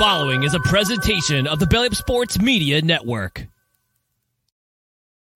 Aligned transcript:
following 0.00 0.44
is 0.44 0.54
a 0.54 0.60
presentation 0.60 1.46
of 1.46 1.58
the 1.58 1.66
Belly 1.66 1.88
Up 1.88 1.94
Sports 1.94 2.40
Media 2.40 2.80
Network. 2.80 3.46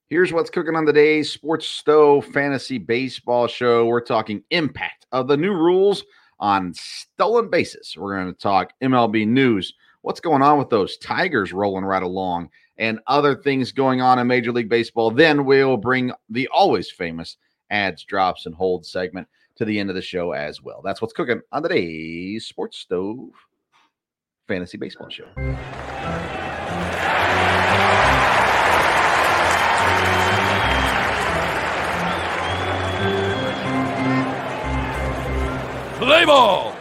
Here's 0.07 0.33
what's 0.33 0.49
cooking 0.49 0.75
on 0.75 0.87
the 0.87 0.93
day 0.95 1.23
Sports 1.23 1.69
Stove 1.69 2.25
Fantasy 2.29 2.79
Baseball 2.79 3.47
Show. 3.47 3.85
We're 3.85 4.01
talking 4.01 4.43
impact 4.49 5.05
of 5.13 5.29
the 5.29 5.37
new 5.37 5.53
rules 5.53 6.03
on 6.41 6.73
stolen 6.73 7.51
bases. 7.51 7.95
We're 7.95 8.17
going 8.17 8.33
to 8.33 8.41
talk 8.41 8.73
MLB 8.83 9.29
news, 9.29 9.75
what's 10.01 10.21
going 10.21 10.41
on 10.41 10.57
with 10.57 10.71
those 10.71 10.97
Tigers 10.97 11.53
rolling 11.53 11.85
right 11.85 12.03
along, 12.03 12.49
and 12.79 13.01
other 13.07 13.37
things 13.37 13.71
going 13.71 14.01
on 14.01 14.19
in 14.19 14.27
Major 14.27 14.51
League 14.51 14.71
Baseball. 14.71 15.11
Then 15.11 15.45
we'll 15.45 15.77
bring 15.77 16.11
the 16.31 16.49
always 16.49 16.91
famous 16.91 17.37
ads, 17.69 18.03
drops, 18.05 18.47
and 18.47 18.55
hold 18.55 18.87
segment 18.87 19.29
to 19.57 19.67
the 19.67 19.79
end 19.79 19.91
of 19.91 19.95
the 19.95 20.01
show 20.01 20.33
as 20.33 20.63
well. 20.63 20.81
That's 20.83 21.03
what's 21.03 21.13
cooking 21.13 21.43
on 21.53 21.63
the 21.63 21.69
day 21.69 22.39
Sports 22.39 22.79
Stove 22.79 23.35
Fantasy 24.47 24.77
Baseball 24.77 25.09
Show. 25.09 25.25
Play 35.99 36.25
ball! 36.27 36.74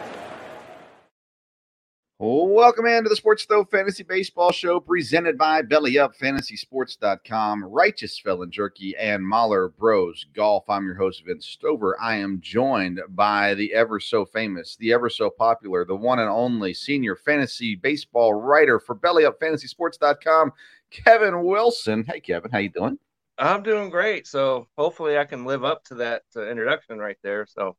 Welcome 2.25 2.85
into 2.85 3.09
the 3.09 3.17
Sports 3.17 3.43
Stove 3.43 3.69
Fantasy 3.69 4.03
Baseball 4.03 4.53
Show 4.53 4.79
presented 4.79 5.37
by 5.37 5.61
BellyUpFantasySports.com, 5.61 7.65
Righteous 7.65 8.17
Felon 8.17 8.49
Jerky, 8.49 8.95
and 8.95 9.27
Mahler 9.27 9.67
Bros 9.67 10.25
Golf. 10.33 10.63
I'm 10.69 10.85
your 10.85 10.95
host, 10.95 11.25
Vince 11.25 11.45
Stover. 11.45 12.01
I 12.01 12.15
am 12.15 12.39
joined 12.39 13.01
by 13.09 13.55
the 13.55 13.73
ever 13.73 13.99
so 13.99 14.23
famous, 14.23 14.77
the 14.77 14.93
ever 14.93 15.09
so 15.09 15.29
popular, 15.29 15.83
the 15.83 15.97
one 15.97 16.19
and 16.19 16.29
only 16.29 16.73
senior 16.73 17.17
fantasy 17.17 17.75
baseball 17.75 18.35
writer 18.35 18.79
for 18.79 18.95
BellyUpFantasySports.com, 18.95 20.53
Kevin 20.91 21.43
Wilson. 21.43 22.05
Hey, 22.07 22.21
Kevin, 22.21 22.51
how 22.51 22.59
you 22.59 22.69
doing? 22.69 22.97
I'm 23.37 23.63
doing 23.63 23.89
great. 23.89 24.27
So 24.27 24.69
hopefully 24.77 25.17
I 25.17 25.25
can 25.25 25.43
live 25.43 25.65
up 25.65 25.83
to 25.87 25.95
that 25.95 26.21
uh, 26.37 26.47
introduction 26.47 26.99
right 26.99 27.17
there. 27.21 27.45
So 27.45 27.75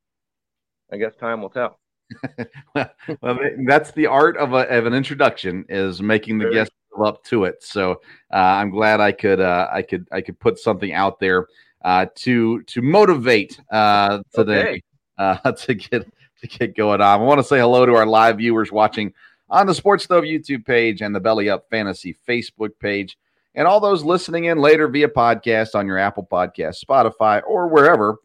I 0.93 0.99
guess 0.99 1.17
time 1.17 1.41
will 1.41 1.49
tell. 1.49 1.81
well, 2.75 3.39
that's 3.67 3.91
the 3.93 4.07
art 4.07 4.37
of, 4.37 4.53
a, 4.53 4.69
of 4.69 4.87
an 4.87 4.95
introduction 4.95 5.65
is 5.69 6.03
making 6.03 6.39
the 6.39 6.51
guest 6.51 6.71
live 6.97 7.09
up 7.15 7.25
to 7.25 7.45
it. 7.45 7.63
So 7.63 8.01
uh, 8.33 8.37
I'm 8.37 8.71
glad 8.71 9.01
I 9.01 9.13
could 9.13 9.41
uh, 9.41 9.69
I 9.73 9.83
could 9.83 10.07
I 10.13 10.21
could 10.21 10.39
put 10.39 10.59
something 10.59 10.93
out 10.93 11.19
there 11.19 11.47
uh, 11.85 12.07
to 12.17 12.63
to 12.63 12.83
motivate 12.83 13.61
uh, 13.71 14.21
today 14.35 14.61
Okay. 14.63 14.83
uh, 15.19 15.53
to 15.53 15.75
get 15.75 16.07
to 16.41 16.47
get 16.47 16.77
going 16.77 17.01
on. 17.01 17.21
I 17.21 17.23
want 17.23 17.41
to 17.41 17.45
say 17.45 17.59
hello 17.59 17.87
to 17.87 17.95
our 17.95 18.07
live 18.07 18.39
viewers 18.39 18.71
watching 18.71 19.13
on 19.51 19.67
the 19.67 19.75
Sports 19.75 20.05
Stove 20.05 20.25
YouTube 20.25 20.65
page 20.65 21.03
and 21.03 21.15
the 21.15 21.21
Belly 21.21 21.49
Up 21.51 21.69
Fantasy 21.71 22.17
Facebook 22.27 22.71
page, 22.81 23.19
and 23.55 23.67
all 23.67 23.81
those 23.81 24.03
listening 24.03 24.45
in 24.45 24.59
later 24.59 24.89
via 24.89 25.09
podcast 25.09 25.75
on 25.75 25.87
your 25.87 25.99
Apple 25.99 26.27
Podcast, 26.31 26.85
Spotify, 26.85 27.43
or 27.47 27.69
wherever 27.69 28.17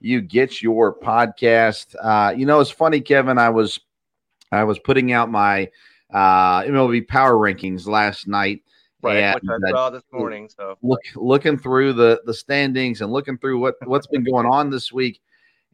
you 0.00 0.20
get 0.20 0.62
your 0.62 0.94
podcast. 0.94 1.94
Uh, 2.00 2.32
you 2.36 2.46
know, 2.46 2.60
it's 2.60 2.70
funny, 2.70 3.00
Kevin. 3.00 3.38
I 3.38 3.50
was 3.50 3.80
I 4.52 4.64
was 4.64 4.78
putting 4.78 5.12
out 5.12 5.30
my 5.30 5.68
uh, 6.12 6.62
MLB 6.62 7.06
power 7.08 7.34
rankings 7.34 7.86
last 7.86 8.26
night, 8.26 8.62
Right, 9.02 9.18
and 9.18 9.34
which 9.34 9.44
I 9.50 9.68
uh, 9.68 9.72
saw 9.72 9.90
this 9.90 10.04
morning. 10.12 10.48
So 10.48 10.76
look 10.82 11.00
looking 11.14 11.58
through 11.58 11.92
the 11.94 12.20
the 12.24 12.34
standings 12.34 13.00
and 13.00 13.12
looking 13.12 13.38
through 13.38 13.58
what 13.60 13.74
what's 13.84 14.06
been 14.06 14.24
going 14.24 14.46
on 14.46 14.70
this 14.70 14.92
week 14.92 15.20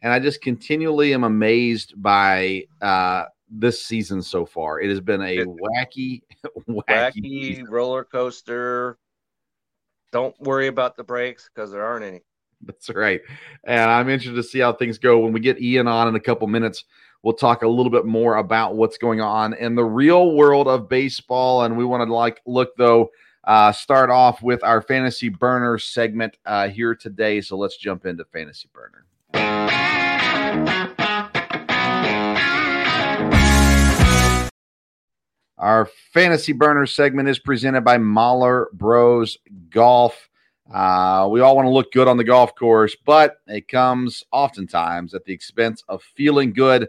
and 0.02 0.12
i 0.12 0.18
just 0.18 0.42
continually 0.42 1.14
am 1.14 1.24
amazed 1.24 1.94
by 1.96 2.62
uh 2.82 3.24
this 3.50 3.84
season 3.84 4.20
so 4.22 4.44
far 4.44 4.80
it 4.80 4.88
has 4.88 5.00
been 5.00 5.22
a 5.22 5.38
wacky 5.44 6.22
wacky, 6.68 6.84
wacky 6.88 7.68
roller 7.68 8.04
coaster. 8.04 8.98
Don't 10.12 10.38
worry 10.40 10.68
about 10.68 10.96
the 10.96 11.02
breaks 11.02 11.50
because 11.52 11.72
there 11.72 11.84
aren't 11.84 12.04
any. 12.04 12.20
that's 12.66 12.90
right. 12.90 13.20
And 13.64 13.90
i'm 13.90 14.08
interested 14.08 14.36
to 14.36 14.42
see 14.42 14.60
how 14.60 14.72
things 14.72 14.98
go. 14.98 15.18
When 15.18 15.32
we 15.32 15.40
get 15.40 15.60
ian 15.60 15.88
on 15.88 16.08
in 16.08 16.14
a 16.14 16.20
couple 16.20 16.46
minutes 16.48 16.84
we'll 17.22 17.34
talk 17.34 17.62
a 17.62 17.68
little 17.68 17.90
bit 17.90 18.04
more 18.04 18.36
about 18.36 18.76
what's 18.76 18.98
going 18.98 19.20
on 19.20 19.54
in 19.54 19.74
the 19.74 19.84
real 19.84 20.36
world 20.36 20.68
of 20.68 20.88
baseball. 20.90 21.64
And 21.64 21.76
we 21.76 21.84
want 21.84 22.06
to 22.06 22.14
like 22.14 22.40
look 22.46 22.76
though 22.76 23.10
uh 23.44 23.72
start 23.72 24.10
off 24.10 24.42
with 24.42 24.62
our 24.62 24.80
fantasy 24.82 25.28
burner 25.28 25.78
segment 25.78 26.36
uh 26.46 26.68
here 26.68 26.94
today. 26.94 27.40
So 27.40 27.56
let's 27.56 27.76
jump 27.76 28.06
into 28.06 28.24
fantasy 28.26 28.68
burner. 28.72 29.04
Our 35.56 35.88
fantasy 36.12 36.52
burner 36.52 36.84
segment 36.84 37.28
is 37.28 37.38
presented 37.38 37.82
by 37.82 37.96
Mahler 37.96 38.68
Bros 38.74 39.38
Golf. 39.70 40.28
Uh, 40.72 41.28
we 41.30 41.40
all 41.40 41.56
want 41.56 41.66
to 41.66 41.70
look 41.70 41.92
good 41.92 42.08
on 42.08 42.16
the 42.16 42.24
golf 42.24 42.54
course, 42.54 42.96
but 43.04 43.36
it 43.46 43.68
comes 43.68 44.24
oftentimes 44.32 45.14
at 45.14 45.24
the 45.24 45.32
expense 45.32 45.84
of 45.88 46.02
feeling 46.02 46.52
good. 46.52 46.88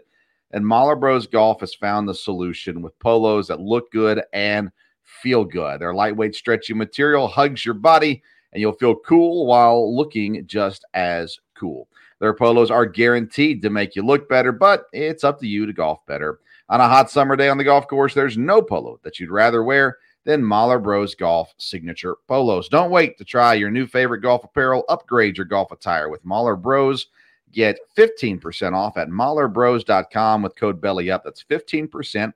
And 0.52 0.66
Mahler 0.66 0.96
Bros 0.96 1.26
Golf 1.26 1.60
has 1.60 1.74
found 1.74 2.08
the 2.08 2.14
solution 2.14 2.80
with 2.80 2.98
polos 2.98 3.48
that 3.48 3.60
look 3.60 3.90
good 3.92 4.22
and 4.32 4.70
feel 5.02 5.44
good. 5.44 5.80
Their 5.80 5.94
lightweight, 5.94 6.34
stretchy 6.34 6.72
material 6.72 7.28
hugs 7.28 7.64
your 7.64 7.74
body, 7.74 8.22
and 8.52 8.60
you'll 8.60 8.72
feel 8.72 8.94
cool 8.94 9.46
while 9.46 9.94
looking 9.94 10.46
just 10.46 10.84
as 10.94 11.38
cool. 11.54 11.88
Their 12.18 12.32
polos 12.32 12.70
are 12.70 12.86
guaranteed 12.86 13.60
to 13.62 13.70
make 13.70 13.94
you 13.94 14.02
look 14.02 14.28
better, 14.28 14.52
but 14.52 14.86
it's 14.92 15.24
up 15.24 15.38
to 15.40 15.46
you 15.46 15.66
to 15.66 15.72
golf 15.72 16.04
better. 16.06 16.38
On 16.68 16.80
a 16.80 16.88
hot 16.88 17.10
summer 17.10 17.36
day 17.36 17.48
on 17.48 17.58
the 17.58 17.64
golf 17.64 17.86
course, 17.86 18.14
there's 18.14 18.38
no 18.38 18.62
polo 18.62 18.98
that 19.02 19.20
you'd 19.20 19.30
rather 19.30 19.62
wear 19.62 19.98
than 20.26 20.44
Mahler 20.44 20.80
Bros 20.80 21.14
Golf 21.14 21.54
signature 21.56 22.16
polos. 22.26 22.68
Don't 22.68 22.90
wait 22.90 23.16
to 23.16 23.24
try 23.24 23.54
your 23.54 23.70
new 23.70 23.86
favorite 23.86 24.20
golf 24.20 24.42
apparel. 24.44 24.84
Upgrade 24.88 25.36
your 25.36 25.46
golf 25.46 25.70
attire 25.70 26.10
with 26.10 26.24
Mahler 26.24 26.56
Bros. 26.56 27.06
Get 27.52 27.78
15% 27.96 28.74
off 28.74 28.96
at 28.96 29.08
mahlerbros.com 29.08 30.42
with 30.42 30.56
code 30.56 30.80
BELLYUP. 30.80 31.22
That's 31.24 31.44
15% 31.44 32.32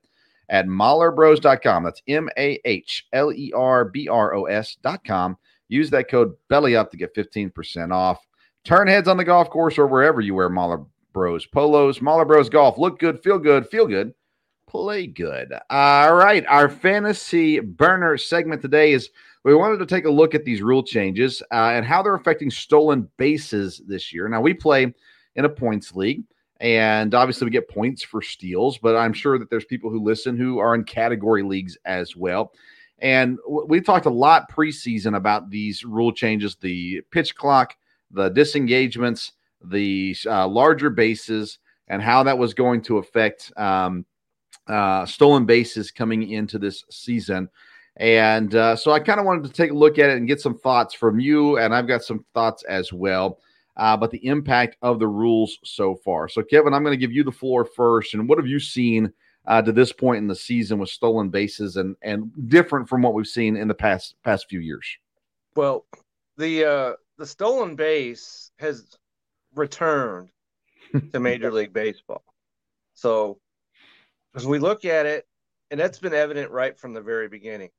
at 0.49 0.67
mahlerbros.com. 0.67 1.83
That's 1.83 2.01
M 2.07 2.31
A 2.39 2.61
H 2.65 3.09
L 3.13 3.33
E 3.33 3.53
R 3.55 3.85
B 3.85 4.09
R 4.09 4.35
O 4.35 4.45
S.com. 4.45 5.37
Use 5.69 5.91
that 5.91 6.09
code 6.09 6.35
BELLYUP 6.49 6.91
to 6.91 6.97
get 6.97 7.15
15% 7.15 7.93
off. 7.93 8.25
Turn 8.63 8.87
heads 8.87 9.09
on 9.09 9.17
the 9.17 9.25
golf 9.25 9.51
course 9.51 9.79
or 9.79 9.89
wherever 9.89 10.21
you 10.21 10.37
wear 10.37 10.49
Mahler 10.49 10.85
Bros 11.13 11.45
polos. 11.45 12.01
Mahler 12.01 12.25
Bros 12.25 12.49
Golf. 12.49 12.79
Look 12.79 13.01
good, 13.01 13.21
feel 13.21 13.39
good, 13.41 13.67
feel 13.67 13.89
good 13.89 14.15
play 14.71 15.05
good. 15.05 15.53
All 15.69 16.15
right, 16.15 16.47
our 16.47 16.69
fantasy 16.69 17.59
burner 17.59 18.17
segment 18.17 18.63
today 18.63 18.93
is 18.93 19.11
we 19.43 19.53
wanted 19.53 19.79
to 19.79 19.87
take 19.87 20.05
a 20.05 20.11
look 20.11 20.33
at 20.33 20.45
these 20.45 20.63
rule 20.63 20.85
changes 20.85 21.43
uh, 21.51 21.73
and 21.75 21.85
how 21.85 22.03
they're 22.03 22.15
affecting 22.15 22.53
stolen 22.53 23.09
bases 23.17 23.83
this 23.89 24.13
year. 24.13 24.29
Now 24.29 24.41
we 24.41 24.55
play 24.55 24.95
in 25.35 25.45
a 25.45 25.49
points 25.49 25.97
league, 25.97 26.23
and 26.61 27.15
obviously 27.17 27.47
we 27.47 27.51
get 27.51 27.69
points 27.69 28.05
for 28.05 28.23
steals, 28.23 28.79
but 28.79 28.95
I'm 28.95 29.13
sure 29.13 29.41
that 29.41 29.51
there's 29.51 29.65
people 29.65 29.91
who 29.91 30.05
listen 30.05 30.37
who 30.37 30.61
are 30.61 30.77
in 30.77 30.85
category 30.85 31.43
leagues 31.43 31.77
as 31.85 32.15
well. 32.15 32.53
And 33.01 33.39
we 33.49 33.81
talked 33.81 34.07
a 34.07 34.11
lot 34.11 34.53
preseason 34.53 35.17
about 35.17 35.51
these 35.51 35.85
rule 35.85 36.13
changes: 36.13 36.55
the 36.55 37.01
pitch 37.11 37.35
clock, 37.35 37.75
the 38.13 38.29
disengagements, 38.29 39.33
the 39.65 40.15
uh, 40.27 40.47
larger 40.47 40.91
bases, 40.91 41.59
and 41.89 42.01
how 42.01 42.23
that 42.23 42.39
was 42.39 42.55
going 42.55 42.83
to 42.83 42.99
affect. 42.99 43.53
Um, 43.57 44.05
uh, 44.67 45.07
stolen 45.07 45.47
bases 45.47 45.91
coming 45.91 46.31
into 46.31 46.59
this 46.59 46.85
season. 46.91 47.49
And 47.97 48.55
uh, 48.55 48.77
so 48.77 48.93
I 48.93 49.01
kind 49.01 49.21
of 49.21 49.27
wanted 49.27 49.45
to 49.45 49.53
take 49.53 49.71
a 49.73 49.75
look 49.75 49.99
at 49.99 50.11
it 50.11 50.17
and 50.17 50.29
get 50.29 50.41
some 50.41 50.59
thoughts 50.59 50.95
from 50.95 51.21
you. 51.21 51.59
And 51.59 51.75
I've 51.75 51.89
got 51.89 52.03
some 52.03 52.25
thoughts 52.35 52.63
as 52.65 52.93
well 52.93 53.39
uh, 53.77 53.93
about 53.95 54.11
the 54.11 54.25
impact 54.27 54.77
of 54.83 54.99
the 54.99 55.09
rules 55.09 55.59
so 55.65 55.97
far. 55.97 56.29
So, 56.29 56.43
Kevin, 56.43 56.73
I'm 56.73 56.83
going 56.83 56.99
to 56.99 57.01
give 57.01 57.13
you 57.13 57.25
the 57.25 57.33
floor 57.33 57.65
first. 57.65 58.15
And 58.15 58.29
what 58.29 58.39
have 58.39 58.47
you 58.47 58.61
seen 58.61 59.13
uh, 59.47 59.63
to 59.63 59.73
this 59.73 59.93
point 59.93 60.19
in 60.19 60.29
the 60.29 60.35
season 60.35 60.79
with 60.79 60.89
stolen 60.89 61.31
bases 61.31 61.77
and, 61.77 61.97
and 62.03 62.31
different 62.49 62.89
from 62.89 63.03
what 63.03 63.15
we've 63.15 63.27
seen 63.27 63.57
in 63.57 63.69
the 63.69 63.75
past 63.75 64.15
past 64.23 64.47
few 64.49 64.61
years? 64.61 64.87
Well, 65.57 65.85
the 66.37 66.65
uh, 66.65 66.93
the 67.19 67.27
stolen 67.27 67.75
base 67.75 68.51
has 68.59 68.97
returned 69.55 70.31
to 71.13 71.21
Major 71.21 71.53
League 71.53 71.73
Baseball. 71.73 72.23
So 72.95 73.39
as 74.35 74.47
we 74.47 74.59
look 74.59 74.85
at 74.85 75.07
it, 75.07 75.25
and 75.71 75.79
that's 75.79 75.99
been 75.99 76.15
evident 76.15 76.51
right 76.51 76.79
from 76.79 76.95
the 76.95 77.01
very 77.01 77.29
beginning, 77.29 77.71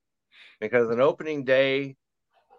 because 0.59 0.89
an 0.89 1.01
opening 1.01 1.43
day, 1.43 1.95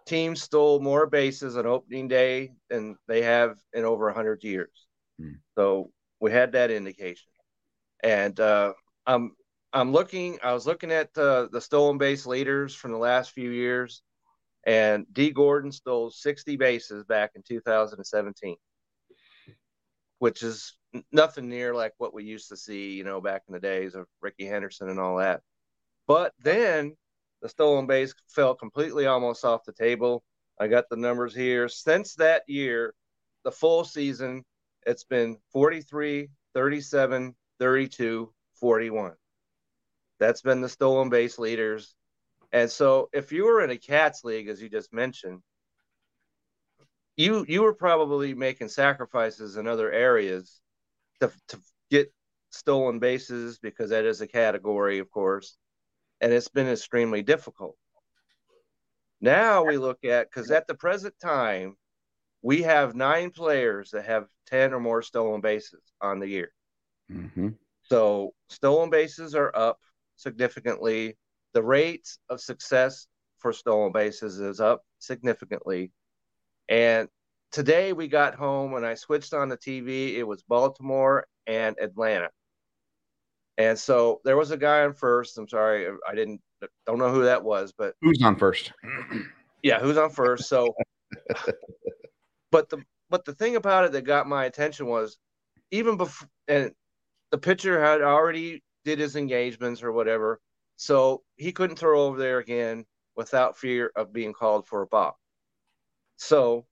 teams 0.07 0.43
stole 0.43 0.81
more 0.81 1.07
bases 1.07 1.57
on 1.57 1.67
opening 1.67 2.09
day 2.09 2.53
than 2.69 2.97
they 3.09 3.23
have 3.23 3.57
in 3.73 3.85
over 3.85 4.07
100 4.07 4.43
years. 4.43 4.87
Hmm. 5.19 5.33
So 5.57 5.91
we 6.21 6.31
had 6.31 6.53
that 6.53 6.71
indication. 6.71 7.31
And 8.03 8.39
uh, 8.41 8.73
I'm 9.07 9.33
I'm 9.73 9.93
looking. 9.93 10.39
I 10.43 10.53
was 10.53 10.67
looking 10.67 10.91
at 10.91 11.17
uh, 11.17 11.49
the 11.51 11.61
stolen 11.61 11.99
base 11.99 12.27
leaders 12.27 12.75
from 12.75 12.93
the 12.93 12.99
last 12.99 13.31
few 13.31 13.51
years, 13.51 14.03
and 14.67 15.07
Dee 15.13 15.31
Gordon 15.31 15.73
stole 15.73 16.11
60 16.11 16.57
bases 16.57 17.05
back 17.05 17.31
in 17.35 17.43
2017, 17.43 18.57
which 20.23 20.45
is 20.45 20.79
nothing 21.11 21.49
near 21.49 21.75
like 21.75 21.95
what 21.99 22.15
we 22.15 22.23
used 22.23 22.49
to 22.49 22.57
see, 22.57 22.93
you 22.93 23.03
know, 23.03 23.21
back 23.21 23.43
in 23.49 23.55
the 23.55 23.59
days 23.59 23.97
of 23.97 24.07
Rickey 24.21 24.47
Henderson 24.47 24.89
and 24.89 25.01
all 25.01 25.17
that. 25.17 25.41
But 26.07 26.33
then 26.39 26.97
the 27.41 27.49
stolen 27.49 27.89
base 27.89 28.15
fell 28.29 28.55
completely 28.55 29.07
almost 29.07 29.45
off 29.45 29.65
the 29.65 29.73
table. 29.73 30.23
I 30.61 30.69
got 30.69 30.85
the 30.89 30.97
numbers 30.97 31.35
here. 31.35 31.69
Since 31.69 32.15
that 32.15 32.45
year, 32.47 32.95
the 33.43 33.51
full 33.51 33.83
season, 33.83 34.45
it's 34.87 35.03
been 35.03 35.39
43, 35.53 36.29
37, 36.55 37.35
32, 37.59 38.33
41. 38.61 39.13
That's 40.21 40.43
been 40.43 40.61
the 40.61 40.69
stolen 40.69 41.09
base 41.09 41.37
leaders. 41.37 41.97
And 42.53 42.71
so 42.71 43.09
if 43.13 43.33
you 43.33 43.47
were 43.47 43.65
in 43.65 43.71
a 43.71 43.77
cats 43.77 44.23
league, 44.23 44.47
as 44.47 44.63
you 44.63 44.69
just 44.69 44.93
mentioned, 44.93 45.43
you 47.17 47.45
you 47.49 47.63
were 47.63 47.75
probably 47.75 48.35
making 48.35 48.69
sacrifices 48.69 49.57
in 49.57 49.67
other 49.67 49.91
areas 49.91 50.61
to, 51.21 51.31
to 51.49 51.59
get 51.91 52.13
stolen 52.51 52.99
bases 52.99 53.59
because 53.59 53.91
that 53.91 54.05
is 54.05 54.21
a 54.21 54.27
category, 54.27 54.99
of 54.99 55.11
course, 55.11 55.57
and 56.21 56.33
it's 56.33 56.49
been 56.49 56.69
extremely 56.69 57.23
difficult. 57.23 57.77
Now 59.21 59.65
we 59.65 59.79
look 59.79 60.05
at 60.05 60.29
because 60.29 60.51
at 60.51 60.67
the 60.67 60.75
present 60.75 61.15
time, 61.23 61.77
we 62.43 62.63
have 62.63 62.95
nine 62.95 63.31
players 63.31 63.91
that 63.91 64.05
have 64.07 64.27
10 64.47 64.75
or 64.75 64.81
more 64.81 65.03
stolen 65.03 65.41
bases 65.41 65.93
on 66.01 66.19
the 66.19 66.29
year. 66.29 66.53
Mm-hmm. 67.11 67.51
So 67.83 68.35
stolen 68.49 68.91
bases 68.91 69.35
are 69.35 69.55
up 69.55 69.79
significantly. 70.17 71.17
The 71.53 71.63
rate 71.63 72.09
of 72.29 72.41
success 72.41 73.07
for 73.39 73.53
stolen 73.53 73.93
bases 73.93 74.41
is 74.41 74.61
up 74.61 74.83
significantly. 74.99 75.93
And 76.73 77.07
today 77.51 77.93
we 77.93 78.09
got 78.09 78.35
home 78.35 78.73
and 78.73 78.87
I 78.87 78.95
switched 78.95 79.35
on 79.35 79.51
the 79.51 79.59
TV, 79.59 80.15
it 80.15 80.23
was 80.23 80.43
Baltimore 80.43 81.27
and 81.47 81.77
Atlanta. 81.79 82.31
And 83.59 83.79
so 83.79 84.23
there 84.25 84.39
was 84.39 84.53
a 84.53 84.57
guy 84.57 84.83
on 84.85 84.95
first. 84.95 85.37
I'm 85.37 85.47
sorry, 85.47 85.87
I 86.09 86.15
didn't 86.15 86.41
don't 86.87 86.99
know 86.99 87.13
who 87.13 87.25
that 87.25 87.45
was, 87.45 87.75
but 87.77 87.95
who's 88.01 88.23
on 88.23 88.37
first? 88.37 88.73
yeah, 89.63 89.81
who's 89.81 89.99
on 89.99 90.09
first? 90.09 90.49
So, 90.49 90.75
but 92.51 92.71
the 92.71 92.79
but 93.11 93.27
the 93.27 93.35
thing 93.35 93.57
about 93.57 93.85
it 93.85 93.93
that 93.93 94.07
got 94.07 94.27
my 94.27 94.47
attention 94.47 94.87
was 94.87 95.19
even 95.71 95.99
before 95.99 96.27
and 96.49 96.71
the 97.33 97.39
pitcher 97.39 97.85
had 97.85 98.01
already 98.01 98.63
did 98.87 98.99
his 98.99 99.15
engagements 99.15 99.83
or 99.83 99.93
whatever, 99.93 100.41
so 100.77 101.23
he 101.37 101.53
couldn't 101.53 101.77
throw 101.77 102.07
over 102.07 102.19
there 102.19 102.39
again 102.39 102.87
without 103.15 103.59
fear 103.59 103.93
of 103.95 104.11
being 104.11 104.33
called 104.33 104.67
for 104.67 104.81
a 104.81 104.87
ball. 104.87 105.19
So 106.23 106.67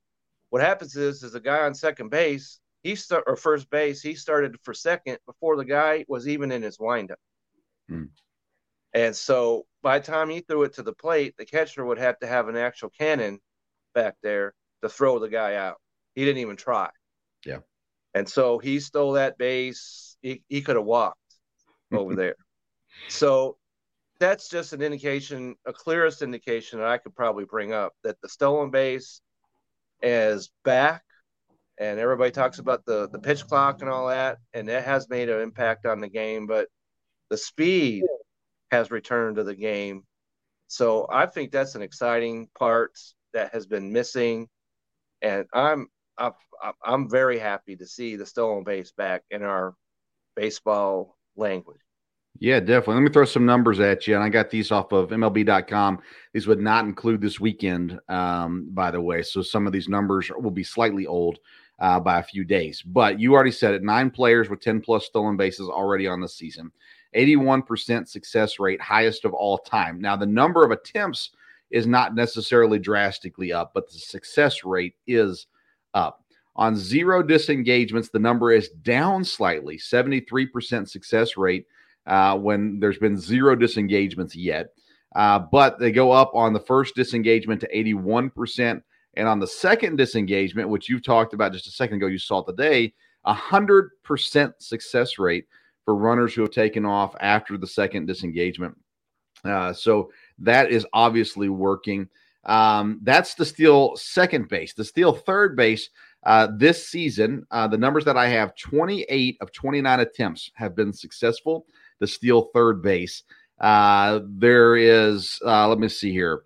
what 0.50 0.62
happens 0.62 0.97
is 0.97 1.23
is 1.23 1.32
the 1.32 1.41
guy 1.41 1.61
on 1.61 1.75
second 1.75 2.11
base 2.11 2.61
he 2.82 2.94
start 2.94 3.25
or 3.26 3.37
first 3.37 3.69
base, 3.70 4.00
he 4.00 4.14
started 4.14 4.56
for 4.62 4.73
second 4.73 5.19
before 5.26 5.56
the 5.56 5.64
guy 5.64 6.05
was 6.08 6.26
even 6.26 6.50
in 6.50 6.62
his 6.62 6.79
windup. 6.79 7.19
Hmm. 7.88 8.05
And 8.94 9.14
so 9.14 9.67
by 9.82 9.99
the 9.99 10.06
time 10.06 10.31
he 10.31 10.41
threw 10.41 10.62
it 10.64 10.75
to 10.75 10.82
the 10.82 10.93
plate, 10.93 11.35
the 11.37 11.44
catcher 11.44 11.85
would 11.85 11.99
have 11.99 12.19
to 12.20 12.26
have 12.26 12.49
an 12.49 12.56
actual 12.56 12.91
cannon 12.91 13.38
back 13.94 14.17
there 14.23 14.55
to 14.82 14.88
throw 14.88 15.19
the 15.19 15.29
guy 15.29 15.56
out. 15.56 15.76
He 16.14 16.25
didn't 16.25 16.41
even 16.41 16.56
try. 16.56 16.91
Yeah. 17.44 17.58
And 18.14 18.29
so 18.29 18.58
he 18.58 18.81
stole 18.81 19.12
that 19.12 19.38
base. 19.38 20.17
He, 20.23 20.43
he 20.49 20.62
could 20.62 20.76
have 20.76 20.85
walked 20.85 21.19
over 21.93 22.17
there. 22.17 22.37
So 23.08 23.58
that's 24.19 24.49
just 24.49 24.73
an 24.73 24.82
indication, 24.82 25.55
a 25.67 25.73
clearest 25.73 26.23
indication 26.23 26.79
that 26.79 26.88
I 26.88 26.99
could 26.99 27.14
probably 27.14 27.44
bring 27.44 27.73
up 27.73 27.93
that 28.05 28.20
the 28.23 28.29
stolen 28.29 28.70
base 28.70 29.20
is 30.02 30.50
back 30.64 31.02
and 31.81 31.99
everybody 31.99 32.31
talks 32.31 32.58
about 32.58 32.85
the 32.85 33.08
the 33.08 33.19
pitch 33.19 33.47
clock 33.47 33.81
and 33.81 33.91
all 33.91 34.08
that, 34.08 34.38
and 34.52 34.69
it 34.69 34.85
has 34.85 35.08
made 35.08 35.31
an 35.31 35.41
impact 35.41 35.87
on 35.87 36.00
the 36.00 36.08
game. 36.08 36.47
But 36.47 36.69
the 37.31 37.38
speed 37.38 38.05
has 38.70 38.91
returned 38.91 39.37
to 39.37 39.44
the 39.44 39.56
game, 39.56 40.02
so 40.69 41.08
I 41.11 41.26
think 41.26 41.50
that's 41.50 41.75
an 41.75 41.82
exciting 41.82 42.49
part 42.56 42.93
that 43.32 43.52
has 43.55 43.67
been 43.67 43.93
missing, 43.93 44.49
and 45.23 45.47
I'm 45.55 45.88
I'm, 46.19 46.32
I'm 46.85 47.08
very 47.08 47.38
happy 47.38 47.76
to 47.76 47.87
see 47.87 48.17
the 48.17 48.26
stolen 48.26 48.62
base 48.62 48.93
back 48.93 49.23
in 49.31 49.43
our 49.43 49.75
baseball 50.37 51.17
language. 51.35 51.81
Yeah, 52.40 52.58
definitely. 52.58 52.94
Let 52.94 53.02
me 53.02 53.10
throw 53.10 53.26
some 53.26 53.44
numbers 53.44 53.81
at 53.81 54.06
you. 54.06 54.14
And 54.14 54.25
I 54.25 54.31
got 54.31 54.48
these 54.48 54.72
off 54.72 54.92
of 54.92 55.10
MLB.com. 55.10 55.98
These 56.32 56.46
would 56.46 56.60
not 56.60 56.87
include 56.87 57.20
this 57.20 57.38
weekend, 57.38 58.00
um, 58.08 58.66
by 58.70 58.90
the 58.90 59.00
way. 59.00 59.22
So 59.22 59.42
some 59.42 59.66
of 59.66 59.75
these 59.75 59.90
numbers 59.90 60.31
will 60.34 60.50
be 60.50 60.64
slightly 60.64 61.06
old 61.06 61.38
uh, 61.81 62.00
by 62.00 62.19
a 62.19 62.22
few 62.22 62.44
days. 62.44 62.81
But 62.81 63.20
you 63.20 63.34
already 63.34 63.50
said 63.50 63.75
it 63.75 63.82
nine 63.82 64.10
players 64.10 64.48
with 64.48 64.60
10 64.60 64.81
plus 64.81 65.04
stolen 65.04 65.37
bases 65.37 65.69
already 65.69 66.06
on 66.06 66.22
the 66.22 66.28
season, 66.28 66.72
81% 67.14 68.08
success 68.08 68.58
rate, 68.58 68.81
highest 68.81 69.26
of 69.26 69.34
all 69.34 69.58
time. 69.58 70.00
Now, 70.00 70.16
the 70.16 70.26
number 70.26 70.64
of 70.64 70.70
attempts 70.70 71.32
is 71.70 71.86
not 71.86 72.14
necessarily 72.14 72.78
drastically 72.78 73.52
up, 73.52 73.72
but 73.75 73.90
the 73.93 73.98
success 73.98 74.64
rate 74.64 74.94
is 75.06 75.46
up. 75.93 76.25
On 76.56 76.75
zero 76.75 77.22
disengagements, 77.22 78.08
the 78.08 78.19
number 78.19 78.50
is 78.50 78.70
down 78.82 79.25
slightly, 79.25 79.76
73% 79.76 80.88
success 80.88 81.36
rate 81.36 81.66
uh, 82.10 82.36
when 82.36 82.80
there's 82.80 82.98
been 82.98 83.16
zero 83.16 83.54
disengagements 83.54 84.34
yet. 84.34 84.70
Uh, 85.14 85.38
but 85.38 85.78
they 85.78 85.90
go 85.92 86.10
up 86.10 86.32
on 86.34 86.52
the 86.52 86.60
first 86.60 86.94
disengagement 86.94 87.60
to 87.60 87.68
81%, 87.72 88.82
and 89.14 89.28
on 89.28 89.38
the 89.38 89.46
second 89.46 89.96
disengagement, 89.96 90.68
which 90.68 90.88
you've 90.88 91.04
talked 91.04 91.34
about 91.34 91.52
just 91.52 91.66
a 91.66 91.70
second 91.70 91.96
ago, 91.96 92.06
you 92.06 92.18
saw 92.18 92.42
today, 92.42 92.92
a 93.24 93.32
hundred 93.32 93.90
percent 94.02 94.54
success 94.60 95.18
rate 95.18 95.46
for 95.84 95.94
runners 95.94 96.34
who 96.34 96.42
have 96.42 96.50
taken 96.50 96.84
off 96.84 97.14
after 97.20 97.56
the 97.56 97.66
second 97.66 98.06
disengagement. 98.06 98.76
Uh, 99.44 99.72
so 99.72 100.10
that 100.38 100.70
is 100.70 100.86
obviously 100.92 101.48
working. 101.48 102.08
Um, 102.44 103.00
that's 103.02 103.34
the 103.34 103.44
steal 103.44 103.96
second 103.96 104.48
base. 104.48 104.74
The 104.74 104.84
steal 104.84 105.12
third 105.12 105.56
base 105.56 105.90
uh, 106.24 106.48
this 106.56 106.88
season, 106.88 107.46
uh, 107.50 107.66
the 107.66 107.78
numbers 107.78 108.04
that 108.04 108.16
I 108.16 108.28
have 108.28 108.56
28 108.56 109.38
of 109.40 109.52
29 109.52 110.00
attempts 110.00 110.50
have 110.54 110.76
been 110.76 110.92
successful 110.92 111.66
to 112.00 112.06
steal 112.06 112.50
third 112.55 112.82
base. 112.82 113.23
Uh, 113.61 114.20
there 114.25 114.76
is, 114.76 115.38
uh, 115.44 115.69
let 115.69 115.79
me 115.79 115.88
see 115.88 116.12
here. 116.12 116.43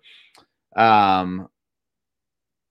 Um, 0.75 1.47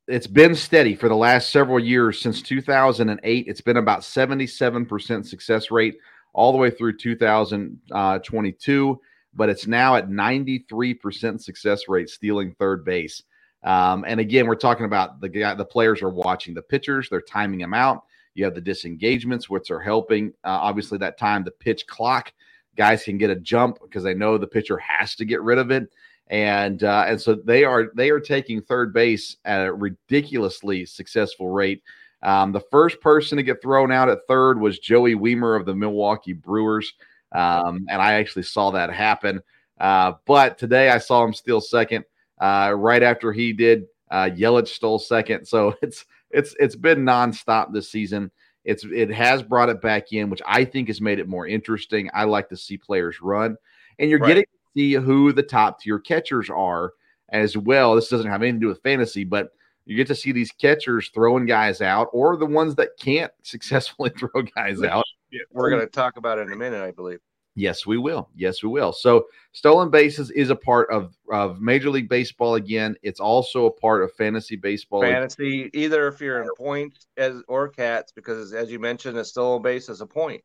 it's 0.07 0.27
been 0.27 0.55
steady 0.55 0.95
for 0.95 1.09
the 1.09 1.17
last 1.17 1.51
several 1.51 1.81
years. 1.81 2.21
Since 2.21 2.43
2008 2.43 3.47
it's 3.49 3.63
been 3.63 3.79
about 3.79 4.01
77% 4.01 5.27
success 5.27 5.71
rate 5.71 5.97
all 6.35 6.53
the 6.53 6.59
way 6.59 6.71
through 6.71 6.99
2022 6.99 9.01
but 9.37 9.49
it's 9.49 9.67
now 9.67 9.97
at 9.97 10.09
93% 10.09 11.41
success 11.41 11.83
rate 11.89 12.09
stealing 12.09 12.55
third 12.55 12.85
base. 12.85 13.23
Um, 13.63 14.05
and 14.07 14.21
again 14.21 14.47
we're 14.47 14.55
talking 14.57 14.85
about 14.85 15.21
the 15.21 15.29
guy 15.29 15.55
the 15.55 15.65
players 15.65 16.03
are 16.03 16.11
watching 16.11 16.55
the 16.55 16.63
pitchers. 16.63 17.09
They're 17.09 17.23
timing 17.23 17.61
them 17.61 17.75
out. 17.75 18.05
You 18.35 18.45
have 18.45 18.55
the 18.55 18.61
disengagements 18.61 19.49
which 19.49 19.71
are 19.71 19.81
helping 19.81 20.29
uh, 20.45 20.59
obviously 20.61 20.99
that 20.99 21.19
time 21.19 21.45
the 21.45 21.51
pitch 21.51 21.87
clock 21.87 22.33
guys 22.77 23.05
can 23.05 23.19
get 23.19 23.31
a 23.31 23.37
jump 23.37 23.79
because 23.83 24.03
they 24.03 24.15
know 24.15 24.39
the 24.39 24.47
pitcher 24.47 24.79
has 24.79 25.15
to 25.17 25.25
get 25.25 25.43
rid 25.43 25.59
of 25.59 25.71
it 25.71 25.89
and 26.29 26.83
uh, 26.85 27.05
and 27.07 27.21
so 27.21 27.35
they 27.35 27.65
are 27.65 27.91
they 27.95 28.11
are 28.11 28.21
taking 28.21 28.61
third 28.61 28.93
base 28.93 29.37
at 29.45 29.67
a 29.67 29.73
ridiculously 29.73 30.87
successful 30.87 31.51
rate. 31.51 31.83
Um, 32.23 32.53
the 32.53 32.63
first 32.71 33.01
person 33.01 33.37
to 33.37 33.43
get 33.43 33.61
thrown 33.61 33.93
out 33.93 34.09
at 34.09 34.27
third 34.27 34.59
was 34.59 34.79
Joey 34.79 35.15
Wiemer 35.15 35.59
of 35.59 35.67
the 35.67 35.75
Milwaukee 35.75 36.33
Brewers, 36.33 36.95
um, 37.33 37.85
and 37.91 38.01
I 38.01 38.15
actually 38.15 38.45
saw 38.45 38.71
that 38.71 38.91
happen. 38.91 39.43
Uh, 39.79 40.13
but 40.27 40.57
today 40.57 40.89
I 40.89 40.99
saw 40.99 41.25
him 41.25 41.35
steal 41.35 41.61
second. 41.61 42.05
Uh, 42.41 42.73
right 42.75 43.03
after 43.03 43.33
he 43.33 43.53
did, 43.53 43.85
uh, 44.11 44.31
Yelich 44.31 44.69
stole 44.69 44.99
second. 44.99 45.47
So 45.47 45.75
it's 45.83 46.07
it's 46.31 46.57
it's 46.59 46.77
been 46.77 47.05
nonstop 47.05 47.73
this 47.73 47.91
season. 47.91 48.31
It's 48.65 48.85
it 48.85 49.11
has 49.11 49.43
brought 49.43 49.69
it 49.69 49.81
back 49.81 50.13
in, 50.13 50.31
which 50.31 50.43
I 50.47 50.65
think 50.65 50.89
has 50.89 51.01
made 51.01 51.19
it 51.19 51.29
more 51.29 51.47
interesting. 51.47 52.11
I 52.15 52.25
like 52.25 52.49
to 52.49 52.57
see 52.57 52.77
players 52.77 53.21
run, 53.21 53.57
and 53.99 54.09
you're 54.09 54.19
right. 54.19 54.29
getting 54.29 54.45
to 54.45 54.79
see 54.79 54.93
who 54.95 55.33
the 55.33 55.43
top 55.43 55.81
tier 55.81 55.99
catchers 55.99 56.49
are 56.51 56.93
as 57.29 57.57
well. 57.57 57.95
This 57.95 58.09
doesn't 58.09 58.31
have 58.31 58.43
anything 58.43 58.61
to 58.61 58.65
do 58.65 58.69
with 58.69 58.83
fantasy, 58.83 59.25
but 59.25 59.51
you 59.87 59.97
get 59.97 60.07
to 60.07 60.15
see 60.15 60.33
these 60.33 60.51
catchers 60.53 61.11
throwing 61.13 61.47
guys 61.47 61.81
out 61.81 62.09
or 62.13 62.37
the 62.37 62.47
ones 62.47 62.75
that 62.77 62.91
can't 62.99 63.33
successfully 63.43 64.11
throw 64.19 64.43
guys 64.57 64.83
out. 64.83 65.05
We're 65.53 65.71
going 65.71 65.83
to 65.83 65.89
talk 65.89 66.17
about 66.17 66.39
it 66.39 66.43
in 66.47 66.53
a 66.53 66.57
minute, 66.57 66.83
I 66.83 66.93
believe. 66.93 67.21
Yes, 67.57 67.87
we 67.87 67.99
will. 67.99 68.29
Yes, 68.35 68.63
we 68.63 68.69
will. 68.69 68.93
So, 68.93 69.27
stolen 69.53 69.89
bases 69.89 70.31
is 70.33 70.51
a 70.51 70.57
part 70.57 70.91
of, 70.91 71.17
of 71.31 71.61
Major 71.61 71.89
League 71.89 72.09
Baseball 72.09 72.57
again. 72.57 72.97
It's 73.03 73.21
also 73.21 73.67
a 73.67 73.71
part 73.71 74.03
of 74.03 74.13
fantasy 74.15 74.57
baseball. 74.57 75.03
Fantasy, 75.03 75.71
either 75.73 76.09
if 76.09 76.21
you're 76.21 76.43
in 76.43 76.49
points 76.57 77.07
as 77.17 77.43
or 77.47 77.69
cats, 77.69 78.11
because 78.11 78.53
as 78.53 78.73
you 78.73 78.81
mentioned, 78.81 79.17
a 79.19 79.25
stolen 79.25 79.63
base 79.63 79.89
is 79.89 80.01
a 80.01 80.07
point. 80.07 80.43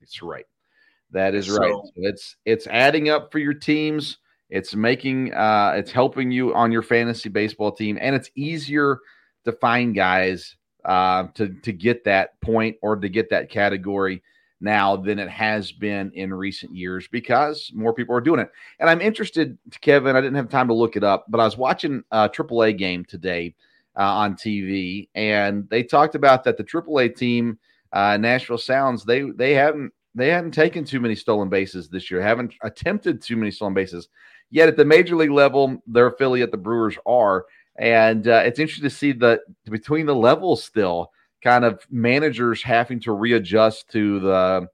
That's 0.00 0.20
right. 0.20 0.46
That 1.12 1.34
is 1.34 1.48
right. 1.48 1.70
So, 1.70 1.90
it's 1.96 2.36
it's 2.44 2.66
adding 2.66 3.08
up 3.08 3.30
for 3.30 3.38
your 3.38 3.54
teams. 3.54 4.18
It's 4.50 4.74
making 4.74 5.32
uh 5.34 5.74
it's 5.76 5.92
helping 5.92 6.30
you 6.30 6.54
on 6.54 6.72
your 6.72 6.82
fantasy 6.82 7.28
baseball 7.28 7.72
team, 7.72 7.98
and 8.00 8.16
it's 8.16 8.30
easier 8.34 8.98
to 9.44 9.52
find 9.52 9.94
guys 9.94 10.56
uh 10.84 11.28
to 11.34 11.48
to 11.62 11.72
get 11.72 12.04
that 12.04 12.40
point 12.40 12.76
or 12.82 12.96
to 12.96 13.08
get 13.08 13.30
that 13.30 13.48
category 13.48 14.22
now 14.60 14.96
than 14.96 15.18
it 15.18 15.28
has 15.28 15.70
been 15.70 16.10
in 16.14 16.34
recent 16.34 16.74
years 16.74 17.08
because 17.08 17.70
more 17.74 17.92
people 17.92 18.14
are 18.14 18.20
doing 18.20 18.40
it. 18.40 18.50
And 18.80 18.90
I'm 18.90 19.00
interested, 19.00 19.56
Kevin. 19.80 20.16
I 20.16 20.20
didn't 20.20 20.36
have 20.36 20.48
time 20.48 20.68
to 20.68 20.74
look 20.74 20.96
it 20.96 21.04
up, 21.04 21.26
but 21.28 21.40
I 21.40 21.44
was 21.44 21.56
watching 21.56 22.02
a 22.10 22.28
AAA 22.28 22.76
game 22.76 23.04
today 23.04 23.54
uh, 23.96 24.02
on 24.02 24.34
TV, 24.34 25.08
and 25.14 25.68
they 25.70 25.82
talked 25.82 26.14
about 26.14 26.44
that 26.44 26.56
the 26.56 26.64
AAA 26.64 27.16
team, 27.16 27.58
uh, 27.92 28.16
Nashville 28.16 28.58
Sounds, 28.58 29.04
they 29.04 29.22
they 29.22 29.54
haven't 29.54 29.92
they 30.14 30.28
hadn't 30.28 30.52
taken 30.52 30.84
too 30.84 31.00
many 31.00 31.14
stolen 31.14 31.48
bases 31.48 31.88
this 31.88 32.10
year, 32.10 32.20
haven't 32.20 32.54
attempted 32.62 33.22
too 33.22 33.36
many 33.36 33.50
stolen 33.50 33.74
bases. 33.74 34.08
Yet 34.50 34.68
at 34.68 34.76
the 34.76 34.84
major 34.84 35.14
league 35.14 35.30
level, 35.30 35.82
their 35.86 36.06
affiliate, 36.06 36.50
the 36.50 36.56
Brewers, 36.56 36.96
are. 37.04 37.44
And 37.76 38.26
uh, 38.26 38.42
it's 38.44 38.58
interesting 38.58 38.88
to 38.88 38.94
see 38.94 39.12
the 39.12 39.40
between 39.70 40.06
the 40.06 40.14
levels 40.14 40.64
still 40.64 41.12
kind 41.42 41.64
of 41.64 41.86
managers 41.90 42.62
having 42.62 43.00
to 43.00 43.12
readjust 43.12 43.88
to 43.90 44.20
the 44.20 44.68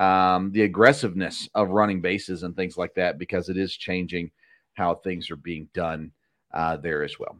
um, 0.00 0.52
the 0.52 0.62
aggressiveness 0.62 1.48
of 1.54 1.70
running 1.70 2.00
bases 2.00 2.44
and 2.44 2.54
things 2.54 2.76
like 2.76 2.94
that 2.94 3.18
because 3.18 3.48
it 3.48 3.56
is 3.56 3.76
changing 3.76 4.30
how 4.74 4.94
things 4.94 5.30
are 5.30 5.36
being 5.36 5.68
done 5.74 6.12
uh, 6.54 6.76
there 6.76 7.02
as 7.02 7.18
well. 7.18 7.36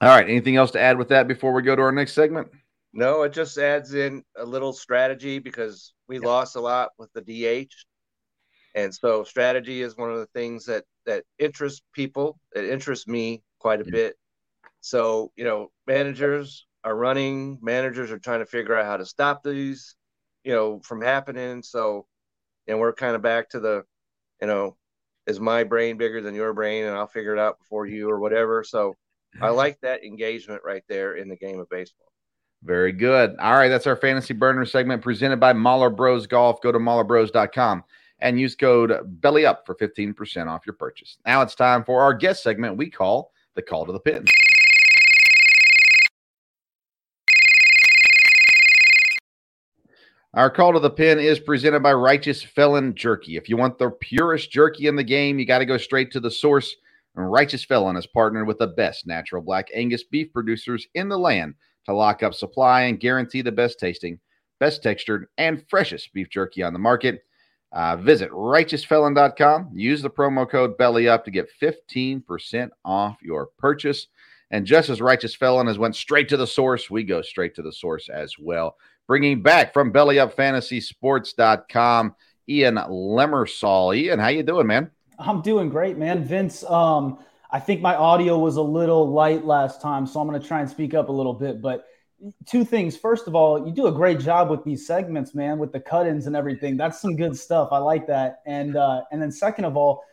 All 0.00 0.08
right. 0.08 0.28
Anything 0.28 0.56
else 0.56 0.70
to 0.72 0.80
add 0.80 0.96
with 0.96 1.08
that 1.08 1.26
before 1.26 1.52
we 1.52 1.62
go 1.62 1.74
to 1.74 1.82
our 1.82 1.90
next 1.90 2.12
segment? 2.12 2.48
No, 2.92 3.22
it 3.22 3.32
just 3.32 3.58
adds 3.58 3.94
in 3.94 4.24
a 4.36 4.44
little 4.44 4.72
strategy 4.72 5.40
because 5.40 5.92
we 6.08 6.20
yeah. 6.20 6.26
lost 6.26 6.56
a 6.56 6.60
lot 6.60 6.90
with 6.96 7.12
the 7.12 7.22
DH. 7.22 7.72
And 8.74 8.94
so 8.94 9.24
strategy 9.24 9.82
is 9.82 9.96
one 9.96 10.10
of 10.12 10.18
the 10.18 10.26
things 10.26 10.64
that 10.66 10.84
that 11.06 11.24
interests 11.38 11.82
people. 11.92 12.38
It 12.54 12.66
interests 12.66 13.08
me 13.08 13.42
quite 13.58 13.80
a 13.80 13.84
yeah. 13.84 13.90
bit. 13.90 14.18
So, 14.80 15.32
you 15.36 15.44
know, 15.44 15.70
managers 15.86 16.66
are 16.84 16.96
running, 16.96 17.58
managers 17.60 18.10
are 18.10 18.18
trying 18.18 18.40
to 18.40 18.46
figure 18.46 18.76
out 18.76 18.86
how 18.86 18.96
to 18.96 19.06
stop 19.06 19.42
these, 19.42 19.96
you 20.44 20.52
know, 20.52 20.80
from 20.80 21.02
happening. 21.02 21.62
So, 21.62 22.06
and 22.66 22.78
we're 22.78 22.92
kind 22.92 23.14
of 23.14 23.22
back 23.22 23.50
to 23.50 23.60
the, 23.60 23.84
you 24.40 24.46
know, 24.46 24.76
is 25.26 25.40
my 25.40 25.64
brain 25.64 25.96
bigger 25.96 26.20
than 26.20 26.34
your 26.34 26.52
brain 26.52 26.84
and 26.84 26.96
I'll 26.96 27.06
figure 27.06 27.34
it 27.34 27.38
out 27.38 27.58
before 27.58 27.86
you 27.86 28.10
or 28.10 28.18
whatever. 28.18 28.64
So 28.64 28.94
I 29.40 29.48
like 29.50 29.80
that 29.80 30.04
engagement 30.04 30.62
right 30.64 30.82
there 30.88 31.14
in 31.14 31.28
the 31.28 31.36
game 31.36 31.60
of 31.60 31.68
baseball. 31.68 32.12
Very 32.62 32.92
good. 32.92 33.36
All 33.38 33.54
right. 33.54 33.68
That's 33.68 33.86
our 33.86 33.96
fantasy 33.96 34.34
burner 34.34 34.66
segment 34.66 35.02
presented 35.02 35.40
by 35.40 35.52
Mahler 35.52 35.90
Bros 35.90 36.26
Golf. 36.26 36.60
Go 36.60 36.72
to 36.72 36.78
mahlerbros.com 36.78 37.84
and 38.20 38.38
use 38.38 38.54
code 38.54 39.00
belly 39.20 39.46
up 39.46 39.64
for 39.64 39.74
15% 39.74 40.46
off 40.46 40.66
your 40.66 40.74
purchase. 40.74 41.16
Now 41.24 41.40
it's 41.42 41.54
time 41.54 41.84
for 41.84 42.02
our 42.02 42.12
guest 42.12 42.42
segment 42.42 42.76
we 42.76 42.90
call 42.90 43.32
the 43.54 43.62
call 43.62 43.86
to 43.86 43.92
the 43.92 44.00
pin. 44.00 44.24
Our 50.34 50.48
call 50.48 50.72
to 50.74 50.78
the 50.78 50.90
pin 50.90 51.18
is 51.18 51.40
presented 51.40 51.82
by 51.82 51.92
Righteous 51.92 52.40
Felon 52.40 52.94
Jerky. 52.94 53.36
If 53.36 53.48
you 53.48 53.56
want 53.56 53.78
the 53.78 53.90
purest 53.90 54.52
jerky 54.52 54.86
in 54.86 54.94
the 54.94 55.02
game, 55.02 55.40
you 55.40 55.44
got 55.44 55.58
to 55.58 55.66
go 55.66 55.76
straight 55.76 56.12
to 56.12 56.20
the 56.20 56.30
source. 56.30 56.76
Righteous 57.16 57.64
Felon 57.64 57.96
has 57.96 58.06
partnered 58.06 58.46
with 58.46 58.58
the 58.58 58.68
best 58.68 59.08
natural 59.08 59.42
black 59.42 59.66
Angus 59.74 60.04
beef 60.04 60.32
producers 60.32 60.86
in 60.94 61.08
the 61.08 61.18
land 61.18 61.54
to 61.86 61.94
lock 61.94 62.22
up 62.22 62.34
supply 62.34 62.82
and 62.82 63.00
guarantee 63.00 63.42
the 63.42 63.50
best 63.50 63.80
tasting, 63.80 64.20
best 64.60 64.84
textured, 64.84 65.26
and 65.36 65.64
freshest 65.68 66.12
beef 66.14 66.30
jerky 66.30 66.62
on 66.62 66.72
the 66.72 66.78
market. 66.78 67.24
Uh, 67.72 67.96
visit 67.96 68.30
righteousfelon.com. 68.30 69.70
Use 69.74 70.00
the 70.00 70.10
promo 70.10 70.48
code 70.48 70.78
BELLYUP 70.78 71.24
to 71.24 71.30
get 71.32 71.48
15% 71.60 72.70
off 72.84 73.16
your 73.20 73.48
purchase. 73.58 74.06
And 74.50 74.66
just 74.66 74.90
as 74.90 75.00
Righteous 75.00 75.34
Felon 75.34 75.68
has 75.68 75.78
went 75.78 75.96
straight 75.96 76.28
to 76.30 76.36
the 76.36 76.46
source, 76.46 76.90
we 76.90 77.04
go 77.04 77.22
straight 77.22 77.54
to 77.54 77.62
the 77.62 77.72
source 77.72 78.08
as 78.08 78.34
well 78.38 78.76
bringing 79.10 79.42
back 79.42 79.72
from 79.72 79.92
bellyupfantasysports.com, 79.92 82.14
Ian 82.48 82.76
Lemersal. 82.76 83.96
Ian, 83.96 84.20
how 84.20 84.28
you 84.28 84.44
doing, 84.44 84.68
man? 84.68 84.88
I'm 85.18 85.42
doing 85.42 85.68
great, 85.68 85.98
man. 85.98 86.22
Vince, 86.22 86.62
um, 86.62 87.18
I 87.50 87.58
think 87.58 87.80
my 87.80 87.96
audio 87.96 88.38
was 88.38 88.54
a 88.54 88.62
little 88.62 89.10
light 89.10 89.44
last 89.44 89.82
time, 89.82 90.06
so 90.06 90.20
I'm 90.20 90.28
going 90.28 90.40
to 90.40 90.46
try 90.46 90.60
and 90.60 90.70
speak 90.70 90.94
up 90.94 91.08
a 91.08 91.12
little 91.12 91.34
bit. 91.34 91.60
But 91.60 91.86
two 92.46 92.64
things. 92.64 92.96
First 92.96 93.26
of 93.26 93.34
all, 93.34 93.66
you 93.66 93.72
do 93.72 93.88
a 93.88 93.92
great 93.92 94.20
job 94.20 94.48
with 94.48 94.62
these 94.62 94.86
segments, 94.86 95.34
man, 95.34 95.58
with 95.58 95.72
the 95.72 95.80
cut-ins 95.80 96.28
and 96.28 96.36
everything. 96.36 96.76
That's 96.76 97.00
some 97.00 97.16
good 97.16 97.36
stuff. 97.36 97.70
I 97.72 97.78
like 97.78 98.06
that. 98.06 98.42
And 98.46 98.76
uh, 98.76 99.02
and 99.10 99.20
then 99.20 99.32
second 99.32 99.64
of 99.64 99.76
all, 99.76 100.04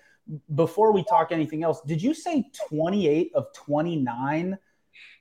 before 0.56 0.92
we 0.92 1.04
talk 1.04 1.32
anything 1.32 1.64
else, 1.64 1.82
did 1.82 2.02
you 2.02 2.14
say 2.14 2.50
28 2.70 3.32
of 3.36 3.52
29 3.54 4.58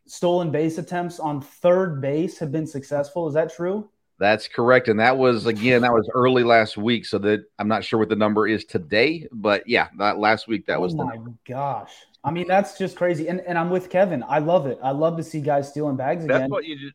stolen 0.06 0.50
base 0.50 0.78
attempts 0.78 1.18
on 1.18 1.40
third 1.40 2.00
base 2.00 2.38
have 2.38 2.52
been 2.52 2.66
successful. 2.66 3.28
Is 3.28 3.34
that 3.34 3.54
true? 3.54 3.88
That's 4.18 4.48
correct. 4.48 4.88
And 4.88 4.98
that 4.98 5.18
was 5.18 5.44
again, 5.46 5.82
that 5.82 5.92
was 5.92 6.08
early 6.14 6.42
last 6.42 6.78
week. 6.78 7.04
So 7.04 7.18
that 7.18 7.44
I'm 7.58 7.68
not 7.68 7.84
sure 7.84 7.98
what 7.98 8.08
the 8.08 8.16
number 8.16 8.48
is 8.48 8.64
today, 8.64 9.28
but 9.30 9.68
yeah, 9.68 9.88
that 9.98 10.18
last 10.18 10.48
week 10.48 10.66
that 10.66 10.78
oh 10.78 10.80
was 10.80 10.94
my 10.94 11.16
the- 11.16 11.34
gosh. 11.46 11.92
I 12.24 12.30
mean, 12.30 12.48
that's 12.48 12.78
just 12.78 12.96
crazy. 12.96 13.28
And 13.28 13.40
and 13.42 13.58
I'm 13.58 13.68
with 13.68 13.90
Kevin. 13.90 14.24
I 14.26 14.38
love 14.38 14.66
it. 14.66 14.78
I 14.82 14.92
love 14.92 15.18
to 15.18 15.22
see 15.22 15.40
guys 15.40 15.68
stealing 15.68 15.96
bags 15.96 16.24
again. 16.24 16.40
That's 16.40 16.50
what 16.50 16.64
you 16.64 16.78
just 16.78 16.94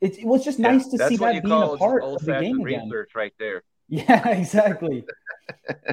it, 0.00 0.18
it 0.18 0.24
was 0.24 0.44
just 0.44 0.60
yeah, 0.60 0.70
nice 0.70 0.86
to 0.88 1.08
see 1.08 1.16
that 1.16 1.42
being 1.42 1.52
a 1.52 1.76
part 1.76 2.04
of 2.04 2.24
the 2.24 2.40
game 2.40 2.60
again. 2.64 2.90
right 3.16 3.34
there. 3.40 3.64
Yeah, 3.90 4.28
exactly. 4.28 5.02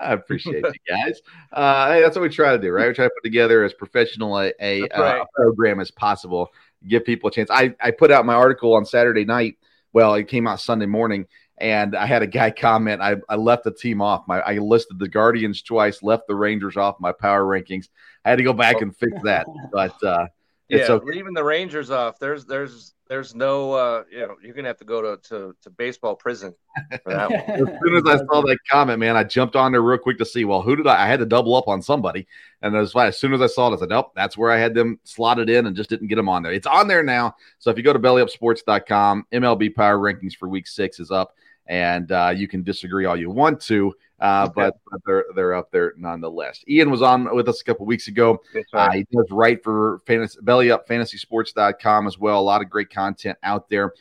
I 0.00 0.12
appreciate 0.12 0.64
you 0.64 0.72
guys. 0.88 1.20
Uh, 1.52 1.92
hey, 1.92 2.00
that's 2.00 2.14
what 2.14 2.22
we 2.22 2.28
try 2.28 2.52
to 2.52 2.58
do, 2.58 2.70
right? 2.70 2.86
We 2.86 2.94
try 2.94 3.06
to 3.06 3.10
put 3.10 3.24
together 3.24 3.64
as 3.64 3.72
professional 3.72 4.38
a, 4.38 4.52
a, 4.60 4.82
right. 4.96 5.26
program 5.34 5.80
as 5.80 5.90
possible, 5.90 6.50
give 6.86 7.04
people 7.04 7.30
a 7.30 7.32
chance. 7.32 7.50
I, 7.50 7.74
I 7.80 7.90
put 7.90 8.12
out 8.12 8.26
my 8.26 8.34
article 8.34 8.74
on 8.74 8.84
Saturday 8.84 9.24
night. 9.24 9.58
Well, 9.92 10.14
it 10.14 10.28
came 10.28 10.46
out 10.46 10.60
Sunday 10.60 10.86
morning, 10.86 11.26
and 11.58 11.96
I 11.96 12.06
had 12.06 12.22
a 12.22 12.28
guy 12.28 12.52
comment. 12.52 13.02
I, 13.02 13.16
I 13.28 13.34
left 13.34 13.64
the 13.64 13.72
team 13.72 14.00
off. 14.00 14.22
My 14.28 14.40
I 14.40 14.58
listed 14.58 15.00
the 15.00 15.08
Guardians 15.08 15.62
twice, 15.62 16.02
left 16.02 16.28
the 16.28 16.36
Rangers 16.36 16.76
off 16.76 17.00
my 17.00 17.10
power 17.10 17.42
rankings. 17.42 17.88
I 18.24 18.30
had 18.30 18.38
to 18.38 18.44
go 18.44 18.52
back 18.52 18.80
and 18.82 18.96
fix 18.96 19.20
that, 19.24 19.46
but 19.72 20.00
uh, 20.04 20.28
yeah, 20.68 20.86
okay. 20.88 21.04
leaving 21.04 21.34
the 21.34 21.44
Rangers 21.44 21.90
off. 21.90 22.20
There's 22.20 22.44
there's 22.46 22.94
there's 23.12 23.34
no 23.34 23.74
uh, 23.74 24.04
you 24.10 24.20
know 24.20 24.36
you're 24.42 24.54
gonna 24.54 24.68
have 24.68 24.78
to 24.78 24.86
go 24.86 25.02
to 25.02 25.28
to, 25.28 25.54
to 25.60 25.68
baseball 25.68 26.16
prison 26.16 26.54
for 27.04 27.12
that 27.12 27.30
as 27.48 27.58
soon 27.58 27.94
as 27.94 28.04
I 28.06 28.16
saw 28.24 28.40
that 28.40 28.56
comment, 28.70 29.00
man, 29.00 29.18
I 29.18 29.22
jumped 29.22 29.54
on 29.54 29.70
there 29.70 29.82
real 29.82 29.98
quick 29.98 30.16
to 30.16 30.24
see. 30.24 30.46
Well, 30.46 30.62
who 30.62 30.76
did 30.76 30.86
I? 30.86 31.04
I 31.04 31.06
had 31.06 31.18
to 31.18 31.26
double 31.26 31.54
up 31.54 31.68
on 31.68 31.82
somebody, 31.82 32.26
and 32.62 32.74
as 32.74 32.96
as 32.96 33.18
soon 33.18 33.34
as 33.34 33.42
I 33.42 33.48
saw 33.48 33.70
it, 33.70 33.76
I 33.76 33.80
said, 33.80 33.90
"Nope, 33.90 34.12
that's 34.16 34.38
where 34.38 34.50
I 34.50 34.56
had 34.56 34.72
them 34.72 34.98
slotted 35.04 35.50
in, 35.50 35.66
and 35.66 35.76
just 35.76 35.90
didn't 35.90 36.08
get 36.08 36.16
them 36.16 36.30
on 36.30 36.42
there." 36.42 36.52
It's 36.52 36.66
on 36.66 36.88
there 36.88 37.02
now. 37.02 37.36
So 37.58 37.70
if 37.70 37.76
you 37.76 37.82
go 37.82 37.92
to 37.92 37.98
BellyUpSports.com, 37.98 39.26
MLB 39.30 39.74
Power 39.74 39.98
Rankings 39.98 40.34
for 40.34 40.48
Week 40.48 40.66
Six 40.66 40.98
is 40.98 41.10
up, 41.10 41.34
and 41.66 42.10
uh, 42.12 42.32
you 42.34 42.48
can 42.48 42.62
disagree 42.62 43.04
all 43.04 43.16
you 43.16 43.30
want 43.30 43.60
to. 43.62 43.94
Uh, 44.20 44.44
okay. 44.44 44.52
but, 44.54 44.76
but, 44.90 45.00
they're 45.04 45.24
they're 45.34 45.54
up 45.54 45.70
there 45.72 45.94
nonetheless. 45.96 46.64
Ian 46.68 46.90
was 46.90 47.02
on 47.02 47.34
with 47.34 47.48
us 47.48 47.60
a 47.60 47.64
couple 47.64 47.86
weeks 47.86 48.08
ago. 48.08 48.40
Uh, 48.72 48.90
he 48.92 49.04
does 49.12 49.26
write 49.30 49.64
for 49.64 50.00
belly 50.42 50.70
up 50.70 50.86
fantasy, 50.86 51.18
bellyupfantasysports.com 51.18 52.06
as 52.06 52.18
well. 52.18 52.38
A 52.38 52.40
lot 52.40 52.62
of 52.62 52.70
great 52.70 52.90
content 52.90 53.36
out 53.42 53.68
there. 53.68 53.92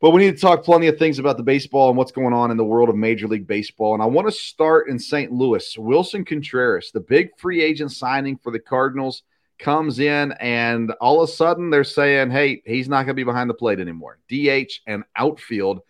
But 0.00 0.10
we 0.10 0.24
need 0.24 0.34
to 0.34 0.40
talk 0.40 0.64
plenty 0.64 0.88
of 0.88 0.98
things 0.98 1.20
about 1.20 1.36
the 1.36 1.44
baseball 1.44 1.88
and 1.88 1.96
what's 1.96 2.10
going 2.10 2.34
on 2.34 2.50
in 2.50 2.56
the 2.56 2.64
world 2.64 2.88
of 2.88 2.96
Major 2.96 3.28
League 3.28 3.46
Baseball. 3.46 3.94
And 3.94 4.02
I 4.02 4.06
want 4.06 4.26
to 4.26 4.32
start 4.32 4.88
in 4.88 4.98
St. 4.98 5.30
Louis. 5.30 5.76
Willson 5.78 6.24
Contreras, 6.26 6.90
the 6.92 6.98
big 6.98 7.30
free 7.38 7.62
agent 7.62 7.92
signing 7.92 8.36
for 8.36 8.50
the 8.50 8.58
Cardinals, 8.58 9.22
comes 9.60 10.00
in, 10.00 10.32
and 10.40 10.90
all 11.00 11.22
of 11.22 11.28
a 11.28 11.32
sudden 11.32 11.70
they're 11.70 11.84
saying, 11.84 12.32
hey, 12.32 12.62
he's 12.66 12.88
not 12.88 13.04
going 13.04 13.08
to 13.08 13.14
be 13.14 13.22
behind 13.22 13.48
the 13.48 13.54
plate 13.54 13.78
anymore. 13.78 14.18
DH 14.28 14.72
and 14.88 15.04
outfield 15.14 15.82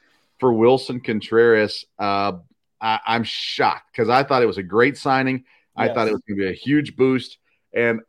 for 0.43 0.53
Willson 0.53 0.99
Contreras. 1.05 1.85
Uh, 2.01 2.33
I, 2.81 2.99
am 3.07 3.23
shocked 3.23 3.93
because 3.93 4.09
I 4.09 4.25
thought 4.25 4.43
it 4.43 4.47
was 4.47 4.59
a 4.59 4.63
great 4.65 4.99
signing. 4.99 5.45
I 5.77 5.87
yes. 5.87 5.95
thought 5.95 6.09
it 6.09 6.13
was 6.13 6.23
going 6.29 6.37
to 6.37 6.43
be 6.47 6.51
a 6.51 6.53
huge 6.53 6.97
boost, 6.97 7.39
and 7.73 8.01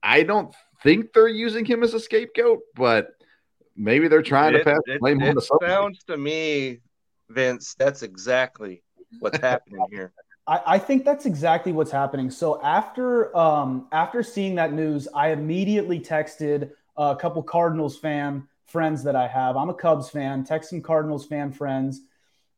I 0.00 0.22
don't 0.22 0.54
think 0.84 1.12
they're 1.12 1.26
using 1.26 1.64
him 1.64 1.82
as 1.82 1.92
a 1.92 1.98
scapegoat, 1.98 2.60
but 2.76 3.08
maybe 3.74 4.06
they're 4.06 4.22
trying 4.22 4.54
it, 4.54 4.58
to 4.58 4.64
pass 4.64 4.78
it, 4.86 5.00
blame 5.00 5.20
it, 5.20 5.30
on 5.30 5.34
the 5.34 5.58
sounds 5.60 6.04
to 6.04 6.16
me, 6.16 6.78
Vince, 7.30 7.74
that's 7.76 8.04
exactly 8.04 8.84
what's 9.18 9.38
happening 9.38 9.84
here. 9.90 10.12
I, 10.46 10.60
I, 10.66 10.78
think 10.78 11.04
that's 11.04 11.26
exactly 11.26 11.72
what's 11.72 11.90
happening. 11.90 12.30
So 12.30 12.62
after 12.62 13.36
um, 13.36 13.88
after 13.90 14.22
seeing 14.22 14.54
that 14.54 14.72
news, 14.72 15.08
I 15.12 15.30
immediately 15.30 15.98
texted 15.98 16.70
a 16.96 17.16
couple 17.16 17.42
Cardinals 17.42 17.98
fan 17.98 18.46
friends 18.72 19.04
that 19.04 19.14
I 19.14 19.28
have. 19.28 19.56
I'm 19.56 19.68
a 19.68 19.74
Cubs 19.74 20.08
fan. 20.08 20.44
Some 20.44 20.80
Cardinals 20.80 21.26
fan 21.26 21.52
friends 21.52 22.00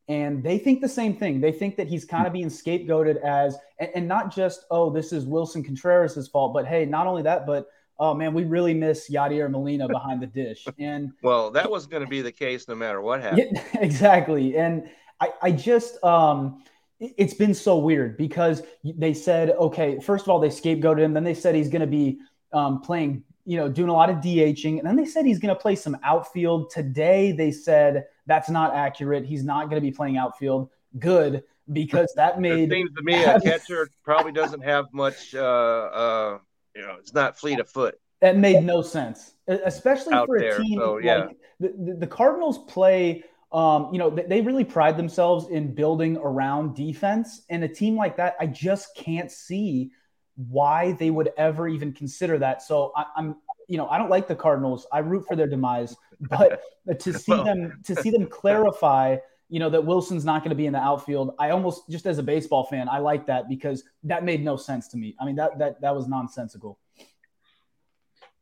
and 0.09 0.43
they 0.43 0.59
think 0.59 0.81
the 0.81 0.89
same 0.89 1.17
thing. 1.17 1.41
They 1.41 1.53
think 1.53 1.77
that 1.77 1.89
he's 1.89 2.05
kind 2.05 2.27
of 2.27 2.33
being 2.33 2.49
scapegoated 2.49 3.17
as, 3.23 3.57
and, 3.79 3.91
and 3.95 4.09
not 4.09 4.35
just, 4.35 4.65
oh, 4.71 4.91
this 4.91 5.13
is 5.13 5.25
Willson 5.25 5.65
Contreras' 5.65 6.29
fault, 6.29 6.53
but 6.53 6.67
hey, 6.67 6.85
not 6.85 7.07
only 7.07 7.23
that, 7.23 7.47
but 7.47 7.69
oh 7.99 8.13
man, 8.13 8.35
we 8.35 8.45
really 8.45 8.75
miss 8.75 9.09
Yadier 9.09 9.51
Molina 9.51 9.89
behind 9.89 10.21
the 10.21 10.27
dish. 10.27 10.67
And 10.79 11.13
well, 11.23 11.51
that 11.53 11.71
was 11.71 11.87
going 11.87 12.03
to 12.03 12.09
be 12.09 12.21
the 12.21 12.33
case 12.33 12.69
no 12.69 12.75
matter 12.75 13.01
what 13.01 13.23
happened. 13.23 13.53
Yeah, 13.53 13.63
exactly. 13.81 14.59
And 14.59 14.91
I, 15.21 15.33
I 15.41 15.53
just, 15.53 16.03
um, 16.05 16.63
it's 17.01 17.35
been 17.35 17.55
so 17.55 17.79
weird 17.79 18.19
because 18.19 18.63
they 18.85 19.15
said, 19.15 19.51
okay, 19.51 20.01
first 20.01 20.25
of 20.25 20.29
all, 20.29 20.39
they 20.39 20.49
scapegoated 20.49 21.01
him. 21.01 21.15
Then 21.15 21.25
they 21.25 21.35
said 21.35 21.55
he's 21.55 21.69
going 21.69 21.81
to 21.81 21.87
be 21.87 22.19
um, 22.53 22.83
playing 22.83 23.25
you 23.45 23.57
know, 23.57 23.69
doing 23.69 23.89
a 23.89 23.93
lot 23.93 24.11
of 24.11 24.17
DHing. 24.17 24.79
And 24.79 24.87
then 24.87 24.97
they 24.97 25.05
said 25.05 25.27
he's 25.27 25.39
going 25.39 25.55
to 25.55 25.61
play 25.61 25.77
some 25.77 25.97
outfield. 26.03 26.71
Today, 26.71 27.33
they 27.33 27.51
said 27.51 28.07
that's 28.27 28.49
not 28.49 28.75
accurate. 28.75 29.25
He's 29.25 29.45
not 29.45 29.69
going 29.69 29.77
to 29.77 29.87
be 29.87 29.91
playing 29.91 30.17
outfield. 30.17 30.71
Good, 30.99 31.43
because 31.73 32.13
that 32.17 32.41
made. 32.41 32.73
It 32.73 32.77
seems 32.77 32.93
to 32.95 33.03
me 33.03 33.23
a 33.23 33.41
catcher 33.41 33.89
probably 34.05 34.33
doesn't 34.33 34.63
have 34.63 34.87
much, 34.93 35.35
uh, 35.35 35.41
uh, 35.41 36.39
you 36.75 36.83
know, 36.83 36.97
it's 36.99 37.13
not 37.13 37.39
fleet 37.39 37.61
of 37.61 37.69
foot. 37.69 37.99
That 38.21 38.39
made 38.39 38.65
no 38.65 38.81
sense, 38.81 39.35
especially 39.47 40.15
Out 40.15 40.27
for 40.27 40.37
a 40.37 40.41
there, 40.41 40.59
team 40.59 40.79
so, 40.79 40.99
yeah. 40.99 41.17
like 41.17 41.37
the, 41.61 41.97
the, 41.99 42.07
Cardinals 42.07 42.59
play. 42.67 43.23
Um, 43.53 43.91
you 43.93 43.99
know, 43.99 44.11
they 44.11 44.41
really 44.41 44.65
pride 44.65 44.97
themselves 44.97 45.49
in 45.49 45.75
building 45.75 46.17
around 46.17 46.75
defense, 46.75 47.43
and 47.51 47.63
a 47.63 47.69
team 47.69 47.97
like 47.97 48.17
that, 48.17 48.35
I 48.41 48.47
just 48.47 48.97
can't 48.97 49.31
see 49.31 49.91
why 50.37 50.93
they 50.93 51.11
would 51.11 51.31
ever 51.37 51.69
even 51.69 51.93
consider 51.93 52.39
that. 52.39 52.63
So 52.63 52.93
I, 52.97 53.05
I'm, 53.17 53.37
you 53.69 53.77
know, 53.77 53.89
I 53.89 53.99
don't 53.99 54.11
like 54.11 54.29
the 54.29 54.35
Cardinals. 54.35 54.87
I 54.93 54.99
root 54.99 55.25
for 55.27 55.37
their 55.37 55.47
demise, 55.47 55.97
but 56.21 56.61
to 56.99 57.13
see 57.13 57.33
Well- 57.33 57.45
them 57.45 57.81
to 57.85 57.97
see 57.97 58.11
them 58.11 58.27
clarify, 58.27 59.17
you 59.49 59.61
know, 59.61 59.71
that 59.71 59.85
Willson's 59.85 60.25
not 60.25 60.41
going 60.43 60.51
to 60.51 60.57
be 60.57 60.67
in 60.67 60.73
the 60.73 60.81
outfield, 60.81 61.35
I 61.39 61.51
almost 61.51 61.89
just 61.89 62.07
as 62.07 62.19
a 62.19 62.23
baseball 62.23 62.65
fan, 62.65 62.89
I 62.89 62.99
like 62.99 63.27
that 63.27 63.49
because 63.49 63.85
that 64.05 64.25
made 64.25 64.45
no 64.45 64.57
sense 64.57 64.89
to 64.89 64.97
me. 64.97 65.15
I 65.21 65.25
mean, 65.25 65.37
that 65.37 65.59
that 65.59 65.81
that 65.81 65.95
was 65.95 66.09
nonsensical. 66.09 66.79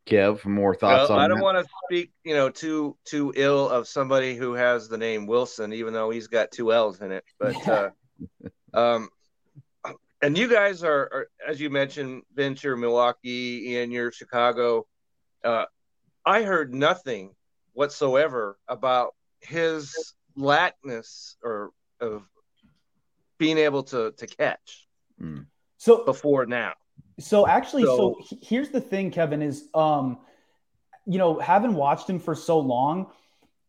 Kev, 0.07 0.45
more 0.45 0.75
thoughts 0.75 1.09
Well, 1.11 1.19
on 1.19 1.25
I 1.25 1.29
don't 1.29 1.39
that? 1.39 1.45
want 1.45 1.65
to 1.65 1.73
speak, 1.87 2.11
you 2.25 2.35
know, 2.35 2.51
too 2.51 2.97
too 3.05 3.33
ill 3.37 3.69
of 3.69 3.87
somebody 3.87 4.35
who 4.35 4.55
has 4.55 4.89
the 4.89 4.99
name 4.99 5.27
Wilson, 5.27 5.73
even 5.73 5.93
though 5.93 6.11
he's 6.11 6.27
got 6.27 6.51
two 6.51 6.73
L's 6.73 7.01
in 7.01 7.13
it. 7.13 7.25
But 7.39 7.69
uh, 7.69 7.91
um, 8.75 9.09
and 10.23 10.39
you 10.39 10.49
guys 10.49 10.85
are, 10.85 11.11
are, 11.13 11.27
as 11.47 11.61
you 11.61 11.69
mentioned, 11.69 12.23
Vince, 12.35 12.63
you're 12.63 12.77
Milwaukee, 12.77 13.77
and 13.79 13.93
you're 13.93 14.13
Chicago. 14.13 14.87
Uh, 15.45 15.65
I 16.25 16.43
heard 16.43 16.73
nothing 16.73 17.35
whatsoever 17.73 18.59
about 18.69 19.15
his 19.41 20.15
lackness 20.37 21.37
or 21.43 21.71
of 22.01 22.29
being 23.39 23.59
able 23.59 23.83
to 23.83 24.13
to 24.13 24.27
catch 24.27 24.87
So 25.79 26.05
before 26.05 26.47
now. 26.47 26.75
So 27.19 27.47
actually, 27.47 27.83
so, 27.85 28.17
So- 28.25 28.37
here's 28.43 28.71
the 28.71 28.81
thing, 28.81 29.11
Kevin, 29.11 29.43
is 29.43 29.69
um, 29.75 30.19
you 31.05 31.19
know, 31.19 31.39
having 31.41 31.75
watched 31.75 32.09
him 32.09 32.21
for 32.21 32.35
so 32.37 32.61
long, 32.61 33.11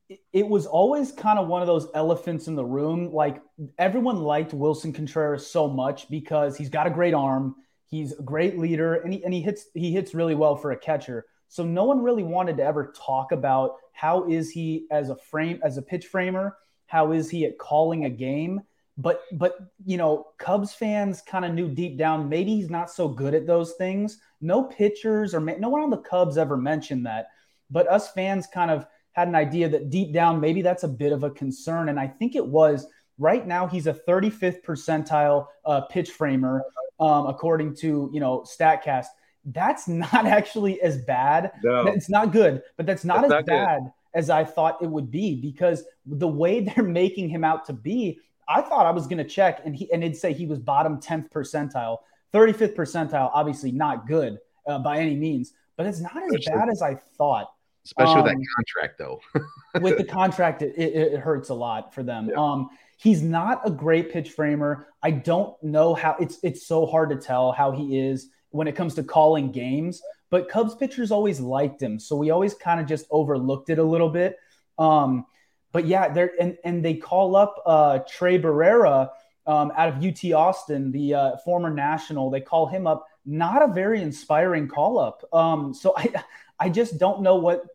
it, 0.10 0.20
it 0.32 0.48
was 0.48 0.68
always 0.68 1.12
kind 1.12 1.40
of 1.40 1.48
one 1.48 1.62
of 1.62 1.68
those 1.68 1.88
elephants 1.96 2.48
in 2.48 2.56
the 2.56 2.64
room. 2.66 3.12
Like 3.12 3.42
everyone 3.78 4.22
liked 4.22 4.54
Willson 4.54 4.94
Contreras 4.94 5.46
so 5.46 5.68
much 5.68 6.10
because 6.10 6.58
he's 6.58 6.70
got 6.70 6.88
a 6.88 6.92
great 6.92 7.14
arm, 7.14 7.56
he's 7.88 8.14
a 8.14 8.24
great 8.24 8.58
leader, 8.58 8.96
and 8.96 9.14
he 9.14 9.24
and 9.24 9.34
he 9.34 9.42
hits 9.42 9.68
he 9.74 9.92
hits 9.92 10.14
really 10.14 10.36
well 10.36 10.56
for 10.56 10.72
a 10.72 10.78
catcher. 10.78 11.26
So 11.50 11.64
no 11.64 11.84
one 11.84 12.02
really 12.02 12.24
wanted 12.24 12.58
to 12.58 12.64
ever 12.64 12.94
talk 12.98 13.32
about 13.32 13.76
how 13.92 14.28
is 14.28 14.50
he 14.50 14.88
as 14.92 15.10
a 15.10 15.16
frame 15.16 15.60
as 15.64 15.78
a 15.78 15.82
pitch 15.82 16.08
framer, 16.08 16.58
how 16.88 17.12
is 17.12 17.30
he 17.30 17.46
at 17.46 17.58
calling 17.58 18.06
a 18.06 18.10
game. 18.10 18.62
But 18.98 19.24
but 19.34 19.58
you 19.86 19.98
know 19.98 20.28
cubs 20.38 20.74
fans 20.74 21.22
kind 21.22 21.46
of 21.46 21.54
knew 21.54 21.70
deep 21.70 21.98
down 21.98 22.30
maybe 22.30 22.56
he's 22.56 22.70
not 22.70 22.92
so 22.92 23.08
good 23.08 23.34
at 23.34 23.48
those 23.48 23.74
things. 23.74 24.20
No 24.42 24.64
pitchers 24.64 25.34
or 25.34 25.40
no 25.40 25.70
one 25.70 25.82
on 25.82 25.90
the 25.90 25.98
cubs 25.98 26.38
ever 26.38 26.58
mentioned 26.58 27.06
that. 27.06 27.28
But 27.70 27.88
us 27.88 28.12
fans 28.12 28.48
kind 28.48 28.70
of 28.70 28.86
had 29.14 29.28
an 29.28 29.36
idea 29.36 29.70
that 29.70 29.90
deep 29.90 30.12
down 30.12 30.40
maybe 30.40 30.62
that's 30.62 30.84
a 30.84 30.88
bit 30.88 31.12
of 31.12 31.24
a 31.24 31.30
concern 31.30 31.90
and 31.90 32.00
i 32.00 32.08
think 32.08 32.36
it 32.36 32.46
was 32.46 32.88
right 33.24 33.48
now 33.48 33.66
he's 33.66 33.88
a 33.88 33.94
35th 33.94 34.62
percentile 34.64 35.48
uh, 35.66 35.82
pitch 35.82 36.12
framer 36.12 36.62
um, 37.00 37.26
according 37.28 37.74
to 37.76 38.10
you 38.14 38.20
know 38.20 38.42
statcast 38.42 39.08
that's 39.46 39.88
not 39.88 40.26
actually 40.40 40.82
as 40.82 40.98
bad 41.02 41.52
No. 41.64 41.88
it's 41.88 42.10
not 42.10 42.32
good 42.32 42.62
but 42.78 42.86
that's 42.86 43.06
not 43.06 43.22
That's 43.22 43.26
as 43.26 43.30
not 43.32 43.46
good. 43.46 43.52
bad 43.52 43.82
as 44.14 44.30
i 44.30 44.44
thought 44.44 44.82
it 44.82 44.90
would 44.90 45.10
be 45.10 45.36
because 45.50 45.84
the 46.06 46.28
way 46.28 46.60
they're 46.68 46.84
making 46.84 47.30
him 47.30 47.44
out 47.44 47.66
to 47.68 47.74
be 47.74 48.20
I 48.46 48.62
thought 48.62 48.86
I 48.86 48.92
was 48.92 49.08
going 49.08 49.20
to 49.20 49.24
check, 49.24 49.62
and 49.64 49.74
he 49.74 49.90
and 49.94 50.04
it'd 50.04 50.18
say 50.18 50.34
he 50.34 50.46
was 50.46 50.60
bottom 50.60 51.00
tenth 51.00 51.32
percentile, 51.32 52.00
thirty 52.34 52.52
fifth 52.52 52.76
percentile. 52.76 53.32
Obviously, 53.34 53.72
not 53.72 54.06
good 54.06 54.38
uh, 54.68 54.80
by 54.80 54.98
any 54.98 55.16
means, 55.16 55.54
but 55.78 55.86
it's 55.86 56.02
not 56.02 56.12
as 56.18 56.46
bad 56.46 56.68
as 56.70 56.82
I 56.82 56.96
thought. 57.18 57.54
Especially 57.86 58.16
with 58.18 58.26
that 58.26 58.36
um, 58.36 58.44
contract, 58.58 58.98
though. 58.98 59.20
With 59.82 59.98
the 59.98 60.04
contract, 60.04 60.62
it, 60.62 60.74
it, 60.78 61.14
it 61.14 61.20
hurts 61.20 61.50
a 61.50 61.54
lot 61.54 61.94
for 61.94 62.04
them. 62.04 62.30
Yeah. 62.30 62.36
Um, 62.36 62.70
he's 62.98 63.22
not 63.22 63.62
a 63.66 63.72
great 63.72 64.12
pitch 64.12 64.32
framer. 64.32 64.88
I 65.02 65.12
don't 65.12 65.62
know 65.64 65.94
how 65.94 66.16
it's 66.20 66.40
it's 66.44 66.66
so 66.66 66.86
hard 66.86 67.10
to 67.10 67.16
tell 67.16 67.52
how 67.52 67.72
he 67.72 68.00
is 68.00 68.30
when 68.50 68.68
it 68.68 68.76
comes 68.76 68.96
to 68.96 69.04
calling 69.04 69.52
games. 69.52 70.02
But 70.30 70.50
Cubs 70.50 70.74
pitchers 70.76 71.12
always 71.12 71.40
liked 71.40 71.82
him, 71.82 72.00
so 72.00 72.16
we 72.16 72.32
always 72.32 72.56
kind 72.56 72.80
of 72.80 72.88
just 72.88 73.06
overlooked 73.12 73.70
it 73.70 73.78
a 73.78 73.84
little 73.84 74.10
bit. 74.10 74.38
Um, 74.80 75.26
but 75.72 75.86
yeah, 75.86 76.10
they're 76.10 76.32
and 76.40 76.58
and 76.64 76.84
they 76.84 76.96
call 76.96 77.36
up 77.36 77.62
uh, 77.66 78.00
Trey 78.10 78.40
Barrera 78.40 79.10
um, 79.46 79.72
out 79.76 79.90
of 79.90 80.04
UT 80.04 80.32
Austin, 80.34 80.92
the 80.92 81.14
uh, 81.14 81.38
former 81.38 81.70
national. 81.70 82.30
They 82.30 82.42
call 82.42 82.68
him 82.68 82.88
up. 82.88 83.06
Not 83.26 83.62
a 83.62 83.74
very 83.74 84.02
inspiring 84.02 84.68
call 84.68 84.98
up. 85.00 85.24
Um, 85.34 85.74
so 85.74 85.94
I 85.98 86.24
I 86.60 86.70
just 86.70 86.98
don't 86.98 87.22
know 87.22 87.36
what 87.36 87.66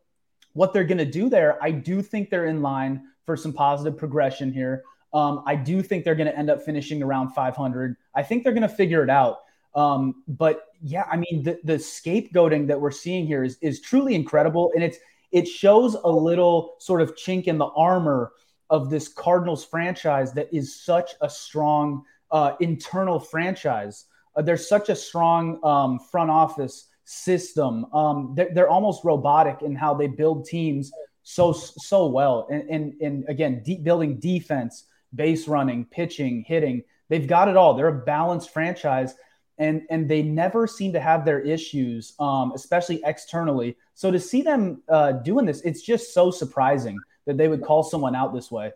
what 0.55 0.73
they're 0.73 0.85
going 0.85 0.99
to 0.99 1.05
do 1.05 1.29
there. 1.29 1.63
I 1.63 1.71
do 1.71 2.03
think 2.03 2.31
they're 2.31 2.47
in 2.47 2.63
line 2.63 3.03
for 3.27 3.37
some 3.37 3.53
positive 3.53 3.97
progression 3.99 4.53
here. 4.53 4.83
Um, 5.13 5.43
I 5.47 5.57
do 5.57 5.83
think 5.83 6.05
they're 6.05 6.15
going 6.15 6.29
to 6.29 6.37
end 6.37 6.51
up 6.51 6.63
finishing 6.63 7.03
around 7.03 7.31
500. 7.31 7.97
I 8.15 8.23
think 8.23 8.45
they're 8.45 8.53
going 8.53 8.63
to 8.63 8.69
figure 8.69 9.03
it 9.03 9.11
out. 9.11 9.39
Um, 9.75 10.23
but 10.27 10.67
yeah, 10.83 11.05
I 11.11 11.17
mean, 11.17 11.43
the, 11.43 11.59
the 11.65 11.75
scapegoating 11.75 12.67
that 12.69 12.81
we're 12.81 12.91
seeing 12.91 13.27
here 13.27 13.45
is, 13.45 13.59
is 13.61 13.81
truly 13.81 14.15
incredible. 14.15 14.73
And 14.75 14.83
it's, 14.83 14.99
it 15.31 15.47
shows 15.47 15.95
a 15.95 16.11
little 16.11 16.75
sort 16.79 17.01
of 17.03 17.15
chink 17.15 17.45
in 17.45 17.59
the 17.59 17.67
armor 17.67 18.33
of 18.71 18.91
this 18.91 19.09
Cardinals 19.09 19.65
franchise 19.65 20.33
that 20.35 20.49
is 20.53 20.81
such 20.81 21.13
a 21.21 21.31
strong 21.31 22.05
uh, 22.31 22.53
internal 22.61 23.19
franchise. 23.19 24.07
Uh, 24.37 24.43
there's 24.43 24.69
such 24.69 24.89
a 24.89 24.97
strong 24.97 25.59
um, 25.65 25.99
front 25.99 26.31
office 26.31 26.89
system. 27.05 27.87
Um, 27.95 28.35
they're, 28.37 28.51
they're 28.53 28.69
almost 28.69 29.05
robotic 29.05 29.63
in 29.63 29.75
how 29.75 29.95
they 29.95 30.07
build 30.07 30.45
teams 30.45 30.93
so 31.23 31.53
so 31.53 32.07
well. 32.07 32.47
And 32.51 32.69
and, 32.71 33.01
and 33.01 33.25
again, 33.29 33.63
deep 33.65 33.83
building 33.83 34.19
defense, 34.19 34.85
base 35.15 35.49
running, 35.49 35.85
pitching, 35.85 36.45
hitting. 36.47 36.83
They've 37.09 37.27
got 37.27 37.49
it 37.49 37.57
all. 37.57 37.75
They're 37.75 37.89
a 37.89 38.05
balanced 38.05 38.51
franchise, 38.51 39.15
and 39.59 39.83
and 39.91 40.09
they 40.09 40.23
never 40.23 40.67
seem 40.67 40.93
to 40.93 41.01
have 41.01 41.25
their 41.25 41.41
issues, 41.41 42.15
um, 42.19 42.53
especially 42.55 43.01
externally. 43.05 43.77
So 43.95 44.11
to 44.11 44.21
see 44.21 44.43
them 44.43 44.83
uh, 44.89 45.13
doing 45.13 45.47
this, 45.47 45.61
it's 45.63 45.83
just 45.83 46.13
so 46.13 46.31
surprising 46.31 46.99
that 47.27 47.37
they 47.37 47.49
would 47.49 47.63
call 47.63 47.83
someone 47.83 48.15
out 48.15 48.35
this 48.35 48.51
way. 48.51 48.73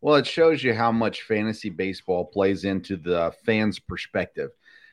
Well, 0.00 0.16
it 0.16 0.26
shows 0.26 0.62
you 0.62 0.74
how 0.74 0.92
much 0.92 1.22
fantasy 1.22 1.70
baseball 1.70 2.24
plays 2.24 2.64
into 2.64 2.96
the 2.96 3.32
fans' 3.44 3.80
perspective. 3.80 4.50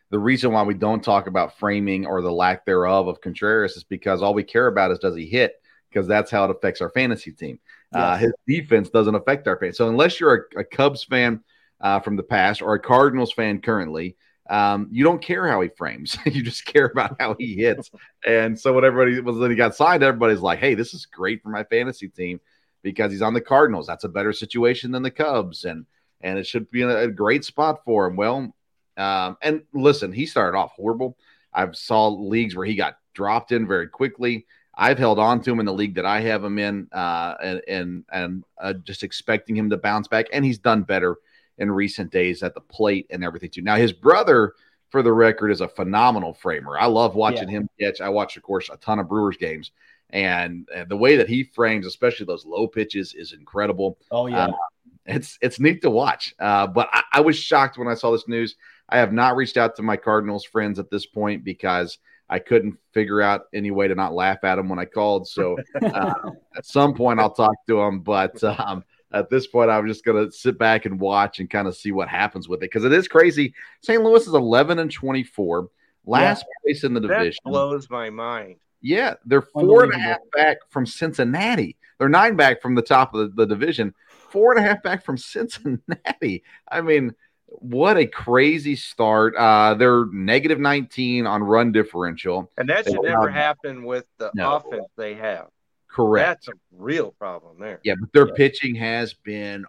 The 0.09 0.19
reason 0.19 0.51
why 0.51 0.63
we 0.63 0.73
don't 0.73 1.03
talk 1.03 1.27
about 1.27 1.57
framing 1.57 2.05
or 2.05 2.21
the 2.21 2.31
lack 2.31 2.65
thereof 2.65 3.07
of 3.07 3.21
Contreras 3.21 3.75
is 3.75 3.83
because 3.83 4.21
all 4.21 4.33
we 4.33 4.43
care 4.43 4.67
about 4.67 4.91
is 4.91 4.99
does 4.99 5.15
he 5.15 5.25
hit, 5.25 5.61
because 5.89 6.07
that's 6.07 6.31
how 6.31 6.45
it 6.45 6.51
affects 6.51 6.81
our 6.81 6.89
fantasy 6.89 7.31
team. 7.31 7.59
Uh, 7.93 8.17
his 8.17 8.33
defense 8.47 8.89
doesn't 8.89 9.15
affect 9.15 9.47
our 9.47 9.57
fan. 9.57 9.73
So 9.73 9.87
unless 9.87 10.19
you're 10.19 10.47
a, 10.55 10.59
a 10.61 10.63
Cubs 10.63 11.03
fan 11.03 11.41
uh, 11.79 11.99
from 11.99 12.15
the 12.15 12.23
past 12.23 12.61
or 12.61 12.73
a 12.73 12.79
Cardinals 12.79 13.31
fan 13.31 13.61
currently, 13.61 14.17
um, 14.49 14.89
you 14.91 15.03
don't 15.03 15.21
care 15.21 15.47
how 15.47 15.61
he 15.61 15.69
frames. 15.69 16.17
you 16.25 16.43
just 16.43 16.65
care 16.65 16.85
about 16.85 17.15
how 17.19 17.35
he 17.39 17.55
hits. 17.55 17.89
and 18.25 18.59
so 18.59 18.73
when 18.73 18.83
everybody 18.83 19.19
was 19.21 19.37
when 19.37 19.49
he 19.49 19.57
got 19.57 19.75
signed, 19.75 20.03
everybody's 20.03 20.41
like, 20.41 20.59
"Hey, 20.59 20.75
this 20.75 20.93
is 20.93 21.05
great 21.05 21.41
for 21.41 21.49
my 21.49 21.63
fantasy 21.63 22.09
team." 22.09 22.39
because 22.85 23.11
he's 23.11 23.23
on 23.23 23.33
the 23.33 23.41
Cardinals. 23.41 23.87
That's 23.87 24.03
a 24.03 24.09
better 24.09 24.31
situation 24.31 24.91
than 24.91 25.01
the 25.01 25.11
Cubs, 25.11 25.65
and 25.65 25.87
and 26.21 26.37
it 26.37 26.45
should 26.45 26.69
be 26.69 26.83
a, 26.83 27.05
a 27.05 27.07
great 27.07 27.43
spot 27.43 27.83
for 27.83 28.05
him. 28.05 28.15
Well, 28.15 28.55
um, 28.95 29.37
and 29.41 29.63
listen, 29.73 30.13
he 30.13 30.27
started 30.27 30.55
off 30.55 30.71
horrible. 30.73 31.17
I've 31.51 31.75
saw 31.75 32.07
leagues 32.09 32.55
where 32.55 32.65
he 32.65 32.75
got 32.75 32.97
dropped 33.13 33.51
in 33.51 33.67
very 33.67 33.87
quickly. 33.87 34.45
I've 34.77 34.97
held 34.97 35.19
on 35.19 35.41
to 35.41 35.51
him 35.51 35.59
in 35.59 35.65
the 35.65 35.73
league 35.73 35.95
that 35.95 36.05
I 36.05 36.19
have 36.21 36.43
him 36.43 36.59
in, 36.59 36.87
uh, 36.91 37.35
and 37.41 37.61
and 37.67 38.03
and 38.11 38.43
uh, 38.59 38.73
just 38.73 39.03
expecting 39.03 39.55
him 39.55 39.69
to 39.69 39.77
bounce 39.77 40.07
back, 40.07 40.27
and 40.33 40.43
he's 40.43 40.57
done 40.57 40.83
better 40.83 41.17
in 41.57 41.71
recent 41.71 42.11
days 42.11 42.43
at 42.43 42.53
the 42.53 42.61
plate 42.61 43.07
and 43.09 43.23
everything 43.23 43.49
too. 43.49 43.61
Now 43.61 43.75
his 43.77 43.93
brother, 43.93 44.53
for 44.89 45.01
the 45.01 45.13
record, 45.13 45.51
is 45.51 45.61
a 45.61 45.67
phenomenal 45.69 46.33
framer. 46.33 46.77
I 46.77 46.85
love 46.87 47.15
watching 47.15 47.47
him 47.47 47.69
catch. 47.79 48.01
I 48.01 48.09
watch, 48.09 48.35
of 48.35 48.43
course, 48.43 48.69
a 48.69 48.77
ton 48.77 48.99
of 48.99 49.07
Brewers 49.07 49.37
games, 49.37 49.71
and, 50.09 50.67
and 50.75 50.89
the 50.89 50.97
way 50.97 51.15
that 51.15 51.29
he 51.29 51.43
frames, 51.43 51.85
especially 51.87 52.25
those 52.25 52.45
low 52.45 52.67
pitches, 52.67 53.13
is 53.13 53.31
incredible. 53.33 53.97
Oh 54.11 54.27
yeah, 54.27 54.47
Uh, 54.47 54.53
It's 55.05 55.37
it's 55.41 55.59
neat 55.59 55.81
to 55.83 55.89
watch. 55.89 56.33
Uh, 56.39 56.67
but 56.67 56.89
I, 56.91 57.03
I 57.13 57.21
was 57.21 57.37
shocked 57.37 57.77
when 57.77 57.87
I 57.87 57.93
saw 57.93 58.11
this 58.11 58.27
news. 58.27 58.55
I 58.89 58.97
have 58.97 59.13
not 59.13 59.35
reached 59.35 59.55
out 59.57 59.75
to 59.77 59.81
my 59.83 59.97
Cardinals 59.97 60.43
friends 60.45 60.79
at 60.79 60.89
this 60.91 61.05
point 61.05 61.43
because 61.43 61.97
I 62.29 62.39
couldn't 62.39 62.77
figure 62.93 63.21
out 63.21 63.43
any 63.53 63.71
way 63.71 63.87
to 63.87 63.95
not 63.95 64.13
laugh 64.13 64.43
at 64.43 64.57
him 64.57 64.69
when 64.69 64.79
I 64.79 64.85
called. 64.85 65.27
So 65.27 65.57
uh, 65.81 66.31
at 66.55 66.65
some 66.65 66.93
point 66.93 67.19
I'll 67.19 67.33
talk 67.33 67.55
to 67.67 67.79
him, 67.81 67.99
but 67.99 68.43
um, 68.43 68.83
at 69.11 69.29
this 69.29 69.47
point 69.47 69.69
I'm 69.69 69.87
just 69.87 70.03
gonna 70.03 70.31
sit 70.31 70.57
back 70.57 70.85
and 70.85 70.99
watch 70.99 71.39
and 71.39 71.49
kind 71.49 71.67
of 71.67 71.75
see 71.75 71.91
what 71.91 72.09
happens 72.09 72.49
with 72.49 72.57
it 72.57 72.71
because 72.71 72.85
it 72.85 72.93
is 72.93 73.07
crazy. 73.07 73.53
St. 73.81 74.01
Louis 74.03 74.25
is 74.25 74.33
11 74.33 74.79
and 74.79 74.91
24, 74.91 75.69
last 76.05 76.45
place 76.63 76.83
in 76.83 76.93
the 76.93 76.99
That 77.01 77.19
division. 77.19 77.39
blows 77.45 77.89
my 77.89 78.09
mind. 78.09 78.55
Yeah, 78.81 79.15
they're 79.25 79.41
four 79.41 79.83
and 79.83 79.93
a 79.93 79.97
half 79.97 80.19
back 80.35 80.57
from 80.69 80.85
Cincinnati. 80.85 81.75
They're 81.97 82.09
nine 82.09 82.35
back 82.35 82.61
from 82.61 82.75
the 82.75 82.81
top 82.83 83.15
of 83.15 83.35
the, 83.35 83.45
the 83.45 83.55
division. 83.55 83.95
Four 84.09 84.55
and 84.55 84.63
a 84.63 84.67
half 84.67 84.83
back 84.83 85.03
from 85.03 85.17
Cincinnati. 85.17 86.43
I 86.69 86.81
mean, 86.81 87.15
what 87.59 87.97
a 87.97 88.05
crazy 88.05 88.75
start. 88.75 89.35
Uh, 89.35 89.73
they're 89.73 90.05
negative 90.07 90.59
19 90.59 91.27
on 91.27 91.43
run 91.43 91.71
differential. 91.71 92.51
And 92.57 92.69
that 92.69 92.85
should 92.85 93.01
never 93.01 93.29
happen 93.29 93.83
with 93.83 94.05
the 94.17 94.31
no. 94.33 94.55
offense 94.55 94.85
they 94.97 95.15
have. 95.15 95.47
Correct. 95.89 96.45
That's 96.45 96.47
a 96.49 96.59
real 96.71 97.11
problem 97.11 97.59
there. 97.59 97.79
Yeah, 97.83 97.95
but 97.99 98.11
their 98.13 98.27
yeah. 98.27 98.33
pitching 98.35 98.75
has 98.75 99.13
been 99.13 99.65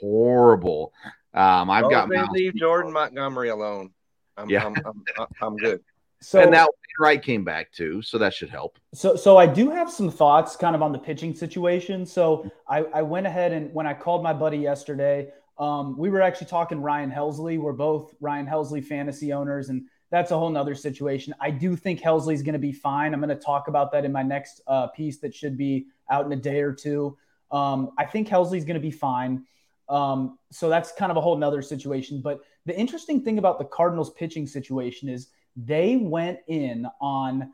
horrible. 0.00 0.92
Um, 1.32 1.68
I've 1.68 1.84
oh, 1.84 1.90
got 1.90 2.08
they 2.08 2.22
leave 2.30 2.54
Jordan 2.54 2.92
Montgomery 2.92 3.48
alone. 3.48 3.90
I'm, 4.36 4.48
yeah. 4.48 4.64
I'm, 4.64 4.74
I'm, 5.18 5.26
I'm 5.40 5.56
good. 5.56 5.80
So 6.20 6.40
and 6.40 6.50
now 6.50 6.66
Wright 6.98 7.22
came 7.22 7.44
back 7.44 7.70
too, 7.70 8.00
so 8.00 8.16
that 8.16 8.32
should 8.32 8.48
help. 8.48 8.78
So, 8.94 9.14
so 9.14 9.36
I 9.36 9.46
do 9.46 9.70
have 9.70 9.90
some 9.90 10.10
thoughts 10.10 10.56
kind 10.56 10.74
of 10.74 10.80
on 10.80 10.90
the 10.90 10.98
pitching 10.98 11.34
situation. 11.34 12.06
So 12.06 12.50
I, 12.66 12.78
I 12.94 13.02
went 13.02 13.26
ahead 13.26 13.52
and 13.52 13.72
when 13.74 13.86
I 13.86 13.92
called 13.92 14.22
my 14.22 14.32
buddy 14.32 14.56
yesterday, 14.56 15.28
um, 15.58 15.96
we 15.96 16.10
were 16.10 16.20
actually 16.20 16.48
talking 16.48 16.80
Ryan 16.80 17.10
Helsley. 17.10 17.58
We're 17.58 17.72
both 17.72 18.14
Ryan 18.20 18.46
Helsley 18.46 18.84
fantasy 18.84 19.32
owners, 19.32 19.68
and 19.68 19.86
that's 20.10 20.30
a 20.30 20.38
whole 20.38 20.50
nother 20.50 20.74
situation. 20.74 21.34
I 21.40 21.50
do 21.50 21.76
think 21.76 22.00
Helsley's 22.00 22.42
going 22.42 22.54
to 22.54 22.58
be 22.58 22.72
fine. 22.72 23.14
I'm 23.14 23.20
going 23.20 23.36
to 23.36 23.42
talk 23.42 23.68
about 23.68 23.92
that 23.92 24.04
in 24.04 24.12
my 24.12 24.22
next 24.22 24.60
uh, 24.66 24.88
piece 24.88 25.18
that 25.18 25.34
should 25.34 25.56
be 25.56 25.86
out 26.10 26.26
in 26.26 26.32
a 26.32 26.36
day 26.36 26.60
or 26.60 26.72
two. 26.72 27.16
Um, 27.50 27.90
I 27.98 28.04
think 28.04 28.28
Helsley's 28.28 28.64
going 28.64 28.74
to 28.74 28.80
be 28.80 28.90
fine. 28.90 29.44
Um, 29.88 30.38
so 30.50 30.68
that's 30.68 30.92
kind 30.92 31.10
of 31.10 31.16
a 31.16 31.20
whole 31.20 31.36
nother 31.36 31.62
situation. 31.62 32.20
But 32.20 32.40
the 32.66 32.76
interesting 32.76 33.22
thing 33.22 33.38
about 33.38 33.58
the 33.58 33.64
Cardinals 33.64 34.10
pitching 34.10 34.46
situation 34.46 35.08
is 35.08 35.28
they 35.56 35.96
went 35.96 36.40
in 36.48 36.86
on 37.00 37.52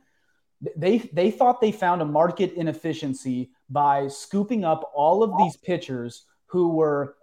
they 0.76 0.98
they 0.98 1.30
thought 1.30 1.60
they 1.60 1.72
found 1.72 2.02
a 2.02 2.04
market 2.04 2.52
inefficiency 2.52 3.50
by 3.70 4.08
scooping 4.08 4.64
up 4.64 4.90
all 4.94 5.22
of 5.22 5.36
these 5.38 5.56
pitchers 5.56 6.24
who 6.46 6.68
were 6.68 7.16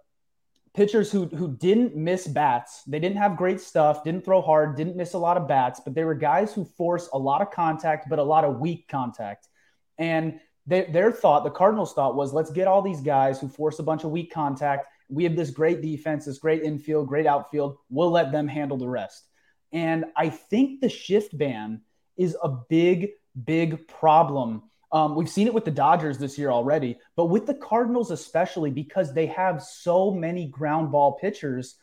pitchers 0.78 1.10
who 1.10 1.26
who 1.26 1.48
didn't 1.56 1.96
miss 1.96 2.28
bats. 2.28 2.84
They 2.84 3.00
didn't 3.00 3.16
have 3.16 3.36
great 3.36 3.60
stuff, 3.60 4.04
didn't 4.04 4.24
throw 4.24 4.40
hard, 4.40 4.76
didn't 4.76 4.94
miss 4.94 5.14
a 5.14 5.18
lot 5.18 5.36
of 5.36 5.48
bats, 5.48 5.80
but 5.84 5.92
they 5.92 6.04
were 6.04 6.14
guys 6.14 6.54
who 6.54 6.64
force 6.64 7.08
a 7.12 7.18
lot 7.18 7.42
of 7.42 7.50
contact, 7.50 8.08
but 8.08 8.20
a 8.20 8.22
lot 8.22 8.44
of 8.44 8.60
weak 8.60 8.86
contact. 8.86 9.48
And 9.98 10.38
they, 10.68 10.84
their 10.84 11.10
thought, 11.10 11.42
the 11.42 11.50
Cardinals' 11.50 11.94
thought 11.94 12.14
was, 12.14 12.32
let's 12.32 12.52
get 12.52 12.68
all 12.68 12.80
these 12.80 13.00
guys 13.00 13.40
who 13.40 13.48
force 13.48 13.80
a 13.80 13.82
bunch 13.82 14.04
of 14.04 14.12
weak 14.12 14.32
contact. 14.32 14.86
We 15.08 15.24
have 15.24 15.34
this 15.34 15.50
great 15.50 15.82
defense, 15.82 16.26
this 16.26 16.38
great 16.38 16.62
infield, 16.62 17.08
great 17.08 17.26
outfield. 17.26 17.78
We'll 17.90 18.12
let 18.12 18.30
them 18.30 18.46
handle 18.46 18.76
the 18.76 18.88
rest. 18.88 19.26
And 19.72 20.04
I 20.16 20.28
think 20.28 20.80
the 20.80 20.88
shift 20.88 21.36
ban 21.36 21.80
is 22.16 22.36
a 22.40 22.50
big, 22.50 23.08
big 23.44 23.88
problem. 23.88 24.62
Um, 24.90 25.14
we've 25.14 25.28
seen 25.28 25.46
it 25.46 25.54
with 25.54 25.64
the 25.64 25.70
Dodgers 25.70 26.18
this 26.18 26.38
year 26.38 26.50
already, 26.50 26.98
but 27.14 27.26
with 27.26 27.46
the 27.46 27.54
Cardinals, 27.54 28.10
especially 28.10 28.70
because 28.70 29.12
they 29.12 29.26
have 29.26 29.62
so 29.62 30.10
many 30.10 30.46
ground 30.46 30.90
ball 30.90 31.12
pitchers 31.12 31.76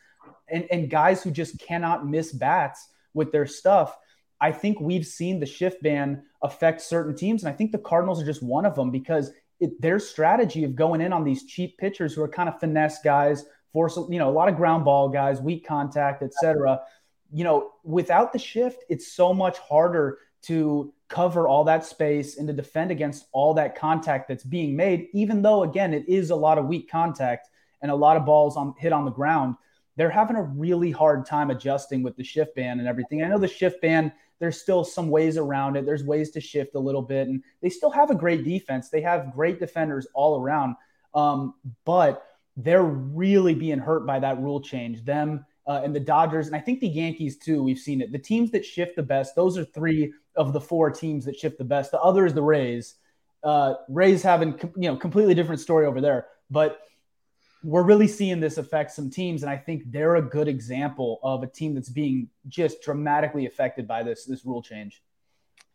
and, 0.49 0.65
and 0.71 0.89
guys 0.89 1.21
who 1.21 1.31
just 1.31 1.59
cannot 1.59 2.07
miss 2.07 2.31
bats 2.31 2.89
with 3.13 3.31
their 3.31 3.45
stuff. 3.45 3.95
I 4.41 4.51
think 4.51 4.79
we've 4.79 5.05
seen 5.05 5.39
the 5.39 5.45
shift 5.45 5.81
ban 5.83 6.23
affect 6.41 6.81
certain 6.81 7.15
teams. 7.15 7.43
And 7.43 7.53
I 7.53 7.55
think 7.55 7.71
the 7.71 7.77
Cardinals 7.77 8.21
are 8.21 8.25
just 8.25 8.43
one 8.43 8.65
of 8.65 8.75
them 8.75 8.91
because 8.91 9.31
it, 9.59 9.79
their 9.81 9.99
strategy 9.99 10.63
of 10.63 10.75
going 10.75 10.99
in 10.99 11.13
on 11.13 11.23
these 11.23 11.45
cheap 11.45 11.77
pitchers 11.77 12.13
who 12.13 12.21
are 12.21 12.27
kind 12.27 12.49
of 12.49 12.59
finesse 12.59 12.99
guys, 13.03 13.45
force, 13.71 13.97
you 14.09 14.19
know, 14.19 14.29
a 14.29 14.31
lot 14.31 14.49
of 14.49 14.57
ground 14.57 14.83
ball 14.83 15.09
guys, 15.09 15.39
weak 15.41 15.65
contact, 15.65 16.23
etc 16.23 16.79
you 17.35 17.43
know, 17.43 17.71
without 17.83 18.31
the 18.31 18.39
shift, 18.39 18.83
it's 18.89 19.11
so 19.11 19.33
much 19.33 19.57
harder 19.59 20.19
to 20.43 20.93
cover 21.07 21.47
all 21.47 21.63
that 21.63 21.85
space 21.85 22.37
and 22.37 22.47
to 22.47 22.53
defend 22.53 22.91
against 22.91 23.27
all 23.31 23.53
that 23.53 23.77
contact 23.77 24.27
that's 24.27 24.43
being 24.43 24.75
made, 24.75 25.07
even 25.13 25.41
though, 25.41 25.63
again, 25.63 25.93
it 25.93 26.07
is 26.07 26.29
a 26.29 26.35
lot 26.35 26.57
of 26.57 26.65
weak 26.65 26.89
contact 26.89 27.49
and 27.81 27.91
a 27.91 27.95
lot 27.95 28.17
of 28.17 28.25
balls 28.25 28.57
on 28.57 28.73
hit 28.77 28.91
on 28.91 29.05
the 29.05 29.11
ground. 29.11 29.55
They're 29.97 30.09
having 30.09 30.35
a 30.35 30.43
really 30.43 30.91
hard 30.91 31.25
time 31.25 31.51
adjusting 31.51 32.03
with 32.03 32.17
the 32.17 32.23
shift 32.23 32.55
ban 32.55 32.79
and 32.79 32.87
everything. 32.87 33.23
I 33.23 33.27
know 33.27 33.37
the 33.37 33.47
shift 33.47 33.81
ban, 33.81 34.11
there's 34.39 34.59
still 34.59 34.83
some 34.83 35.09
ways 35.09 35.37
around 35.37 35.77
it. 35.77 35.85
There's 35.85 36.03
ways 36.03 36.31
to 36.31 36.41
shift 36.41 36.75
a 36.75 36.79
little 36.79 37.01
bit, 37.01 37.27
and 37.27 37.41
they 37.61 37.69
still 37.69 37.91
have 37.91 38.09
a 38.09 38.15
great 38.15 38.43
defense. 38.43 38.89
They 38.89 39.01
have 39.01 39.33
great 39.33 39.59
defenders 39.59 40.07
all 40.13 40.41
around. 40.41 40.75
Um, 41.13 41.53
but 41.85 42.25
they're 42.57 42.83
really 42.83 43.53
being 43.53 43.79
hurt 43.79 44.05
by 44.05 44.19
that 44.19 44.41
rule 44.41 44.59
change. 44.59 45.05
Them 45.05 45.45
uh, 45.67 45.81
and 45.83 45.95
the 45.95 45.99
Dodgers, 45.99 46.47
and 46.47 46.55
I 46.55 46.59
think 46.59 46.79
the 46.79 46.87
Yankees 46.87 47.37
too. 47.37 47.63
We've 47.63 47.77
seen 47.77 48.01
it. 48.01 48.11
The 48.11 48.19
teams 48.19 48.51
that 48.51 48.65
shift 48.65 48.95
the 48.95 49.03
best, 49.03 49.35
those 49.35 49.57
are 49.57 49.65
three 49.65 50.13
of 50.35 50.53
the 50.53 50.61
four 50.61 50.91
teams 50.91 51.25
that 51.25 51.37
shift 51.37 51.57
the 51.57 51.63
best. 51.63 51.91
The 51.91 51.99
other 51.99 52.25
is 52.25 52.33
the 52.33 52.41
Rays. 52.41 52.95
Uh, 53.43 53.75
Rays 53.89 54.23
having 54.23 54.59
you 54.75 54.89
know 54.89 54.95
completely 54.95 55.33
different 55.33 55.61
story 55.61 55.85
over 55.85 56.01
there, 56.01 56.27
but 56.49 56.79
we're 57.63 57.83
really 57.83 58.07
seeing 58.07 58.39
this 58.39 58.57
affect 58.57 58.91
some 58.91 59.09
teams, 59.09 59.43
and 59.43 59.49
I 59.49 59.57
think 59.57 59.83
they're 59.91 60.15
a 60.15 60.21
good 60.21 60.47
example 60.47 61.19
of 61.23 61.43
a 61.43 61.47
team 61.47 61.73
that's 61.73 61.89
being 61.89 62.29
just 62.47 62.81
dramatically 62.81 63.45
affected 63.45 63.87
by 63.87 64.03
this 64.03 64.25
this 64.25 64.45
rule 64.45 64.61
change. 64.61 65.01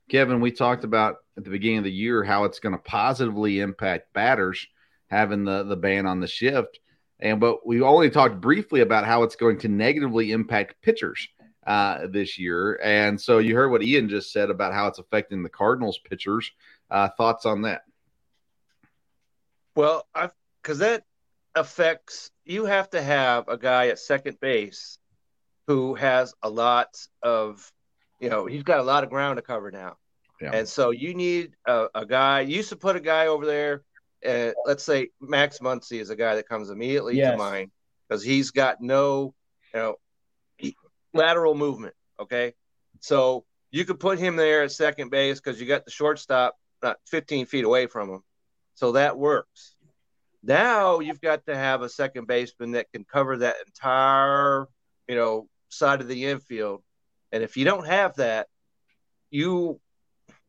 Kevin, 0.09 0.41
we 0.41 0.51
talked 0.51 0.83
about 0.83 1.19
at 1.37 1.45
the 1.45 1.51
beginning 1.51 1.79
of 1.79 1.85
the 1.85 1.93
year 1.93 2.25
how 2.25 2.45
it's 2.45 2.59
going 2.59 2.75
to 2.75 2.83
positively 2.83 3.61
impact 3.61 4.13
batters 4.13 4.67
having 5.09 5.45
the 5.45 5.63
the 5.65 5.77
ban 5.77 6.07
on 6.07 6.21
the 6.21 6.27
shift 6.27 6.81
and 7.21 7.41
but 7.41 7.67
we 7.67 7.81
only 7.83 8.11
talked 8.11 8.41
briefly 8.41 8.81
about 8.81 9.05
how 9.05 9.23
it's 9.23 9.37
going 9.37 9.59
to 9.59 9.69
negatively 9.69 10.33
impact 10.33 10.81
pitchers 10.83 11.29
uh, 11.67 12.07
this 12.09 12.39
year. 12.39 12.81
And 12.83 13.21
so 13.21 13.39
you 13.39 13.55
heard 13.55 13.71
what 13.71 13.83
Ian 13.83 14.09
just 14.09 14.33
said 14.33 14.51
about 14.51 14.73
how 14.73 14.87
it's 14.87 14.99
affecting 14.99 15.43
the 15.43 15.49
Cardinals 15.49 15.99
pitchers. 15.99 16.51
Uh, 16.91 17.09
thoughts 17.09 17.47
on 17.47 17.63
that? 17.63 17.83
Well, 19.77 20.07
i 20.15 20.31
because 20.63 20.79
that 20.79 21.05
affects 21.55 22.31
you 22.45 22.67
have 22.67 22.91
to 22.91 23.01
have 23.01 23.49
a 23.49 23.57
guy 23.57 23.89
at 23.89 23.99
second 23.99 24.39
base 24.41 24.99
who 25.67 25.95
has 25.95 26.35
a 26.43 26.51
lot 26.51 26.99
of, 27.23 27.73
you 28.21 28.29
know, 28.29 28.45
he's 28.45 28.63
got 28.63 28.81
a 28.81 28.83
lot 28.83 29.05
of 29.05 29.11
ground 29.11 29.39
to 29.39 29.43
cover 29.43 29.71
now. 29.71 29.97
Yeah. 30.41 30.51
And 30.53 30.69
so 30.69 30.91
you 30.91 31.15
need 31.15 31.55
a, 31.67 31.87
a 31.95 32.05
guy. 32.05 32.41
You 32.41 32.57
used 32.57 32.71
to 32.71 32.77
put 32.77 32.97
a 32.97 33.01
guy 33.01 33.29
over 33.29 33.47
there 33.47 33.85
uh, 34.27 34.51
let's 34.67 34.85
say 34.85 35.11
Max 35.21 35.59
Muncy 35.59 36.01
is 36.01 36.11
a 36.11 36.17
guy 36.17 36.35
that 36.35 36.49
comes 36.49 36.71
immediately 36.71 37.17
yes. 37.17 37.33
to 37.33 37.37
mind 37.37 37.71
because 38.09 38.23
he's 38.23 38.51
got 38.51 38.81
no, 38.81 39.35
you 39.75 39.81
know, 39.81 39.97
lateral 41.15 41.55
movement. 41.55 41.95
Okay, 42.19 42.55
so 43.01 43.45
you 43.71 43.85
could 43.85 44.01
put 44.01 44.19
him 44.19 44.37
there 44.37 44.63
at 44.63 44.73
second 44.73 45.11
base 45.11 45.41
because 45.41 45.61
you 45.61 45.67
got 45.67 45.85
the 45.85 45.91
shortstop 45.91 46.57
not 46.83 46.97
15 47.09 47.47
feet 47.47 47.65
away 47.65 47.87
from 47.87 48.11
him, 48.11 48.23
so 48.75 48.93
that 48.93 49.19
works. 49.19 49.75
Now 50.43 51.01
you've 51.01 51.21
got 51.21 51.47
to 51.47 51.57
have 51.57 51.83
a 51.83 51.89
second 51.89 52.27
baseman 52.27 52.73
that 52.73 52.91
can 52.93 53.05
cover 53.05 53.39
that 53.39 53.57
entire, 53.67 54.67
you 55.09 55.15
know, 55.17 55.49
side 55.69 56.01
of 56.01 56.09
the 56.09 56.27
infield, 56.27 56.83
and 57.33 57.43
if 57.43 57.57
you 57.57 57.65
don't 57.65 57.87
have 57.87 58.17
that, 58.17 58.49
you 59.31 59.81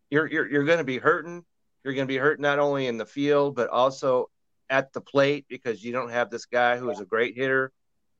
you're 0.10 0.28
you're, 0.28 0.50
you're 0.50 0.66
going 0.66 0.80
to 0.80 0.84
be 0.84 0.98
hurting 0.98 1.46
you're 1.84 1.94
going 1.94 2.08
to 2.08 2.12
be 2.14 2.18
hurt 2.18 2.40
not 2.40 2.60
only 2.60 2.88
in 2.88 2.98
the 2.98 3.06
field 3.06 3.56
but 3.56 3.70
also 3.70 4.30
at 4.70 4.94
the 4.94 5.02
plate 5.02 5.46
because 5.50 5.84
you 5.84 5.92
don't 5.92 6.12
have 6.12 6.30
this 6.30 6.46
guy 6.46 6.78
who 6.78 6.90
is 6.90 7.00
a 7.00 7.06
great 7.06 7.36
hitter 7.36 7.72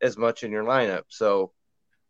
as 0.02 0.18
much 0.18 0.44
in 0.44 0.52
your 0.52 0.64
lineup. 0.64 1.04
So 1.08 1.52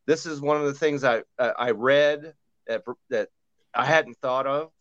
this 0.08 0.26
is 0.26 0.42
one 0.42 0.58
of 0.58 0.66
the 0.66 0.74
things 0.74 1.04
I 1.04 1.24
I 1.38 1.72
read 1.72 2.34
that 2.68 2.84
that 3.10 3.30
I 3.74 3.86
hadn't 3.86 4.18
thought 4.18 4.48
of, 4.48 4.72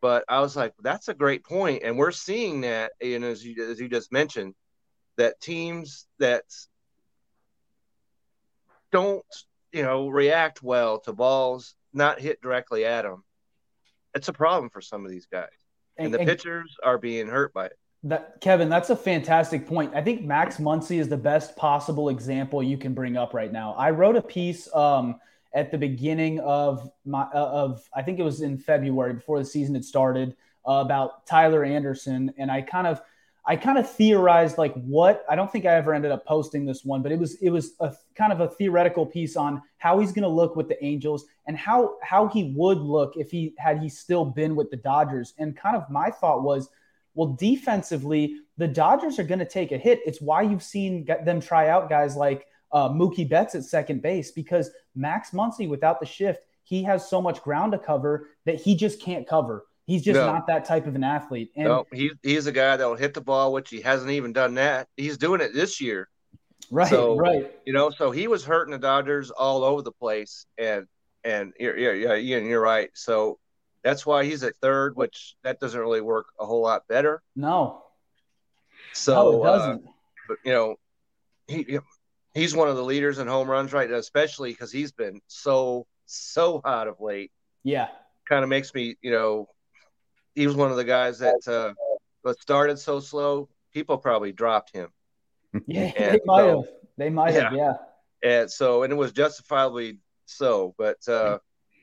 but 0.00 0.24
I 0.28 0.40
was 0.40 0.56
like, 0.56 0.74
that's 0.82 1.08
a 1.08 1.14
great 1.14 1.44
point, 1.44 1.82
and 1.84 1.96
we're 1.96 2.10
seeing 2.10 2.62
that. 2.62 2.92
And 3.00 3.24
as 3.24 3.44
you 3.44 3.70
as 3.70 3.80
you 3.80 3.88
just 3.88 4.12
mentioned, 4.12 4.54
that 5.16 5.40
teams 5.40 6.06
that 6.18 6.44
don't 8.90 9.24
you 9.72 9.82
know 9.82 10.08
react 10.08 10.62
well 10.62 11.00
to 11.00 11.12
balls 11.12 11.74
not 11.92 12.20
hit 12.20 12.40
directly 12.42 12.84
at 12.84 13.02
them, 13.02 13.24
it's 14.14 14.28
a 14.28 14.32
problem 14.32 14.70
for 14.70 14.80
some 14.80 15.04
of 15.04 15.10
these 15.10 15.26
guys 15.26 15.48
and, 15.96 16.06
and 16.06 16.14
the 16.14 16.18
and 16.20 16.28
pitchers 16.28 16.76
are 16.82 16.98
being 16.98 17.28
hurt 17.28 17.52
by 17.52 17.66
it. 17.66 17.78
That 18.04 18.40
Kevin, 18.40 18.68
that's 18.68 18.90
a 18.90 18.96
fantastic 18.96 19.66
point. 19.66 19.94
I 19.94 20.02
think 20.02 20.22
Max 20.24 20.56
Muncy 20.56 20.98
is 20.98 21.08
the 21.08 21.16
best 21.16 21.54
possible 21.56 22.08
example 22.08 22.62
you 22.62 22.76
can 22.76 22.94
bring 22.94 23.16
up 23.16 23.32
right 23.32 23.52
now. 23.52 23.74
I 23.74 23.90
wrote 23.90 24.16
a 24.16 24.22
piece 24.22 24.72
um, 24.74 25.20
at 25.54 25.70
the 25.70 25.78
beginning 25.78 26.40
of 26.40 26.90
my 27.04 27.22
uh, 27.22 27.38
of 27.38 27.88
I 27.94 28.02
think 28.02 28.18
it 28.18 28.24
was 28.24 28.40
in 28.40 28.58
February 28.58 29.14
before 29.14 29.38
the 29.38 29.44
season 29.44 29.74
had 29.74 29.84
started 29.84 30.34
uh, 30.66 30.72
about 30.72 31.26
Tyler 31.26 31.64
Anderson, 31.64 32.34
and 32.38 32.50
I 32.50 32.62
kind 32.62 32.88
of 32.88 33.00
I 33.44 33.56
kind 33.56 33.76
of 33.76 33.90
theorized 33.90 34.56
like 34.56 34.72
what 34.74 35.24
I 35.28 35.34
don't 35.34 35.50
think 35.50 35.66
I 35.66 35.74
ever 35.74 35.92
ended 35.94 36.12
up 36.12 36.24
posting 36.24 36.64
this 36.64 36.84
one, 36.84 37.02
but 37.02 37.10
it 37.10 37.18
was 37.18 37.34
it 37.36 37.50
was 37.50 37.74
a 37.80 37.92
kind 38.14 38.32
of 38.32 38.40
a 38.40 38.48
theoretical 38.48 39.04
piece 39.04 39.36
on 39.36 39.62
how 39.78 39.98
he's 39.98 40.12
going 40.12 40.22
to 40.22 40.28
look 40.28 40.54
with 40.54 40.68
the 40.68 40.82
Angels 40.84 41.24
and 41.46 41.56
how 41.56 41.96
how 42.02 42.28
he 42.28 42.52
would 42.56 42.78
look 42.78 43.16
if 43.16 43.30
he 43.30 43.54
had 43.58 43.78
he 43.80 43.88
still 43.88 44.24
been 44.24 44.54
with 44.54 44.70
the 44.70 44.76
Dodgers. 44.76 45.34
And 45.38 45.56
kind 45.56 45.76
of 45.76 45.90
my 45.90 46.10
thought 46.10 46.42
was, 46.42 46.68
well, 47.14 47.36
defensively, 47.38 48.36
the 48.56 48.68
Dodgers 48.68 49.18
are 49.18 49.24
going 49.24 49.38
to 49.38 49.48
take 49.48 49.72
a 49.72 49.78
hit. 49.78 50.00
It's 50.06 50.20
why 50.20 50.42
you've 50.42 50.62
seen 50.62 51.06
them 51.24 51.40
try 51.40 51.68
out 51.68 51.88
guys 51.88 52.16
like 52.16 52.46
uh, 52.72 52.88
Mookie 52.88 53.28
Betts 53.28 53.54
at 53.54 53.64
second 53.64 54.02
base 54.02 54.30
because 54.30 54.70
Max 54.94 55.30
Muncy 55.30 55.68
without 55.68 56.00
the 56.00 56.06
shift, 56.06 56.42
he 56.64 56.82
has 56.84 57.08
so 57.08 57.20
much 57.20 57.42
ground 57.42 57.72
to 57.72 57.78
cover 57.78 58.28
that 58.46 58.60
he 58.60 58.74
just 58.76 59.00
can't 59.00 59.26
cover. 59.26 59.66
He's 59.86 60.02
just 60.02 60.18
No. 60.18 60.26
not 60.26 60.46
that 60.46 60.64
type 60.64 60.86
of 60.86 60.94
an 60.94 61.04
athlete. 61.04 61.50
And 61.56 61.66
no, 61.68 61.84
he, 61.92 62.12
he's 62.22 62.46
a 62.46 62.52
guy 62.52 62.76
that'll 62.76 62.94
hit 62.96 63.14
the 63.14 63.20
ball, 63.20 63.52
which 63.52 63.68
he 63.68 63.80
hasn't 63.80 64.10
even 64.12 64.32
done 64.32 64.54
that. 64.54 64.88
He's 64.96 65.18
doing 65.18 65.40
it 65.40 65.52
this 65.54 65.80
year. 65.80 66.08
right, 66.70 66.88
so- 66.88 67.16
right. 67.16 67.50
You 67.66 67.72
know, 67.72 67.90
so 67.90 68.10
he 68.10 68.28
was 68.28 68.44
hurting 68.44 68.72
the 68.72 68.78
Dodgers 68.78 69.30
all 69.30 69.64
over 69.64 69.82
the 69.82 69.92
place, 69.92 70.46
and 70.56 70.86
and 71.24 71.52
yeah, 71.58 71.72
yeah, 71.76 71.92
yeah, 71.92 72.14
Ian, 72.16 72.46
you're 72.46 72.60
right. 72.60 72.90
So 72.94 73.38
that's 73.84 74.04
why 74.06 74.24
he's 74.24 74.42
at 74.44 74.56
third, 74.56 74.96
which 74.96 75.34
that 75.42 75.58
doesn't 75.60 75.78
really 75.80 76.00
work 76.00 76.26
a 76.38 76.46
whole 76.46 76.62
lot 76.62 76.86
better. 76.88 77.22
No, 77.36 77.82
So, 78.92 79.14
no, 79.14 79.42
it 79.44 79.46
uh, 79.48 79.56
doesn't. 79.58 79.84
but 80.28 80.36
you 80.44 80.52
know, 80.52 80.76
he 81.48 81.78
he's 82.34 82.54
one 82.54 82.68
of 82.68 82.76
the 82.76 82.84
leaders 82.84 83.18
in 83.18 83.26
home 83.26 83.48
runs 83.50 83.72
right 83.72 83.90
now, 83.90 83.96
especially 83.96 84.50
because 84.52 84.72
he's 84.72 84.92
been 84.92 85.20
so 85.26 85.86
so 86.06 86.60
hot 86.64 86.88
of 86.88 87.00
late. 87.00 87.30
yeah, 87.64 87.88
Kind 88.28 88.42
of 88.44 88.48
makes 88.50 88.72
me, 88.74 88.96
you 89.02 89.10
know, 89.10 89.48
he 90.34 90.46
was 90.46 90.56
one 90.56 90.70
of 90.70 90.76
the 90.76 90.84
guys 90.84 91.18
that 91.18 91.40
uh, 91.46 91.74
that 92.24 92.40
started 92.40 92.78
so 92.78 93.00
slow. 93.00 93.48
People 93.72 93.98
probably 93.98 94.32
dropped 94.32 94.74
him, 94.74 94.88
yeah. 95.66 95.92
And 95.96 96.14
they 96.14 96.20
might 96.24 96.40
so- 96.40 96.60
have. 96.62 96.70
They 96.98 97.10
might 97.10 97.34
have. 97.34 97.54
Yeah. 97.54 97.72
and 98.22 98.50
so 98.50 98.82
and 98.82 98.92
it 98.92 98.96
was 98.96 99.12
justifiably 99.12 99.98
so. 100.26 100.74
But 100.78 100.98
uh, 101.08 101.38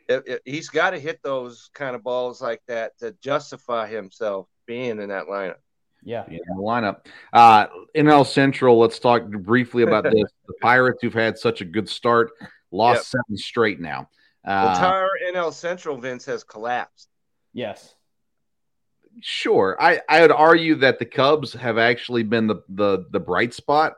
it, 0.09 0.23
it, 0.27 0.41
he's 0.45 0.67
got 0.69 0.89
to 0.91 0.99
hit 0.99 1.21
those 1.23 1.69
kind 1.73 1.95
of 1.95 2.03
balls 2.03 2.41
like 2.41 2.61
that 2.67 2.97
to 2.99 3.15
justify 3.21 3.87
himself 3.87 4.47
being 4.65 4.99
in 5.01 5.09
that 5.09 5.27
lineup. 5.27 5.55
Yeah. 6.03 6.25
in 6.27 6.37
the 6.47 6.61
lineup. 6.61 7.05
Uh, 7.33 7.67
NL 7.95 8.25
Central, 8.25 8.79
let's 8.79 8.99
talk 8.99 9.27
briefly 9.29 9.83
about 9.83 10.03
this. 10.11 10.31
The 10.47 10.53
Pirates, 10.61 10.99
who've 11.01 11.13
had 11.13 11.37
such 11.37 11.61
a 11.61 11.65
good 11.65 11.87
start, 11.89 12.31
lost 12.71 13.13
Yep. 13.13 13.23
seven 13.25 13.37
straight 13.37 13.79
now. 13.79 14.09
The 14.45 14.51
Uh, 14.51 14.69
entire 14.73 15.09
NL 15.33 15.51
Central, 15.53 15.97
Vince, 15.97 16.25
has 16.25 16.43
collapsed. 16.43 17.09
Yes. 17.53 17.95
sure, 19.21 19.75
I, 19.79 20.01
I 20.07 20.21
would 20.21 20.31
argue 20.31 20.75
that 20.75 20.99
the 20.99 21.05
Cubs 21.05 21.53
have 21.53 21.77
actually 21.77 22.23
been 22.23 22.47
the 22.47 22.63
the, 22.69 23.05
the 23.11 23.19
bright 23.19 23.53
spot, 23.53 23.97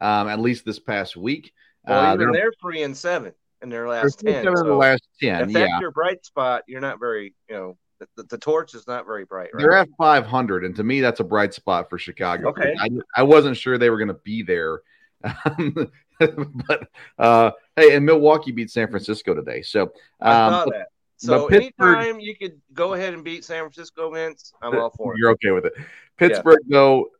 um, 0.00 0.28
at 0.28 0.38
least 0.40 0.64
this 0.64 0.78
past 0.78 1.16
week. 1.16 1.52
Well, 1.86 1.98
Uh, 1.98 2.14
even 2.14 2.18
they're- 2.18 2.32
they're 2.42 2.52
three 2.60 2.82
and 2.82 2.96
seven 2.96 3.34
in 3.62 3.68
their 3.68 3.88
last 3.88 4.20
ten. 4.20 4.46
of 4.46 4.66
the 4.66 4.74
last 4.74 5.02
ten. 5.20 5.42
if 5.42 5.52
that's 5.52 5.68
Yeah, 5.70 5.80
your 5.80 5.90
bright 5.90 6.24
spot, 6.24 6.62
you're 6.66 6.80
not 6.80 6.98
very, 6.98 7.34
you 7.48 7.54
know, 7.54 7.76
the, 8.16 8.24
the, 8.24 8.38
torch 8.38 8.74
is 8.74 8.86
not 8.88 9.06
very 9.06 9.24
bright, 9.24 9.50
right? 9.52 9.60
they're 9.60 9.76
at 9.76 9.88
five 9.96 10.26
hundred, 10.26 10.64
and 10.64 10.74
to 10.76 10.82
me, 10.82 11.00
that's 11.00 11.20
a 11.20 11.24
bright 11.24 11.54
spot 11.54 11.88
for 11.88 11.98
Chicago. 11.98 12.48
Okay. 12.48 12.74
I, 12.78 12.88
I 13.16 13.22
wasn't 13.22 13.56
sure 13.56 13.78
they 13.78 13.90
were 13.90 13.98
going 13.98 14.08
to 14.08 14.20
be 14.24 14.42
there. 14.42 14.80
but 15.22 16.88
uh, 17.18 17.52
hey, 17.76 17.94
and 17.94 18.04
Milwaukee 18.04 18.50
beat 18.50 18.70
San 18.70 18.88
Francisco 18.88 19.34
today, 19.34 19.62
so 19.62 19.92
I 20.20 20.46
um, 20.46 20.52
saw 20.52 20.64
that. 20.64 20.86
So 21.16 21.46
anytime 21.46 22.18
you 22.18 22.36
could 22.36 22.60
go 22.72 22.94
ahead 22.94 23.14
and 23.14 23.22
beat 23.22 23.44
San 23.44 23.60
Francisco, 23.60 24.10
Vince, 24.10 24.52
I'm 24.60 24.76
all 24.76 24.90
for 24.90 25.14
it. 25.14 25.18
You're 25.18 25.30
okay 25.30 25.52
with 25.52 25.66
it. 25.66 25.72
Pittsburgh, 26.16 26.58
though, 26.68 27.10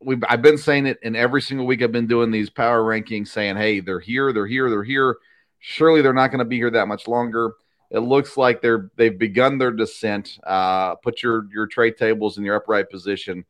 we've 0.00 0.22
I've 0.26 0.40
been 0.40 0.56
saying 0.56 0.86
it, 0.86 0.98
and 1.02 1.14
every 1.14 1.42
single 1.42 1.66
week 1.66 1.82
I've 1.82 1.92
been 1.92 2.06
doing 2.06 2.30
these 2.30 2.48
power 2.48 2.82
rankings, 2.82 3.28
saying, 3.28 3.56
"Hey, 3.56 3.80
they're 3.80 4.00
here, 4.00 4.32
they're 4.32 4.46
here, 4.46 4.70
they're 4.70 4.82
here." 4.82 5.16
Surely 5.60 6.02
they're 6.02 6.12
not 6.12 6.28
going 6.28 6.40
to 6.40 6.44
be 6.44 6.56
here 6.56 6.70
that 6.70 6.88
much 6.88 7.06
longer. 7.06 7.52
It 7.90 8.00
looks 8.00 8.36
like 8.36 8.62
they're 8.62 8.90
they've 8.96 9.16
begun 9.18 9.58
their 9.58 9.70
descent. 9.72 10.38
Uh, 10.44 10.94
put 10.96 11.22
your 11.22 11.46
your 11.52 11.66
trade 11.66 11.96
tables 11.96 12.38
in 12.38 12.44
your 12.44 12.56
upright 12.56 12.88
position. 12.90 13.44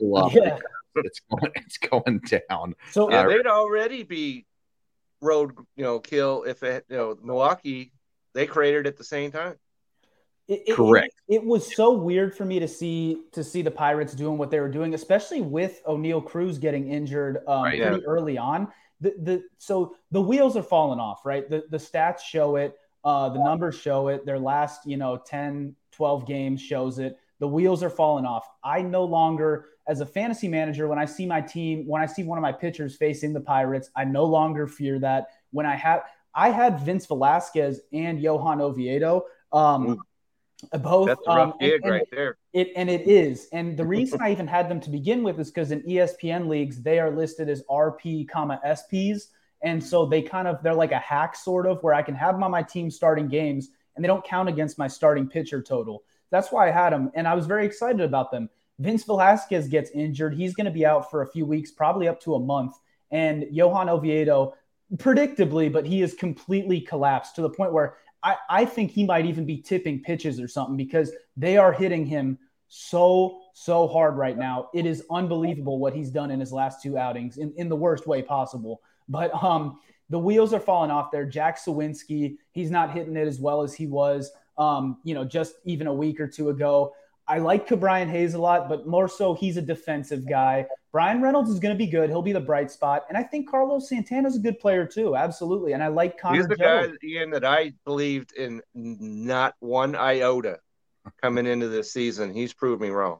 Yeah. 0.00 0.58
It's 0.96 1.20
going 1.30 1.52
it's 1.54 1.78
going 1.78 2.20
down. 2.48 2.74
So 2.90 3.08
Yeah, 3.10 3.20
Uh, 3.20 3.28
they'd 3.28 3.46
already 3.46 4.02
be 4.02 4.46
road, 5.20 5.52
you 5.76 5.84
know, 5.84 6.00
kill 6.00 6.42
if 6.44 6.62
it, 6.62 6.84
you 6.88 6.96
know, 6.96 7.16
Milwaukee. 7.22 7.92
They 8.34 8.46
created 8.46 8.86
at 8.86 8.96
the 8.96 9.04
same 9.04 9.30
time. 9.30 9.54
It, 10.48 10.62
it- 10.68 10.74
Correct. 10.76 11.14
It, 11.28 11.36
it 11.36 11.44
was 11.44 11.74
so 11.76 11.92
weird 11.92 12.36
for 12.36 12.44
me 12.44 12.58
to 12.58 12.66
see 12.68 13.22
to 13.32 13.44
see 13.44 13.62
the 13.62 13.70
Pirates 13.70 14.12
doing 14.14 14.38
what 14.38 14.50
they 14.50 14.58
were 14.60 14.68
doing, 14.68 14.92
especially 14.94 15.40
with 15.40 15.80
Oneil 15.86 16.24
Cruz 16.24 16.58
getting 16.58 16.90
injured 16.90 17.38
um, 17.46 17.62
Right. 17.62 17.80
pretty 17.80 18.04
early 18.06 18.38
on. 18.38 18.68
The, 19.00 19.14
the 19.22 19.42
so 19.58 19.94
the 20.10 20.20
wheels 20.20 20.56
are 20.56 20.62
falling 20.62 20.98
off, 20.98 21.24
right? 21.24 21.48
The 21.48 21.64
the 21.70 21.76
stats 21.76 22.20
show 22.20 22.56
it, 22.56 22.76
uh, 23.04 23.28
the 23.30 23.42
numbers 23.42 23.78
show 23.78 24.08
it. 24.08 24.26
Their 24.26 24.38
last 24.38 24.86
you 24.86 24.96
know 24.96 25.20
10, 25.24 25.74
12 25.92 26.26
games 26.26 26.60
shows 26.60 26.98
it. 26.98 27.16
The 27.40 27.48
wheels 27.48 27.82
are 27.82 27.90
falling 27.90 28.24
off. 28.24 28.48
I 28.64 28.82
no 28.82 29.04
longer, 29.04 29.66
as 29.86 30.00
a 30.00 30.06
fantasy 30.06 30.48
manager, 30.48 30.88
when 30.88 30.98
I 30.98 31.04
see 31.04 31.24
my 31.24 31.40
team, 31.40 31.86
when 31.86 32.02
I 32.02 32.06
see 32.06 32.24
one 32.24 32.36
of 32.36 32.42
my 32.42 32.52
pitchers 32.52 32.96
facing 32.96 33.32
the 33.32 33.40
Pirates, 33.40 33.90
I 33.94 34.04
no 34.04 34.24
longer 34.24 34.66
fear 34.66 34.98
that. 35.00 35.28
When 35.50 35.64
I 35.64 35.76
have, 35.76 36.02
I 36.34 36.50
had 36.50 36.80
Vince 36.80 37.06
Velasquez 37.06 37.80
and 37.92 38.20
Johan 38.20 38.60
Oviedo. 38.60 39.24
Um, 39.52 39.98
both 40.80 41.06
That's 41.06 41.26
a 41.26 41.30
um, 41.30 41.36
rough 41.36 41.54
and- 41.60 41.70
gig 41.70 41.80
and 41.82 41.92
right 41.92 42.06
there. 42.10 42.36
it 42.52 42.72
and 42.76 42.90
it 42.90 43.06
is. 43.08 43.48
And 43.52 43.76
the 43.76 43.84
reason 43.96 44.20
I 44.20 44.32
even 44.32 44.46
had 44.46 44.68
them 44.68 44.80
to 44.80 44.90
begin 44.90 45.22
with 45.22 45.38
is 45.38 45.50
because 45.50 45.70
in 45.70 45.82
ESPN 45.82 46.48
leagues 46.48 46.82
they 46.82 46.98
are 46.98 47.10
listed 47.10 47.48
as 47.48 47.62
RP 47.70 48.28
comma 48.28 48.60
SPs, 48.66 49.28
and 49.62 49.82
so 49.82 50.06
they 50.06 50.22
kind 50.22 50.48
of 50.48 50.62
they're 50.62 50.74
like 50.74 50.92
a 50.92 50.98
hack 50.98 51.36
sort 51.36 51.66
of 51.66 51.82
where 51.82 51.94
I 51.94 52.02
can 52.02 52.14
have 52.14 52.34
them 52.34 52.42
on 52.42 52.50
my 52.50 52.62
team 52.62 52.90
starting 52.90 53.28
games 53.28 53.70
and 53.96 54.04
they 54.04 54.06
don't 54.06 54.24
count 54.24 54.48
against 54.48 54.78
my 54.78 54.86
starting 54.86 55.28
pitcher 55.28 55.60
total. 55.60 56.04
That's 56.30 56.52
why 56.52 56.68
I 56.68 56.70
had 56.70 56.92
them, 56.92 57.10
and 57.14 57.26
I 57.26 57.34
was 57.34 57.46
very 57.46 57.64
excited 57.66 58.00
about 58.00 58.30
them. 58.30 58.48
Vince 58.78 59.02
Velasquez 59.04 59.66
gets 59.68 59.90
injured; 59.90 60.34
he's 60.34 60.54
going 60.54 60.66
to 60.66 60.70
be 60.70 60.86
out 60.86 61.10
for 61.10 61.22
a 61.22 61.26
few 61.26 61.46
weeks, 61.46 61.70
probably 61.70 62.06
up 62.06 62.20
to 62.22 62.34
a 62.34 62.38
month. 62.40 62.74
And 63.10 63.46
Johan 63.50 63.88
Oviedo, 63.88 64.54
predictably, 64.96 65.72
but 65.72 65.86
he 65.86 66.02
is 66.02 66.14
completely 66.14 66.80
collapsed 66.80 67.34
to 67.36 67.42
the 67.42 67.50
point 67.50 67.72
where 67.72 67.96
I, 68.22 68.36
I 68.48 68.64
think 68.64 68.90
he 68.90 69.04
might 69.04 69.26
even 69.26 69.44
be 69.44 69.58
tipping 69.58 70.02
pitches 70.02 70.40
or 70.40 70.48
something 70.48 70.76
because 70.76 71.12
they 71.36 71.56
are 71.56 71.72
hitting 71.72 72.06
him 72.06 72.38
so 72.68 73.40
so 73.54 73.88
hard 73.88 74.16
right 74.16 74.36
now. 74.36 74.68
It 74.74 74.86
is 74.86 75.04
unbelievable 75.10 75.78
what 75.78 75.94
he's 75.94 76.10
done 76.10 76.30
in 76.30 76.38
his 76.38 76.52
last 76.52 76.82
two 76.82 76.96
outings 76.96 77.38
in, 77.38 77.52
in 77.56 77.68
the 77.68 77.76
worst 77.76 78.06
way 78.06 78.22
possible. 78.22 78.82
But 79.08 79.32
um, 79.42 79.80
the 80.10 80.18
wheels 80.18 80.52
are 80.52 80.60
falling 80.60 80.90
off 80.90 81.10
there. 81.10 81.24
Jack 81.24 81.58
Suwinski, 81.58 82.36
he's 82.52 82.70
not 82.70 82.92
hitting 82.92 83.16
it 83.16 83.26
as 83.26 83.40
well 83.40 83.62
as 83.62 83.74
he 83.74 83.86
was, 83.86 84.30
um, 84.58 84.98
you 85.02 85.14
know, 85.14 85.24
just 85.24 85.54
even 85.64 85.86
a 85.86 85.92
week 85.92 86.20
or 86.20 86.28
two 86.28 86.50
ago. 86.50 86.92
I 87.28 87.38
like 87.38 87.68
Brian 87.78 88.08
Hayes 88.08 88.34
a 88.34 88.40
lot, 88.40 88.68
but 88.68 88.86
more 88.86 89.08
so 89.08 89.34
he's 89.34 89.56
a 89.56 89.62
defensive 89.62 90.26
guy. 90.26 90.66
Bryan 90.92 91.20
Reynolds 91.20 91.50
is 91.50 91.60
going 91.60 91.74
to 91.74 91.78
be 91.78 91.86
good. 91.86 92.08
He'll 92.08 92.22
be 92.22 92.32
the 92.32 92.40
bright 92.40 92.70
spot, 92.70 93.04
and 93.08 93.18
I 93.18 93.22
think 93.22 93.48
Carlos 93.48 93.88
Santana's 93.88 94.36
a 94.36 94.38
good 94.38 94.58
player 94.58 94.86
too. 94.86 95.14
Absolutely, 95.14 95.72
and 95.72 95.82
I 95.82 95.88
like 95.88 96.18
Connor. 96.18 96.38
He's 96.38 96.48
the 96.48 96.56
Joe. 96.56 96.86
guy, 96.86 97.06
Ian, 97.06 97.30
that 97.30 97.44
I 97.44 97.74
believed 97.84 98.32
in 98.32 98.62
not 98.74 99.54
one 99.60 99.94
iota 99.94 100.60
coming 101.20 101.46
into 101.46 101.68
this 101.68 101.92
season. 101.92 102.32
He's 102.32 102.54
proved 102.54 102.80
me 102.80 102.88
wrong. 102.88 103.18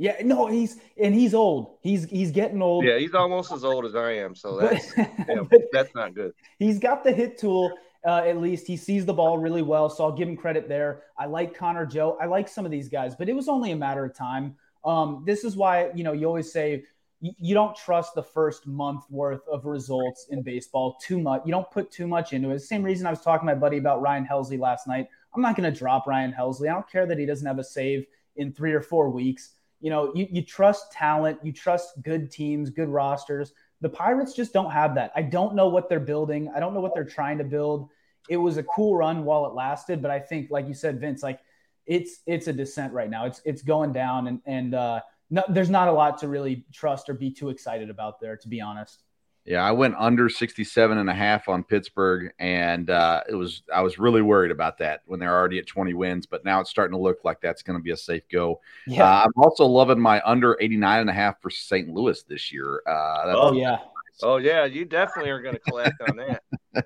Yeah, 0.00 0.14
no, 0.22 0.46
he's 0.46 0.76
and 0.96 1.12
he's 1.12 1.34
old. 1.34 1.78
He's 1.82 2.04
he's 2.04 2.30
getting 2.30 2.62
old. 2.62 2.84
Yeah, 2.84 2.98
he's 2.98 3.14
almost 3.14 3.50
as 3.50 3.64
old 3.64 3.84
as 3.84 3.96
I 3.96 4.12
am, 4.12 4.36
so 4.36 4.60
but, 4.60 4.70
that's 4.70 4.96
yeah, 4.96 5.58
that's 5.72 5.94
not 5.96 6.14
good. 6.14 6.32
he's 6.60 6.78
got 6.78 7.02
the 7.02 7.10
hit 7.10 7.36
tool. 7.36 7.72
Uh, 8.08 8.22
at 8.24 8.38
least 8.38 8.66
he 8.66 8.74
sees 8.74 9.04
the 9.04 9.12
ball 9.12 9.36
really 9.36 9.60
well, 9.60 9.90
so 9.90 10.02
I'll 10.02 10.16
give 10.16 10.28
him 10.28 10.36
credit 10.36 10.66
there. 10.66 11.02
I 11.18 11.26
like 11.26 11.54
Connor 11.54 11.84
Joe. 11.84 12.16
I 12.18 12.24
like 12.24 12.48
some 12.48 12.64
of 12.64 12.70
these 12.70 12.88
guys, 12.88 13.14
but 13.14 13.28
it 13.28 13.34
was 13.34 13.48
only 13.48 13.72
a 13.72 13.76
matter 13.76 14.02
of 14.06 14.14
time. 14.14 14.56
Um, 14.82 15.24
this 15.26 15.44
is 15.44 15.56
why 15.56 15.90
you 15.94 16.04
know 16.04 16.12
you 16.12 16.26
always 16.26 16.50
say 16.50 16.84
you, 17.20 17.52
don't 17.52 17.76
trust 17.76 18.14
the 18.14 18.22
first 18.22 18.66
month 18.66 19.04
worth 19.10 19.46
of 19.48 19.66
results 19.66 20.28
in 20.30 20.42
baseball 20.42 20.96
too 21.02 21.20
much. 21.20 21.42
You 21.44 21.52
don't 21.52 21.70
put 21.70 21.90
too 21.90 22.06
much 22.06 22.32
into 22.32 22.50
it. 22.50 22.60
Same 22.60 22.82
reason 22.82 23.06
I 23.06 23.10
was 23.10 23.20
talking 23.20 23.46
to 23.46 23.54
my 23.54 23.60
buddy 23.60 23.76
about 23.76 24.00
Ryan 24.00 24.26
Helsley 24.26 24.58
last 24.58 24.86
night. 24.86 25.08
I'm 25.34 25.42
not 25.42 25.56
going 25.56 25.70
to 25.70 25.76
drop 25.76 26.06
Ryan 26.06 26.32
Helsley. 26.32 26.70
I 26.70 26.74
don't 26.74 26.88
care 26.88 27.06
that 27.06 27.18
he 27.18 27.26
doesn't 27.26 27.46
have 27.46 27.58
a 27.58 27.64
save 27.64 28.06
in 28.36 28.52
three 28.52 28.72
or 28.72 28.80
four 28.80 29.10
weeks. 29.10 29.50
You 29.80 29.90
know, 29.90 30.12
you, 30.14 30.28
you 30.30 30.42
trust 30.42 30.92
talent, 30.92 31.40
you 31.42 31.52
trust 31.52 32.02
good 32.02 32.30
teams, 32.30 32.70
good 32.70 32.88
rosters. 32.88 33.52
The 33.80 33.88
Pirates 33.88 34.32
just 34.32 34.52
don't 34.52 34.70
have 34.70 34.94
that. 34.94 35.12
I 35.14 35.22
don't 35.22 35.54
know 35.54 35.68
what 35.68 35.88
they're 35.88 36.00
building. 36.00 36.50
I 36.54 36.60
don't 36.60 36.72
know 36.72 36.80
what 36.80 36.94
they're 36.94 37.04
trying 37.04 37.38
to 37.38 37.44
build. 37.44 37.90
It 38.28 38.36
was 38.36 38.56
a 38.56 38.62
cool 38.62 38.96
run 38.96 39.24
while 39.24 39.46
it 39.46 39.54
lasted, 39.54 40.02
but 40.02 40.10
I 40.10 40.20
think, 40.20 40.50
like 40.50 40.68
you 40.68 40.74
said, 40.74 41.00
Vince, 41.00 41.22
like 41.22 41.40
it's 41.86 42.20
it's 42.26 42.46
a 42.46 42.52
descent 42.52 42.92
right 42.92 43.10
now. 43.10 43.26
It's 43.26 43.40
it's 43.44 43.62
going 43.62 43.92
down, 43.92 44.28
and 44.28 44.40
and 44.46 44.74
uh, 44.74 45.00
no, 45.30 45.42
there's 45.48 45.70
not 45.70 45.88
a 45.88 45.92
lot 45.92 46.18
to 46.18 46.28
really 46.28 46.64
trust 46.72 47.08
or 47.08 47.14
be 47.14 47.30
too 47.30 47.48
excited 47.48 47.90
about 47.90 48.20
there, 48.20 48.36
to 48.36 48.48
be 48.48 48.60
honest. 48.60 49.02
Yeah, 49.48 49.62
I 49.62 49.72
went 49.72 49.94
under 49.96 50.28
67 50.28 50.98
and 50.98 51.08
a 51.08 51.14
half 51.14 51.48
on 51.48 51.64
Pittsburgh, 51.64 52.32
and 52.38 52.90
uh, 52.90 53.22
it 53.26 53.34
was 53.34 53.62
I 53.74 53.80
was 53.80 53.98
really 53.98 54.20
worried 54.20 54.50
about 54.50 54.76
that 54.78 55.00
when 55.06 55.18
they're 55.18 55.34
already 55.34 55.58
at 55.58 55.66
20 55.66 55.94
wins, 55.94 56.26
but 56.26 56.44
now 56.44 56.60
it's 56.60 56.68
starting 56.68 56.94
to 56.94 57.02
look 57.02 57.24
like 57.24 57.40
that's 57.40 57.62
going 57.62 57.78
to 57.78 57.82
be 57.82 57.92
a 57.92 57.96
safe 57.96 58.24
go. 58.30 58.60
Yeah. 58.86 59.04
Uh, 59.04 59.24
I'm 59.24 59.42
also 59.42 59.64
loving 59.64 59.98
my 59.98 60.20
under 60.26 60.58
89 60.60 61.00
and 61.00 61.08
a 61.08 61.14
half 61.14 61.40
for 61.40 61.48
St. 61.48 61.88
Louis 61.88 62.22
this 62.24 62.52
year. 62.52 62.82
Uh, 62.86 63.26
that's, 63.26 63.38
oh 63.40 63.52
yeah. 63.54 63.78
Oh 64.22 64.38
yeah, 64.38 64.64
you 64.64 64.84
definitely 64.84 65.30
are 65.30 65.40
going 65.40 65.54
to 65.54 65.60
collect 65.60 66.00
on 66.08 66.16
that. 66.16 66.42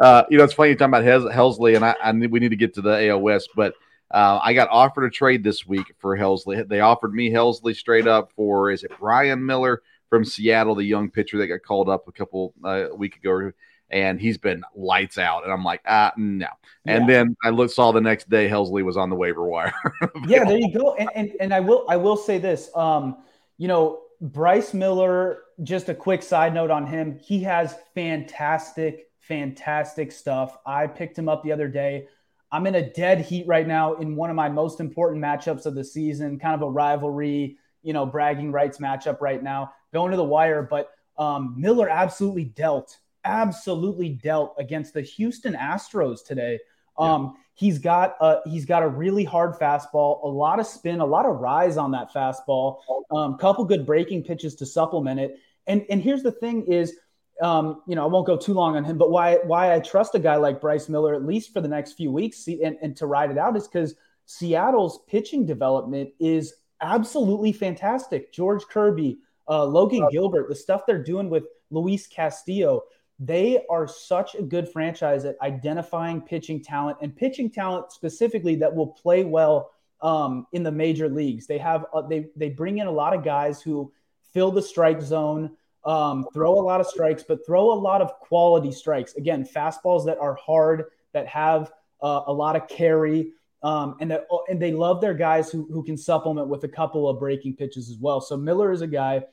uh, 0.00 0.24
you 0.30 0.38
know, 0.38 0.44
it's 0.44 0.54
funny 0.54 0.70
you're 0.70 0.78
talking 0.78 0.94
about 0.94 1.04
Hes- 1.04 1.34
Helsley, 1.34 1.76
and 1.76 1.84
I, 1.84 1.94
I 2.02 2.12
need- 2.12 2.30
we 2.30 2.40
need 2.40 2.50
to 2.50 2.56
get 2.56 2.74
to 2.74 2.80
the 2.82 3.08
AL 3.08 3.20
West, 3.20 3.50
but 3.54 3.74
uh, 4.10 4.40
I 4.42 4.54
got 4.54 4.68
offered 4.70 5.04
a 5.04 5.10
trade 5.10 5.44
this 5.44 5.66
week 5.66 5.94
for 5.98 6.16
Helsley. 6.16 6.66
They 6.66 6.80
offered 6.80 7.14
me 7.14 7.30
Helsley 7.30 7.76
straight 7.76 8.06
up 8.08 8.32
for 8.34 8.70
is 8.70 8.82
it 8.82 8.92
Brian 8.98 9.44
Miller 9.44 9.82
from 10.08 10.24
Seattle, 10.24 10.74
the 10.74 10.84
young 10.84 11.10
pitcher 11.10 11.38
that 11.38 11.46
got 11.46 11.62
called 11.62 11.88
up 11.88 12.08
a 12.08 12.12
couple 12.12 12.52
uh, 12.64 12.90
a 12.90 12.94
week 12.94 13.16
ago, 13.16 13.52
and 13.90 14.20
he's 14.20 14.38
been 14.38 14.62
lights 14.74 15.18
out. 15.18 15.44
And 15.44 15.52
I'm 15.52 15.64
like, 15.64 15.82
ah, 15.86 16.12
no. 16.16 16.48
And 16.86 17.08
then 17.08 17.36
I 17.44 17.50
looked, 17.50 17.72
saw 17.72 17.92
the 17.92 18.00
next 18.00 18.28
day 18.28 18.48
Helsley 18.48 18.82
was 18.82 18.96
on 18.96 19.10
the 19.10 19.16
waiver 19.16 19.44
wire. 19.44 19.72
yeah, 20.26 20.44
there 20.44 20.58
you 20.58 20.72
go. 20.72 20.94
And, 20.94 21.10
and 21.14 21.32
and 21.40 21.54
I 21.54 21.60
will 21.60 21.86
I 21.88 21.96
will 21.96 22.16
say 22.16 22.38
this. 22.38 22.70
Um, 22.74 23.18
you 23.58 23.68
know, 23.68 24.00
Bryce 24.20 24.74
Miller. 24.74 25.44
Just 25.62 25.88
a 25.88 25.94
quick 25.94 26.22
side 26.22 26.54
note 26.54 26.70
on 26.70 26.86
him. 26.86 27.18
He 27.18 27.42
has 27.42 27.76
fantastic, 27.94 29.10
fantastic 29.18 30.12
stuff. 30.12 30.56
I 30.64 30.86
picked 30.86 31.18
him 31.18 31.28
up 31.28 31.42
the 31.42 31.52
other 31.52 31.68
day. 31.68 32.06
I'm 32.52 32.66
in 32.66 32.74
a 32.74 32.90
dead 32.90 33.20
heat 33.20 33.46
right 33.46 33.66
now 33.66 33.94
in 33.94 34.16
one 34.16 34.30
of 34.30 34.36
my 34.36 34.48
most 34.48 34.80
important 34.80 35.22
matchups 35.22 35.66
of 35.66 35.74
the 35.74 35.84
season, 35.84 36.38
kind 36.38 36.54
of 36.54 36.62
a 36.62 36.70
rivalry, 36.70 37.58
you 37.82 37.92
know, 37.92 38.04
bragging 38.04 38.52
rights 38.52 38.78
matchup 38.78 39.20
right 39.20 39.42
now, 39.42 39.72
going 39.92 40.10
to 40.10 40.16
the 40.16 40.24
wire. 40.24 40.62
But 40.62 40.90
um, 41.16 41.54
Miller 41.56 41.88
absolutely 41.88 42.44
dealt, 42.44 42.98
absolutely 43.24 44.08
dealt 44.08 44.54
against 44.58 44.94
the 44.94 45.02
Houston 45.02 45.54
Astros 45.54 46.24
today. 46.24 46.58
Um, 46.98 47.36
he's 47.60 47.78
got 47.78 48.16
a 48.22 48.38
he's 48.46 48.64
got 48.64 48.82
a 48.82 48.88
really 48.88 49.22
hard 49.22 49.54
fastball, 49.56 50.24
a 50.24 50.26
lot 50.26 50.58
of 50.58 50.66
spin, 50.66 51.00
a 51.00 51.04
lot 51.04 51.26
of 51.26 51.40
rise 51.40 51.76
on 51.76 51.90
that 51.90 52.10
fastball, 52.10 52.78
um, 53.10 53.36
couple 53.36 53.66
good 53.66 53.84
breaking 53.84 54.24
pitches 54.24 54.54
to 54.56 54.66
supplement 54.66 55.20
it. 55.20 55.38
And 55.66 55.84
and 55.90 56.00
here's 56.00 56.22
the 56.22 56.32
thing 56.32 56.64
is, 56.64 56.96
um, 57.42 57.82
you 57.86 57.94
know, 57.94 58.04
I 58.04 58.06
won't 58.06 58.26
go 58.26 58.38
too 58.38 58.54
long 58.54 58.76
on 58.76 58.84
him, 58.84 58.96
but 58.96 59.10
why 59.10 59.36
why 59.44 59.74
I 59.74 59.80
trust 59.80 60.14
a 60.14 60.18
guy 60.18 60.36
like 60.36 60.58
Bryce 60.58 60.88
Miller 60.88 61.14
at 61.14 61.26
least 61.26 61.52
for 61.52 61.60
the 61.60 61.68
next 61.68 61.92
few 61.92 62.10
weeks 62.10 62.38
see, 62.38 62.62
and, 62.62 62.78
and 62.80 62.96
to 62.96 63.06
ride 63.06 63.30
it 63.30 63.36
out 63.36 63.54
is 63.58 63.68
because 63.68 63.94
Seattle's 64.24 65.00
pitching 65.06 65.44
development 65.44 66.10
is 66.18 66.54
absolutely 66.80 67.52
fantastic. 67.52 68.32
George 68.32 68.62
Kirby, 68.68 69.18
uh, 69.46 69.66
Logan 69.66 70.08
Gilbert, 70.10 70.48
the 70.48 70.54
stuff 70.54 70.86
they're 70.86 71.02
doing 71.02 71.28
with 71.28 71.44
Luis 71.70 72.06
Castillo, 72.06 72.84
they 73.20 73.62
are 73.68 73.86
such 73.86 74.34
a 74.34 74.42
good 74.42 74.66
franchise 74.66 75.26
at 75.26 75.36
identifying 75.42 76.22
pitching 76.22 76.64
talent 76.64 76.96
and 77.02 77.14
pitching 77.14 77.50
talent 77.50 77.92
specifically 77.92 78.56
that 78.56 78.74
will 78.74 78.86
play 78.86 79.24
well 79.24 79.70
um, 80.00 80.46
in 80.52 80.62
the 80.62 80.72
major 80.72 81.06
leagues. 81.06 81.46
They 81.46 81.58
have 81.58 81.84
uh, 81.92 82.02
they 82.02 82.30
they 82.34 82.48
bring 82.48 82.78
in 82.78 82.86
a 82.86 82.90
lot 82.90 83.14
of 83.14 83.22
guys 83.22 83.60
who 83.60 83.92
fill 84.32 84.50
the 84.50 84.62
strike 84.62 85.02
zone, 85.02 85.50
um, 85.84 86.26
throw 86.32 86.54
a 86.54 86.64
lot 86.64 86.80
of 86.80 86.86
strikes, 86.86 87.22
but 87.22 87.44
throw 87.44 87.72
a 87.72 87.74
lot 87.74 88.00
of 88.00 88.18
quality 88.20 88.72
strikes. 88.72 89.14
Again, 89.14 89.44
fastballs 89.44 90.06
that 90.06 90.16
are 90.18 90.34
hard, 90.34 90.84
that 91.12 91.26
have 91.26 91.70
uh, 92.02 92.22
a 92.26 92.32
lot 92.32 92.56
of 92.56 92.68
carry, 92.68 93.32
um, 93.62 93.96
and 94.00 94.10
that 94.10 94.26
and 94.48 94.62
they 94.62 94.72
love 94.72 95.02
their 95.02 95.12
guys 95.12 95.50
who 95.50 95.68
who 95.70 95.82
can 95.82 95.98
supplement 95.98 96.48
with 96.48 96.64
a 96.64 96.68
couple 96.68 97.06
of 97.06 97.18
breaking 97.18 97.56
pitches 97.56 97.90
as 97.90 97.98
well. 97.98 98.22
So 98.22 98.38
Miller 98.38 98.72
is 98.72 98.80
a 98.80 98.86
guy. 98.86 99.24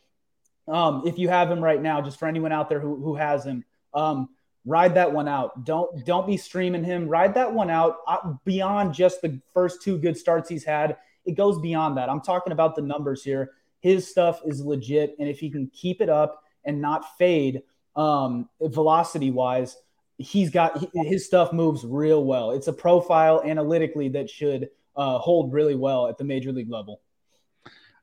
Um, 0.67 1.03
if 1.05 1.17
you 1.17 1.29
have 1.29 1.49
him 1.49 1.63
right 1.63 1.81
now, 1.81 2.01
just 2.01 2.19
for 2.19 2.27
anyone 2.27 2.51
out 2.51 2.67
there 2.67 2.81
who 2.81 3.01
who 3.01 3.15
has 3.15 3.45
him, 3.45 3.63
um, 3.93 4.29
ride 4.65 4.95
that 4.95 5.11
one 5.11 5.27
out. 5.27 5.65
Don't 5.65 6.05
don't 6.05 6.27
be 6.27 6.37
streaming 6.37 6.83
him. 6.83 7.07
Ride 7.07 7.33
that 7.35 7.51
one 7.51 7.69
out 7.69 7.97
uh, 8.07 8.33
beyond 8.45 8.93
just 8.93 9.21
the 9.21 9.39
first 9.53 9.81
two 9.81 9.97
good 9.97 10.17
starts 10.17 10.49
he's 10.49 10.63
had. 10.63 10.97
It 11.25 11.35
goes 11.35 11.59
beyond 11.59 11.97
that. 11.97 12.09
I'm 12.09 12.21
talking 12.21 12.53
about 12.53 12.75
the 12.75 12.81
numbers 12.81 13.23
here. 13.23 13.51
His 13.79 14.07
stuff 14.07 14.41
is 14.45 14.61
legit, 14.61 15.15
and 15.19 15.27
if 15.27 15.39
he 15.39 15.49
can 15.49 15.69
keep 15.73 16.01
it 16.01 16.09
up 16.09 16.43
and 16.65 16.81
not 16.81 17.17
fade, 17.17 17.63
um, 17.95 18.49
velocity 18.61 19.31
wise, 19.31 19.77
he's 20.17 20.49
got 20.49 20.83
his 20.93 21.25
stuff 21.25 21.53
moves 21.53 21.85
real 21.85 22.23
well. 22.23 22.51
It's 22.51 22.67
a 22.67 22.73
profile 22.73 23.41
analytically 23.45 24.09
that 24.09 24.29
should 24.29 24.69
uh, 24.95 25.19
hold 25.19 25.53
really 25.53 25.75
well 25.75 26.07
at 26.07 26.17
the 26.17 26.23
major 26.23 26.51
league 26.51 26.71
level. 26.71 27.01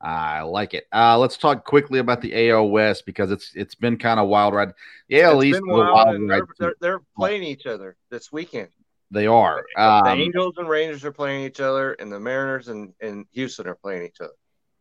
I 0.01 0.43
like 0.43 0.75
it. 0.75 0.87
Uh, 0.93 1.19
let's 1.19 1.37
talk 1.37 1.65
quickly 1.65 1.99
about 1.99 2.21
the 2.21 2.51
AL 2.51 2.69
West 2.69 3.07
because 3.07 3.31
it's 3.31 3.53
it's 3.55 3.75
been 3.75 3.97
kind 3.97 4.21
of 4.21 4.29
wild 4.29 4.55
ride. 4.55 4.73
The 5.09 5.23
AL 5.23 5.43
East 5.43 5.61
wild, 5.65 5.93
wild 5.93 6.31
they're, 6.31 6.47
they're, 6.59 6.75
they're 6.81 7.01
playing 7.17 7.43
each 7.43 7.67
other 7.67 7.97
this 8.11 8.31
weekend. 8.31 8.69
They 9.11 9.27
are. 9.27 9.65
the 9.77 9.83
Um, 9.83 10.19
Angels 10.19 10.55
and 10.59 10.69
Rangers 10.69 11.05
are 11.05 11.13
playing 11.13 11.45
each 11.45 11.61
other, 11.61 11.93
and 11.95 12.13
the 12.13 12.19
Mariners 12.19 12.69
and, 12.69 12.93
and 13.01 13.27
Houston 13.33 13.67
are 13.69 13.77
playing 13.77 14.05
each 14.07 14.21
other. 14.21 14.33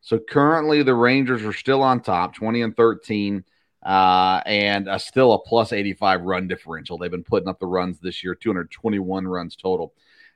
so 0.02 0.20
currently, 0.20 0.84
the 0.84 0.96
Rangers 0.96 1.44
are 1.46 1.54
still 1.54 1.82
on 1.82 2.02
top, 2.02 2.34
twenty 2.36 2.62
and 2.62 2.76
thirteen, 2.76 3.44
uh, 3.86 4.42
and 4.46 4.90
uh, 4.90 4.98
still 4.98 5.34
a 5.34 5.40
plus 5.40 5.72
eighty-five 5.72 6.22
run 6.22 6.48
differential. 6.48 6.98
They've 6.98 7.12
been 7.12 7.24
putting 7.24 7.48
up 7.48 7.60
the 7.60 7.68
runs 7.68 8.00
this 8.00 8.24
year, 8.24 8.36
two 8.36 8.50
hundred 8.50 8.72
twenty-one 8.72 9.28
runs 9.28 9.56
total. 9.56 9.94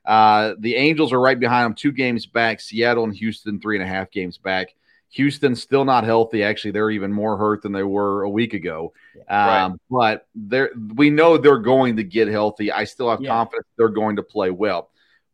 Uh, 0.08 0.56
the 0.60 0.76
Angels 0.76 1.12
are 1.12 1.20
right 1.20 1.40
behind 1.40 1.66
them, 1.66 1.74
two 1.76 1.92
games 1.92 2.26
back. 2.26 2.62
Seattle 2.62 3.04
and 3.04 3.14
Houston, 3.14 3.60
three 3.60 3.76
and 3.78 3.84
a 3.84 3.88
half 3.88 4.10
games 4.10 4.38
back. 4.38 4.74
Houston 5.10 5.56
still 5.56 5.86
not 5.86 6.04
healthy. 6.06 6.44
Actually, 6.44 6.72
they're 6.72 6.92
even 6.92 7.12
more 7.12 7.38
hurt 7.38 7.62
than 7.62 7.72
they 7.74 7.84
were 7.84 8.24
a 8.24 8.30
week 8.30 8.54
ago. 8.54 8.94
Right. 9.30 9.64
Um, 9.64 9.80
But 9.92 10.28
they're 10.34 10.72
we 10.96 11.10
know 11.10 11.38
they're 11.38 11.60
going 11.60 11.98
to 11.98 12.04
get 12.04 12.28
healthy. 12.30 12.72
I 12.72 12.86
still 12.86 13.10
have 13.10 13.22
Yeah. 13.22 13.30
confidence 13.30 13.68
they're 13.78 13.90
going 13.90 14.16
to 14.16 14.24
play 14.24 14.50
well. 14.50 14.90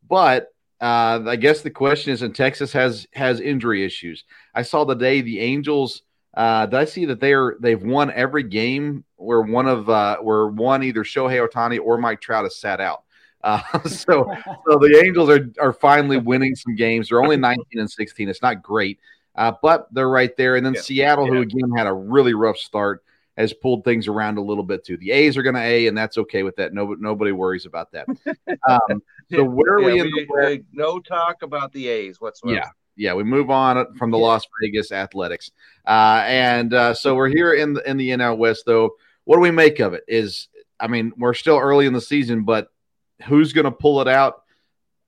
But 0.09 0.49
uh, 0.81 1.21
I 1.27 1.37
guess 1.37 1.61
the 1.61 1.69
question 1.69 2.11
is, 2.11 2.21
and 2.23 2.35
Texas 2.35 2.73
has 2.73 3.07
has 3.13 3.39
injury 3.39 3.85
issues. 3.85 4.25
I 4.53 4.63
saw 4.63 4.85
the 4.85 4.95
day 4.95 5.21
the 5.21 5.39
Angels. 5.39 6.01
Uh, 6.33 6.65
did 6.65 6.79
I 6.79 6.85
see 6.85 7.05
that 7.05 7.19
they're 7.19 7.57
they've 7.59 7.81
won 7.81 8.11
every 8.11 8.43
game 8.43 9.03
where 9.17 9.41
one 9.41 9.67
of 9.67 9.89
uh, 9.89 10.17
where 10.17 10.47
one 10.47 10.83
either 10.83 11.03
Shohei 11.03 11.47
Ohtani 11.47 11.79
or 11.79 11.97
Mike 11.97 12.21
Trout 12.21 12.43
has 12.43 12.55
sat 12.55 12.81
out. 12.81 13.02
Uh, 13.43 13.61
so 13.85 14.25
so 14.67 14.77
the 14.79 15.01
Angels 15.05 15.29
are 15.29 15.49
are 15.59 15.73
finally 15.73 16.17
winning 16.17 16.55
some 16.55 16.75
games. 16.75 17.09
They're 17.09 17.21
only 17.23 17.37
19 17.37 17.65
and 17.79 17.89
16. 17.91 18.29
It's 18.29 18.41
not 18.41 18.63
great, 18.63 18.99
uh, 19.35 19.53
but 19.61 19.87
they're 19.93 20.09
right 20.09 20.35
there. 20.37 20.55
And 20.55 20.65
then 20.65 20.73
Yeah. 20.75 20.81
Seattle, 20.81 21.27
who 21.27 21.41
again 21.41 21.71
had 21.75 21.87
a 21.87 21.93
really 21.93 22.33
rough 22.33 22.57
start, 22.57 23.03
has 23.37 23.51
pulled 23.51 23.83
things 23.83 24.07
around 24.07 24.37
a 24.37 24.41
little 24.41 24.63
bit 24.63 24.85
too. 24.85 24.95
The 24.97 25.11
A's 25.11 25.35
are 25.37 25.43
going 25.43 25.55
to 25.55 25.61
A, 25.61 25.87
and 25.87 25.97
that's 25.97 26.17
okay 26.19 26.43
with 26.43 26.55
that. 26.57 26.73
No, 26.73 26.95
nobody 26.99 27.31
worries 27.31 27.65
about 27.65 27.91
that. 27.91 28.07
Um, 28.69 29.01
so 29.31 29.43
where 29.43 29.73
are 29.75 29.81
Yeah, 29.81 29.87
we 29.87 29.99
in 29.99 30.07
the 30.07 30.25
where- 30.27 30.49
we- 30.51 30.63
no 30.71 30.99
talk 30.99 31.41
about 31.41 31.71
the 31.73 31.87
A's 31.87 32.21
whatsoever. 32.21 32.55
yeah, 32.57 32.69
yeah. 32.95 33.13
We 33.13 33.23
move 33.23 33.49
on 33.49 33.93
from 33.95 34.11
the 34.11 34.17
Las 34.19 34.45
Vegas 34.61 34.91
Athletics, 34.91 35.51
uh, 35.87 36.23
and 36.25 36.73
uh, 36.73 36.93
so 36.93 37.15
we're 37.15 37.27
here 37.29 37.53
in 37.53 37.73
the 37.73 37.89
in 37.89 37.97
the 37.97 38.09
NL 38.11 38.37
West. 38.37 38.63
Though, 38.65 38.91
what 39.25 39.35
do 39.37 39.41
we 39.41 39.51
make 39.51 39.79
of 39.79 39.93
it? 39.93 40.03
Is 40.07 40.47
I 40.79 40.87
mean, 40.87 41.11
we're 41.17 41.33
still 41.33 41.57
early 41.57 41.87
in 41.87 41.93
the 41.93 42.01
season, 42.01 42.43
but 42.43 42.67
who's 43.25 43.53
going 43.53 43.65
to 43.65 43.71
pull 43.71 44.01
it 44.01 44.07
out? 44.07 44.43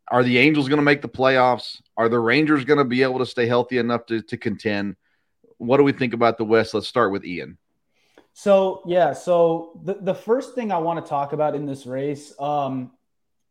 Are 0.08 0.24
the 0.24 0.38
Angels 0.38 0.70
going 0.70 0.78
to 0.78 0.84
make 0.84 1.02
the 1.02 1.10
playoffs? 1.10 1.82
Are 1.98 2.10
the 2.10 2.20
Rangers 2.20 2.64
going 2.64 2.78
to 2.78 2.86
be 2.86 3.02
able 3.02 3.20
to 3.20 3.26
stay 3.26 3.48
healthy 3.48 3.78
enough 3.78 4.06
to 4.08 4.22
to 4.22 4.38
contend? 4.38 4.96
What 5.58 5.78
do 5.78 5.84
we 5.84 5.94
think 5.94 6.14
about 6.14 6.38
the 6.38 6.46
West? 6.46 6.74
Let's 6.74 6.88
start 6.88 7.12
with 7.12 7.26
Ian. 7.26 7.58
So 8.34 8.84
yeah, 8.86 9.14
so 9.14 9.80
the, 9.84 9.96
the 9.96 10.14
first 10.14 10.56
thing 10.56 10.72
I 10.72 10.78
want 10.78 11.04
to 11.04 11.10
talk 11.10 11.34
about 11.34 11.56
in 11.56 11.66
this 11.66 11.86
race, 11.86 12.34
um, 12.40 12.92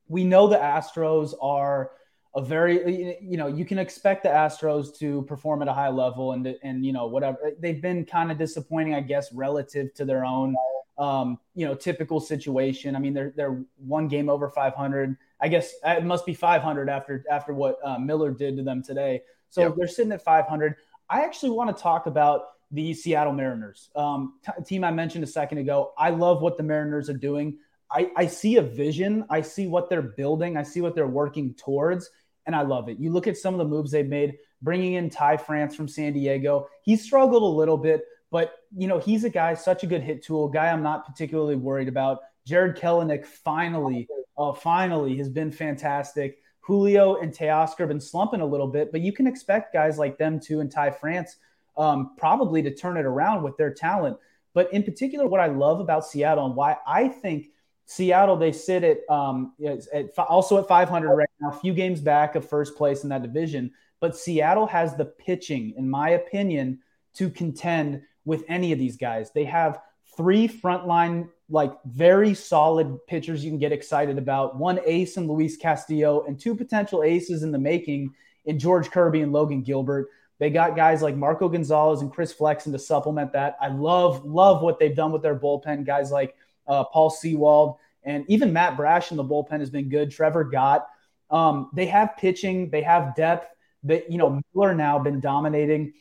we 0.08 0.24
know 0.24 0.46
the 0.46 0.58
Astros 0.58 1.32
are 1.40 1.90
a 2.36 2.42
very 2.42 3.16
you 3.20 3.36
know 3.36 3.46
you 3.46 3.64
can 3.64 3.78
expect 3.78 4.24
the 4.24 4.28
Astros 4.28 4.96
to 4.98 5.22
perform 5.22 5.62
at 5.62 5.68
a 5.68 5.72
high 5.72 5.88
level 5.88 6.32
and 6.32 6.54
and 6.62 6.84
you 6.84 6.92
know 6.92 7.06
whatever 7.06 7.52
they've 7.60 7.80
been 7.80 8.04
kind 8.04 8.32
of 8.32 8.38
disappointing 8.38 8.94
I 8.94 9.00
guess 9.00 9.32
relative 9.32 9.94
to 9.94 10.04
their 10.04 10.24
own 10.24 10.54
um, 10.98 11.38
you 11.54 11.66
know 11.66 11.74
typical 11.74 12.20
situation. 12.20 12.96
I 12.96 12.98
mean 12.98 13.14
they're 13.14 13.32
they're 13.36 13.62
one 13.76 14.08
game 14.08 14.28
over 14.28 14.48
500. 14.48 15.16
I 15.40 15.48
guess 15.48 15.72
it 15.84 16.04
must 16.04 16.24
be 16.26 16.34
500 16.34 16.88
after 16.88 17.24
after 17.30 17.52
what 17.52 17.78
uh, 17.84 17.98
Miller 17.98 18.30
did 18.30 18.56
to 18.56 18.62
them 18.62 18.82
today. 18.82 19.22
So 19.50 19.62
Yep. 19.62 19.74
they're 19.76 19.88
sitting 19.88 20.12
at 20.12 20.22
500. 20.22 20.76
I 21.08 21.22
actually 21.24 21.50
want 21.50 21.76
to 21.76 21.80
talk 21.82 22.06
about 22.06 22.42
the 22.70 22.92
Seattle 22.94 23.32
Mariners, 23.32 23.90
um, 23.94 24.34
t- 24.44 24.64
team 24.64 24.82
I 24.82 24.90
mentioned 24.90 25.22
a 25.22 25.28
second 25.28 25.58
ago. 25.58 25.92
I 25.96 26.10
love 26.10 26.42
what 26.42 26.56
the 26.56 26.64
Mariners 26.64 27.08
are 27.08 27.16
doing. 27.16 27.58
I, 27.90 28.10
I 28.16 28.26
see 28.26 28.56
a 28.56 28.62
vision. 28.62 29.24
I 29.30 29.42
see 29.42 29.68
what 29.68 29.88
they're 29.88 30.02
building. 30.02 30.56
I 30.56 30.64
see 30.64 30.80
what 30.80 30.96
they're 30.96 31.06
working 31.06 31.54
towards, 31.54 32.10
and 32.46 32.56
I 32.56 32.62
love 32.62 32.88
it. 32.88 32.98
You 32.98 33.12
look 33.12 33.28
at 33.28 33.36
some 33.36 33.54
of 33.54 33.58
the 33.58 33.64
moves 33.64 33.92
they've 33.92 34.08
made, 34.08 34.38
bringing 34.60 34.94
in 34.94 35.08
Ty 35.10 35.36
France 35.36 35.76
from 35.76 35.86
San 35.86 36.14
Diego. 36.14 36.66
He 36.82 36.96
struggled 36.96 37.42
a 37.44 37.56
little 37.56 37.76
bit, 37.78 38.02
but 38.34 38.64
you 38.76 38.88
know 38.88 38.98
he's 38.98 39.22
a 39.22 39.30
guy, 39.30 39.54
such 39.54 39.84
a 39.84 39.86
good 39.86 40.02
hit 40.02 40.20
tool, 40.20 40.48
guy 40.48 40.66
I'm 40.66 40.82
not 40.82 41.06
particularly 41.06 41.54
worried 41.54 41.86
about. 41.86 42.18
Jarred 42.44 42.76
Kelenic 42.76 43.24
finally, 43.24 44.08
uh, 44.36 44.52
finally 44.52 45.16
has 45.18 45.28
been 45.28 45.52
fantastic. 45.52 46.38
Julio 46.58 47.20
and 47.20 47.32
Teoscar 47.32 47.78
have 47.78 47.88
been 47.90 48.00
slumping 48.00 48.40
a 48.40 48.44
little 48.44 48.66
bit, 48.66 48.90
but 48.90 49.02
you 49.02 49.12
can 49.12 49.28
expect 49.28 49.72
guys 49.72 49.98
like 49.98 50.18
them 50.18 50.40
too 50.40 50.58
and 50.58 50.68
Ty 50.68 50.90
France 50.90 51.36
um, 51.76 52.16
probably 52.16 52.60
to 52.60 52.74
turn 52.74 52.96
it 52.96 53.06
around 53.06 53.44
with 53.44 53.56
their 53.56 53.72
talent. 53.72 54.16
But 54.52 54.72
in 54.72 54.82
particular, 54.82 55.28
what 55.28 55.38
I 55.38 55.46
love 55.46 55.78
about 55.78 56.04
Seattle 56.04 56.46
and 56.46 56.56
why 56.56 56.76
I 56.88 57.06
think 57.06 57.50
Seattle 57.86 58.36
they 58.36 58.50
sit 58.50 58.82
at 58.82 59.08
um, 59.08 59.52
at 59.64 60.08
also 60.18 60.58
at 60.58 60.66
500 60.66 61.14
right 61.14 61.28
now, 61.40 61.50
a 61.50 61.60
few 61.60 61.72
games 61.72 62.00
back 62.00 62.34
of 62.34 62.48
first 62.48 62.74
place 62.74 63.04
in 63.04 63.10
that 63.10 63.22
division. 63.22 63.70
But 64.00 64.16
Seattle 64.16 64.66
has 64.66 64.96
the 64.96 65.04
pitching, 65.04 65.74
in 65.76 65.88
my 65.88 66.10
opinion, 66.10 66.80
to 67.14 67.30
contend 67.30 68.02
with 68.24 68.44
any 68.48 68.72
of 68.72 68.78
these 68.78 68.96
guys. 68.96 69.30
They 69.32 69.44
have 69.44 69.80
three 70.16 70.48
frontline, 70.48 71.28
like 71.48 71.72
very 71.84 72.34
solid 72.34 72.98
pitchers 73.06 73.44
you 73.44 73.50
can 73.50 73.58
get 73.58 73.72
excited 73.72 74.18
about. 74.18 74.56
One 74.56 74.80
ace 74.84 75.16
in 75.16 75.28
Luis 75.28 75.56
Castillo, 75.56 76.24
and 76.26 76.38
two 76.38 76.54
potential 76.54 77.02
aces 77.02 77.42
in 77.42 77.52
the 77.52 77.58
making 77.58 78.14
in 78.44 78.58
George 78.58 78.90
Kirby 78.90 79.22
and 79.22 79.32
Logan 79.32 79.62
Gilbert. 79.62 80.08
They 80.38 80.50
got 80.50 80.76
guys 80.76 81.00
like 81.00 81.16
Marco 81.16 81.48
Gonzales 81.48 82.02
and 82.02 82.12
Chris 82.12 82.32
Flexen 82.32 82.72
to 82.72 82.78
supplement 82.78 83.32
that. 83.32 83.56
I 83.60 83.68
love, 83.68 84.24
love 84.24 84.62
what 84.62 84.78
they've 84.78 84.94
done 84.94 85.12
with 85.12 85.22
their 85.22 85.38
bullpen. 85.38 85.86
Guys 85.86 86.10
like 86.10 86.34
uh, 86.66 86.84
Paul 86.84 87.10
Sewald, 87.10 87.76
and 88.02 88.24
even 88.28 88.52
Matt 88.52 88.76
Brash 88.76 89.10
in 89.10 89.16
the 89.16 89.24
bullpen 89.24 89.60
has 89.60 89.70
been 89.70 89.88
good. 89.88 90.10
Trevor 90.10 90.44
Gott. 90.44 90.86
Um, 91.30 91.70
they 91.74 91.86
have 91.86 92.16
pitching, 92.16 92.70
they 92.70 92.82
have 92.82 93.14
depth. 93.14 93.48
That 93.84 94.10
you 94.10 94.16
know, 94.16 94.40
Miller 94.54 94.74
now 94.74 94.98
been 94.98 95.20
dominating. 95.20 95.92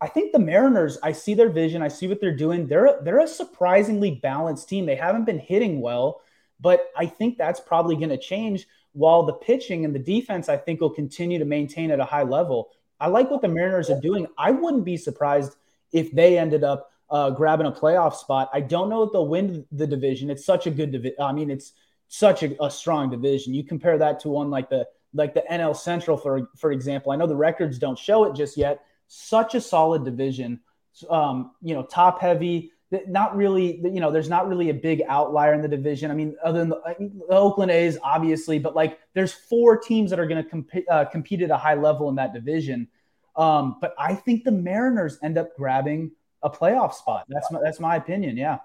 I 0.00 0.08
think 0.08 0.32
the 0.32 0.38
Mariners, 0.38 0.98
I 1.02 1.12
see 1.12 1.34
their 1.34 1.50
vision, 1.50 1.82
I 1.82 1.88
see 1.88 2.06
what 2.06 2.20
they're 2.20 2.36
doing. 2.36 2.66
They're 2.66 3.00
they're 3.02 3.20
a 3.20 3.28
surprisingly 3.28 4.12
balanced 4.12 4.68
team. 4.68 4.86
They 4.86 4.96
haven't 4.96 5.24
been 5.24 5.38
hitting 5.38 5.80
well, 5.80 6.20
but 6.60 6.90
I 6.96 7.06
think 7.06 7.38
that's 7.38 7.60
probably 7.60 7.96
going 7.96 8.10
to 8.10 8.18
change 8.18 8.66
while 8.92 9.24
the 9.24 9.32
pitching 9.32 9.84
and 9.84 9.94
the 9.94 9.98
defense 9.98 10.48
I 10.48 10.56
think 10.56 10.80
will 10.80 10.90
continue 10.90 11.38
to 11.38 11.44
maintain 11.44 11.90
at 11.90 12.00
a 12.00 12.04
high 12.04 12.22
level. 12.22 12.70
I 13.00 13.08
like 13.08 13.30
what 13.30 13.42
the 13.42 13.48
Mariners 13.48 13.90
are 13.90 14.00
doing. 14.00 14.26
I 14.38 14.50
wouldn't 14.50 14.84
be 14.84 14.96
surprised 14.96 15.56
if 15.92 16.12
they 16.12 16.38
ended 16.38 16.64
up 16.64 16.90
uh, 17.10 17.30
grabbing 17.30 17.66
a 17.66 17.72
playoff 17.72 18.14
spot. 18.14 18.50
I 18.52 18.60
don't 18.60 18.88
know 18.88 19.02
if 19.02 19.12
they'll 19.12 19.28
win 19.28 19.66
the 19.72 19.86
division. 19.86 20.30
It's 20.30 20.44
such 20.44 20.66
a 20.66 20.70
good 20.70 20.92
division. 20.92 21.16
I 21.20 21.32
mean, 21.32 21.50
it's 21.50 21.72
such 22.08 22.42
a, 22.42 22.64
a, 22.64 22.70
strong 22.70 23.10
division. 23.10 23.54
You 23.54 23.64
compare 23.64 23.98
that 23.98 24.20
to 24.20 24.28
one 24.28 24.50
like 24.50 24.70
the 24.70 24.86
like 25.12 25.34
the 25.34 25.44
NL 25.50 25.76
Central, 25.76 26.16
for 26.16 26.48
for 26.56 26.72
example. 26.72 27.12
I 27.12 27.16
know 27.16 27.26
the 27.26 27.36
records 27.36 27.78
don't 27.78 27.98
show 27.98 28.24
it 28.24 28.34
just 28.34 28.56
yet. 28.56 28.84
Such 29.08 29.54
a 29.54 29.60
solid 29.60 30.04
division. 30.04 30.60
Um, 31.08 31.52
you 31.62 31.74
know, 31.74 31.82
top 31.82 32.20
heavy. 32.20 32.72
Not 33.08 33.36
really. 33.36 33.80
You 33.82 34.00
know, 34.00 34.10
there's 34.10 34.28
not 34.28 34.48
really 34.48 34.70
a 34.70 34.74
big 34.74 35.02
outlier 35.08 35.52
in 35.54 35.62
the 35.62 35.68
division. 35.68 36.10
I 36.10 36.14
mean, 36.14 36.36
other 36.44 36.60
than 36.60 36.68
the, 36.68 36.80
I 36.86 36.94
mean, 36.98 37.20
the 37.28 37.34
Oakland 37.34 37.70
A's, 37.70 37.98
obviously, 38.02 38.58
but 38.58 38.76
like 38.76 38.98
there's 39.14 39.32
four 39.32 39.76
teams 39.76 40.10
that 40.10 40.20
are 40.20 40.26
going 40.26 40.44
to 40.44 40.48
comp- 40.48 40.88
uh, 40.88 41.04
compete 41.06 41.42
at 41.42 41.50
a 41.50 41.56
high 41.56 41.74
level 41.74 42.08
in 42.08 42.14
that 42.16 42.32
division. 42.32 42.88
Um, 43.36 43.78
but 43.80 43.94
I 43.98 44.14
think 44.14 44.44
the 44.44 44.52
Mariners 44.52 45.18
end 45.22 45.38
up 45.38 45.56
grabbing 45.56 46.12
a 46.42 46.50
playoff 46.50 46.94
spot. 46.94 47.24
That's 47.28 47.50
my, 47.50 47.58
that's 47.64 47.80
my 47.80 47.96
opinion. 47.96 48.36
Yeah. 48.36 48.58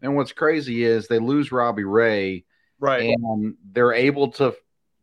And 0.00 0.16
what's 0.16 0.32
crazy 0.32 0.82
is 0.84 1.06
they 1.06 1.18
lose 1.18 1.52
Robbie 1.52 1.84
Ray, 1.84 2.44
right? 2.78 3.14
And 3.18 3.54
they're 3.70 3.92
able 3.92 4.32
to 4.32 4.54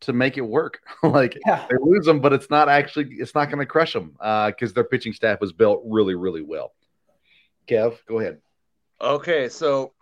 to 0.01 0.13
make 0.13 0.37
it 0.37 0.41
work. 0.41 0.81
like 1.03 1.37
yeah. 1.45 1.65
they 1.69 1.77
lose 1.79 2.05
them, 2.05 2.19
but 2.19 2.33
it's 2.33 2.49
not 2.49 2.69
actually 2.69 3.07
it's 3.15 3.33
not 3.33 3.45
going 3.45 3.59
to 3.59 3.65
crush 3.65 3.93
them 3.93 4.11
because 4.11 4.71
uh, 4.71 4.73
their 4.75 4.83
pitching 4.83 5.13
staff 5.13 5.39
was 5.39 5.53
built 5.53 5.81
really 5.85 6.15
really 6.15 6.41
well. 6.41 6.73
Kev, 7.67 7.97
go 8.07 8.19
ahead. 8.19 8.39
Okay, 8.99 9.49
so 9.49 9.93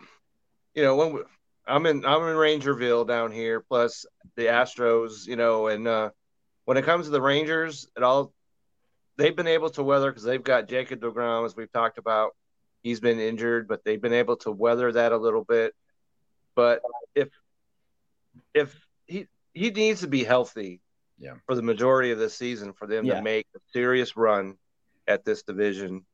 you 0.74 0.84
know 0.84 0.96
when 0.96 1.14
we, 1.14 1.22
I'm 1.68 1.86
in 1.86 2.06
I'm 2.06 2.22
in 2.24 2.36
Rangerville 2.36 3.08
down 3.08 3.32
here, 3.32 3.62
plus 3.62 4.06
the 4.36 4.48
Astros, 4.48 5.28
you 5.28 5.36
know, 5.36 5.68
and 5.68 5.88
uh, 5.88 6.10
when 6.66 6.78
it 6.78 6.86
comes 6.86 7.06
to 7.06 7.12
the 7.12 7.22
Rangers, 7.22 7.88
it 7.96 8.04
all 8.04 8.34
they've 9.18 9.36
been 9.36 9.48
able 9.48 9.70
to 9.72 9.84
weather 9.84 10.10
because 10.12 10.24
they've 10.24 10.44
got 10.44 10.68
Jacob 10.68 11.02
DeGrom, 11.02 11.46
as 11.46 11.56
we've 11.56 11.72
talked 11.72 11.98
about. 11.98 12.36
He's 12.82 13.02
been 13.02 13.20
injured, 13.20 13.68
but 13.68 13.84
they've 13.84 14.02
been 14.02 14.14
able 14.14 14.38
to 14.38 14.52
weather 14.52 14.90
that 14.94 15.12
a 15.12 15.18
little 15.18 15.44
bit. 15.44 15.76
But 16.56 16.82
if 17.14 17.30
if 18.54 18.74
he 19.06 19.28
he 19.60 19.72
needs 19.72 20.02
to 20.02 20.08
be 20.08 20.24
healthy 20.24 20.82
yeah. 21.18 21.34
for 21.46 21.54
the 21.54 21.62
majority 21.62 22.12
of 22.12 22.20
the 22.20 22.30
season 22.30 22.72
for 22.74 22.88
them 22.88 23.06
yeah. 23.06 23.16
to 23.16 23.22
make 23.22 23.46
a 23.56 23.60
serious 23.74 24.16
run 24.16 24.56
at 25.08 25.26
this 25.26 25.44
division. 25.44 26.06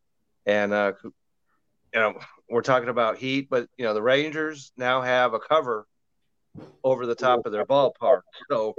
And 0.45 0.73
uh 0.73 0.93
you 1.03 2.01
know, 2.01 2.19
we're 2.49 2.61
talking 2.61 2.89
about 2.89 3.17
heat, 3.17 3.47
but 3.49 3.69
you 3.77 3.85
know, 3.85 3.93
the 3.93 4.01
Rangers 4.01 4.73
now 4.75 5.01
have 5.01 5.33
a 5.33 5.39
cover 5.39 5.87
over 6.83 7.05
the 7.05 7.15
top 7.15 7.45
of 7.45 7.51
their 7.51 7.65
ballpark. 7.65 8.21
So 8.49 8.75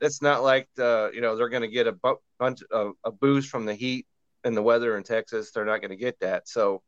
it's 0.00 0.20
not 0.20 0.42
like 0.42 0.68
the, 0.74 1.10
you 1.14 1.20
know 1.20 1.36
they're 1.36 1.48
going 1.48 1.62
to 1.62 1.68
get 1.68 1.86
a 1.86 1.96
bunch 2.38 2.62
of 2.70 2.92
a 3.04 3.10
boost 3.10 3.48
from 3.48 3.64
the 3.64 3.74
heat 3.74 4.06
and 4.44 4.56
the 4.56 4.62
weather 4.62 4.96
in 4.96 5.02
Texas. 5.02 5.50
They're 5.50 5.64
not 5.64 5.80
going 5.80 5.90
to 5.90 5.96
get 5.96 6.20
that. 6.20 6.48
So 6.48 6.82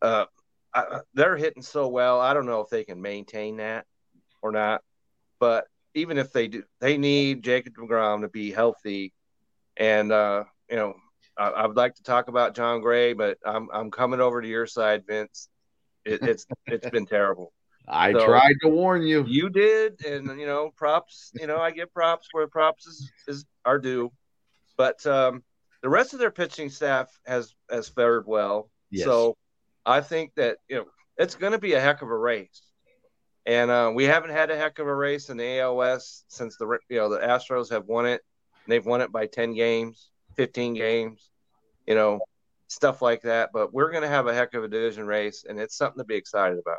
uh, 0.00 0.26
I, 0.74 1.00
they're 1.14 1.36
hitting 1.36 1.62
so 1.62 1.88
well. 1.88 2.20
I 2.20 2.34
don't 2.34 2.46
know 2.46 2.60
if 2.60 2.70
they 2.70 2.84
can 2.84 3.00
maintain 3.02 3.56
that 3.56 3.86
or 4.40 4.52
not. 4.52 4.82
But 5.40 5.66
even 5.94 6.18
if 6.18 6.32
they 6.32 6.48
do, 6.48 6.62
they 6.80 6.96
need 6.96 7.42
Jacob 7.42 7.74
Degrom 7.74 8.22
to 8.22 8.28
be 8.28 8.50
healthy. 8.50 9.12
And 9.76 10.12
uh, 10.12 10.44
you 10.68 10.76
know, 10.76 10.94
I, 11.36 11.66
would 11.66 11.76
like 11.76 11.94
to 11.96 12.02
talk 12.02 12.28
about 12.28 12.54
Jon 12.54 12.80
Gray, 12.80 13.12
but 13.12 13.38
I'm 13.44 13.68
I'm 13.72 13.90
coming 13.90 14.20
over 14.20 14.40
to 14.42 14.48
your 14.48 14.66
side, 14.66 15.04
Vince. 15.06 15.48
It, 16.04 16.22
it's 16.22 16.46
it's 16.66 16.88
been 16.90 17.06
terrible. 17.06 17.52
I 17.88 18.12
so 18.12 18.26
tried 18.26 18.54
to 18.62 18.68
warn 18.68 19.02
you. 19.02 19.24
You 19.26 19.48
did, 19.48 20.04
and 20.04 20.38
you 20.38 20.46
know, 20.46 20.70
props. 20.76 21.32
You 21.34 21.46
know, 21.46 21.58
I 21.58 21.70
get 21.70 21.92
props 21.92 22.28
where 22.32 22.46
props 22.46 22.86
is, 22.86 23.12
is 23.26 23.44
are 23.64 23.78
due, 23.78 24.12
but 24.76 25.04
um, 25.06 25.42
the 25.82 25.88
rest 25.88 26.12
of 26.12 26.18
their 26.18 26.30
pitching 26.30 26.70
staff 26.70 27.08
has 27.26 27.54
has 27.70 27.88
fared 27.88 28.24
well. 28.26 28.70
Yes. 28.90 29.04
So 29.04 29.36
I 29.84 30.00
think 30.00 30.34
that 30.36 30.58
you 30.68 30.76
know 30.76 30.84
it's 31.16 31.34
going 31.34 31.52
to 31.52 31.58
be 31.58 31.74
a 31.74 31.80
heck 31.80 32.02
of 32.02 32.08
a 32.08 32.16
race, 32.16 32.62
and 33.46 33.70
uh, 33.70 33.92
we 33.94 34.04
haven't 34.04 34.30
had 34.30 34.50
a 34.50 34.56
heck 34.56 34.78
of 34.78 34.86
a 34.86 34.94
race 34.94 35.28
in 35.28 35.36
the 35.36 35.60
ALS 35.60 36.24
since 36.28 36.56
the 36.56 36.78
you 36.88 36.98
know 36.98 37.08
the 37.08 37.18
Astros 37.18 37.70
have 37.70 37.86
won 37.86 38.06
it. 38.06 38.22
they've 38.68 38.84
won 38.84 39.00
it 39.00 39.10
by 39.12 39.26
ten 39.26 39.54
games, 39.54 40.10
fifteen 40.36 40.74
games, 40.74 41.30
you 41.86 41.94
know, 41.94 42.20
stuff 42.68 43.02
like 43.02 43.22
that. 43.22 43.50
But 43.52 43.72
we're 43.72 43.90
going 43.90 44.02
to 44.02 44.08
have 44.08 44.26
a 44.26 44.34
heck 44.34 44.54
of 44.54 44.64
a 44.64 44.68
division 44.68 45.06
race, 45.06 45.44
and 45.48 45.58
it's 45.58 45.76
something 45.76 45.98
to 45.98 46.04
be 46.04 46.16
excited 46.16 46.58
about. 46.58 46.78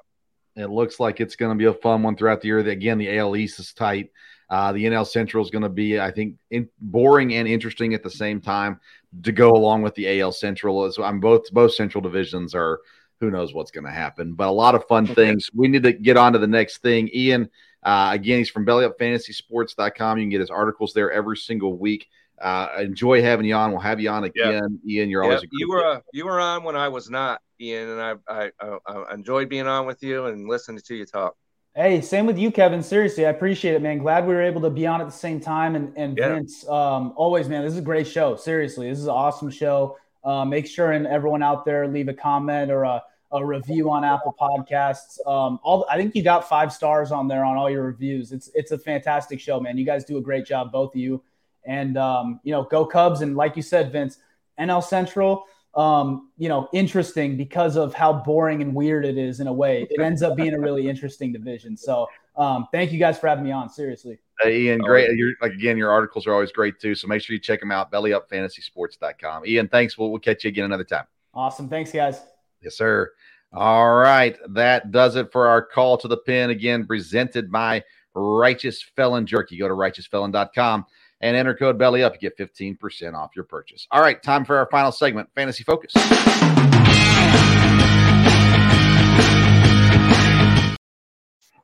It 0.56 0.70
looks 0.70 1.00
like 1.00 1.20
it's 1.20 1.36
going 1.36 1.52
to 1.52 1.58
be 1.58 1.66
a 1.66 1.74
fun 1.74 2.04
one 2.04 2.16
throughout 2.16 2.42
the 2.42 2.48
year. 2.48 2.60
Again, 2.60 2.98
the 2.98 3.18
AL 3.18 3.36
East 3.36 3.60
is 3.60 3.74
tight. 3.74 4.12
Uh, 4.50 4.72
the 4.72 4.86
NL 4.86 5.08
Central 5.08 5.44
is 5.44 5.50
going 5.50 5.64
to 5.64 5.70
be, 5.70 6.00
I 6.00 6.12
think, 6.12 6.38
in, 6.52 6.70
boring 6.80 7.34
and 7.34 7.48
interesting 7.48 7.96
at 7.96 8.04
the 8.04 8.10
same 8.10 8.40
time 8.40 8.80
to 9.24 9.32
go 9.32 9.52
along 9.52 9.82
with 9.82 9.96
the 9.96 10.22
AL 10.22 10.34
Central. 10.34 10.84
As 10.84 11.00
I'm 11.00 11.20
both 11.20 11.52
both 11.52 11.74
Central 11.74 12.02
divisions 12.02 12.54
are, 12.54 12.80
who 13.20 13.32
knows 13.32 13.54
what's 13.54 13.72
going 13.72 13.86
to 13.86 13.92
happen, 13.92 14.34
but 14.34 14.48
a 14.48 14.52
lot 14.52 14.76
of 14.76 14.86
fun 14.86 15.06
things. 15.06 15.50
We 15.54 15.68
need 15.68 15.84
to 15.84 15.94
get 15.94 16.18
on 16.18 16.34
to 16.34 16.40
the 16.40 16.48
next 16.48 16.80
thing. 16.80 17.10
Ian, 17.14 17.50
uh, 17.84 18.10
again, 18.14 18.40
he's 18.40 18.50
from 18.50 18.66
BellyUpFantasySports.com. 18.66 20.18
You 20.18 20.24
can 20.24 20.30
get 20.30 20.42
his 20.42 20.50
articles 20.50 20.94
there 20.94 21.12
every 21.12 21.38
single 21.38 21.78
week. 21.78 22.08
Uh, 22.42 22.68
enjoy 22.80 23.22
having 23.22 23.46
you 23.46 23.56
on. 23.56 23.72
We'll 23.72 23.80
have 23.80 24.00
you 24.00 24.10
on 24.10 24.24
again, 24.24 24.80
yep. 24.84 24.90
Ian. 24.90 25.10
You're 25.10 25.24
yep. 25.24 25.36
always 25.36 25.50
you 25.52 25.70
were 25.70 25.86
uh, 25.86 26.00
you 26.12 26.26
were 26.26 26.40
on 26.40 26.64
when 26.64 26.76
I 26.76 26.90
was 26.90 27.10
not, 27.10 27.42
Ian, 27.62 27.90
and 27.90 28.02
I, 28.02 28.16
I 28.28 28.52
I, 28.60 28.78
I 28.88 29.14
enjoyed 29.14 29.50
being 29.50 29.68
on 29.68 29.86
with 29.86 30.04
you 30.04 30.26
and 30.26 30.50
listening 30.50 30.82
to 30.86 30.96
you 30.96 31.06
talk. 31.06 31.36
Hey, 31.76 32.02
same 32.02 32.28
with 32.28 32.38
you, 32.38 32.52
Kevin. 32.52 32.84
Seriously, 32.84 33.26
I 33.26 33.30
appreciate 33.30 33.74
it, 33.76 33.82
man. 33.82 33.98
Glad 33.98 34.28
we 34.28 34.34
were 34.34 34.44
able 34.44 34.62
to 34.62 34.70
be 34.70 34.86
on 34.86 35.02
at 35.02 35.06
the 35.06 35.12
same 35.12 35.40
time. 35.40 35.76
And 35.76 35.94
and 35.96 36.18
yeah. 36.18 36.34
Vince, 36.34 36.68
um, 36.68 37.14
always, 37.16 37.48
man, 37.48 37.64
this 37.64 37.74
is 37.74 37.80
a 37.80 37.84
great 37.84 38.08
show. 38.08 38.36
Seriously, 38.36 38.90
this 38.90 39.00
is 39.00 39.06
an 39.06 39.12
awesome 39.12 39.50
show. 39.50 39.98
Uh, 40.24 40.46
make 40.46 40.66
sure 40.66 40.92
and 40.92 41.06
everyone 41.06 41.44
out 41.44 41.66
there 41.66 41.88
leave 41.88 42.08
a 42.08 42.14
comment 42.14 42.72
or 42.72 42.84
a, 42.84 43.04
a 43.34 43.46
review 43.46 43.92
on 43.92 44.04
Apple 44.04 44.36
Podcasts. 44.40 45.20
Um, 45.28 45.60
all 45.64 45.86
I 45.90 45.98
think 45.98 46.16
you 46.16 46.24
got 46.24 46.48
five 46.48 46.72
stars 46.72 47.12
on 47.12 47.28
there 47.28 47.44
on 47.44 47.58
all 47.58 47.70
your 47.70 47.84
reviews. 47.84 48.32
It's 48.32 48.50
it's 48.54 48.72
a 48.72 48.78
fantastic 48.78 49.40
show, 49.40 49.60
man. 49.60 49.78
You 49.78 49.86
guys 49.86 50.06
do 50.06 50.18
a 50.18 50.22
great 50.22 50.46
job, 50.46 50.72
both 50.72 50.94
of 50.94 51.02
you. 51.02 51.22
And 51.66 51.98
um, 51.98 52.40
you 52.44 52.52
know, 52.52 52.64
go 52.64 52.86
Cubs! 52.86 53.22
And 53.22 53.36
like 53.36 53.56
you 53.56 53.62
said, 53.62 53.92
Vince, 53.92 54.18
NL 54.60 54.84
Central, 54.84 55.46
um, 55.76 56.30
you 56.38 56.50
know, 56.50 56.70
interesting 56.74 57.38
because 57.38 57.76
of 57.76 57.94
how 57.94 58.14
boring 58.14 58.62
and 58.62 58.76
weird 58.76 59.06
it 59.06 59.18
is 59.18 59.40
in 59.40 59.48
a 59.48 59.54
way. 59.54 59.88
It 59.90 60.00
ends 60.00 60.22
up 60.22 60.36
being 60.36 60.54
a 60.54 60.60
really 60.60 60.88
interesting 60.88 61.32
division. 61.32 61.76
So, 61.76 62.08
um, 62.36 62.68
thank 62.72 62.92
you 62.92 63.00
guys 63.00 63.18
for 63.18 63.28
having 63.28 63.44
me 63.44 63.52
on. 63.52 63.70
Seriously. 63.70 64.20
Uh, 64.44 64.50
Ian, 64.50 64.82
oh, 64.82 64.86
great. 64.86 65.10
You're, 65.16 65.34
like 65.42 65.54
again, 65.54 65.78
your 65.78 65.92
articles 65.92 66.28
are 66.28 66.34
always 66.34 66.52
great 66.52 66.80
too. 66.80 66.96
So 66.96 67.08
make 67.08 67.22
sure 67.22 67.34
you 67.34 67.40
check 67.40 67.60
them 67.60 67.72
out. 67.72 67.92
BellyUpFantasySports.com. 67.92 69.46
Ian, 69.46 69.68
thanks. 69.68 69.98
We'll, 69.98 70.10
we'll 70.12 70.20
catch 70.20 70.44
you 70.44 70.50
again 70.50 70.66
another 70.66 70.84
time. 70.84 71.06
Awesome. 71.34 71.70
Thanks, 71.70 71.92
guys. 71.92 72.22
Yes, 72.62 72.78
sir. 72.78 73.12
All 73.56 73.94
right, 73.94 74.36
that 74.50 74.92
does 74.92 75.16
it 75.16 75.32
for 75.32 75.48
our 75.48 75.62
call 75.62 75.98
to 76.00 76.08
the 76.08 76.18
pin. 76.18 76.50
Again, 76.50 76.88
presented 76.88 77.52
by 77.52 77.84
Righteous 78.16 78.82
Felon 78.82 79.28
Jerky. 79.28 79.58
Go 79.58 79.68
to 79.68 79.76
righteousfelon.com 79.76 80.86
and 81.22 81.38
enter 81.38 81.54
code 81.54 81.78
belly 81.78 82.04
up. 82.04 82.14
You 82.20 82.32
get 82.32 82.38
15% 82.38 83.14
off 83.14 83.32
your 83.36 83.46
purchase. 83.46 83.88
All 83.92 84.02
right, 84.02 84.22
time 84.24 84.44
for 84.44 84.58
our 84.58 84.68
final 84.72 84.92
segment, 84.92 85.30
Fantasy 85.36 85.64
Focus. 85.64 85.94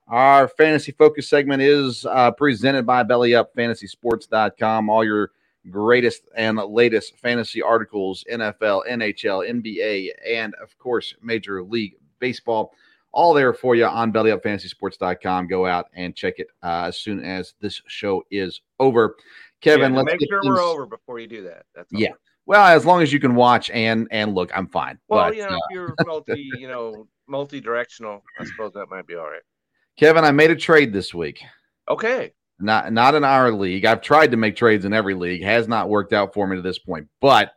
Our 0.10 0.48
fantasy 0.48 0.92
focus 0.92 1.30
segment 1.30 1.62
is 1.62 2.04
uh, 2.06 2.32
presented 2.32 2.86
by 2.86 3.04
BellyUpFantasySports.com. 3.04 4.90
All 4.90 5.04
your 5.04 5.32
greatest 5.70 6.24
and 6.36 6.58
latest 6.58 7.16
fantasy 7.18 7.62
articles, 7.62 8.26
NFL, 8.32 8.90
NHL, 8.90 9.48
NBA, 9.48 10.10
and 10.28 10.56
of 10.56 10.76
course, 10.80 11.14
Major 11.22 11.62
League 11.64 11.96
Baseball. 12.18 12.74
All 13.12 13.36
there 13.36 13.54
for 13.54 13.76
you 13.76 13.86
on 13.86 14.12
BellyUpFantasySports.com. 14.12 15.48
Go 15.48 15.68
out 15.68 15.88
and 15.94 16.16
check 16.16 16.36
it 16.40 16.48
uh, 16.64 16.86
as 16.88 16.98
soon 16.98 17.24
as 17.24 17.54
this 17.62 17.80
show 17.86 18.24
is 18.32 18.62
over. 18.80 19.16
Kevin, 19.62 19.94
yeah, 19.94 20.00
let's 20.00 20.14
make 20.14 20.28
sure 20.28 20.42
things... 20.42 20.56
we're 20.56 20.62
over 20.62 20.88
before 20.88 21.20
you 21.20 21.28
do 21.28 21.44
that. 21.44 21.66
That's 21.76 21.90
yeah. 21.92 22.14
Well, 22.48 22.66
as 22.66 22.84
long 22.84 23.04
as 23.04 23.14
you 23.14 23.20
can 23.20 23.36
watch 23.36 23.70
and 23.70 24.08
and 24.10 24.34
look, 24.34 24.50
I'm 24.56 24.68
fine. 24.68 24.98
Well, 25.08 25.26
but, 25.26 25.36
you 25.36 25.44
know, 25.44 25.50
uh... 25.50 25.56
if 25.56 25.62
you're 25.72 25.96
multi, 26.06 26.50
you 26.58 26.68
know, 26.68 27.08
multi-directional, 27.28 28.24
I 28.40 28.46
suppose 28.46 28.74
that 28.74 28.88
might 28.90 29.06
be 29.06 29.14
all 29.14 29.30
right. 29.30 29.42
Kevin, 30.00 30.24
I 30.24 30.32
made 30.32 30.50
a 30.50 30.56
trade 30.56 30.94
this 30.94 31.14
week. 31.14 31.42
Okay. 31.90 32.32
Not 32.58 32.94
not 32.94 33.16
in 33.16 33.26
our 33.26 33.52
league. 33.52 33.84
I've 33.84 34.02
tried 34.02 34.32
to 34.32 34.38
make 34.38 34.56
trades 34.56 34.86
in 34.86 34.94
every 34.94 35.14
league. 35.14 35.44
Has 35.44 35.68
not 35.68 35.90
worked 35.90 36.14
out 36.14 36.34
for 36.34 36.48
me 36.48 36.56
to 36.56 36.62
this 36.62 36.80
point. 36.80 37.10
But 37.20 37.52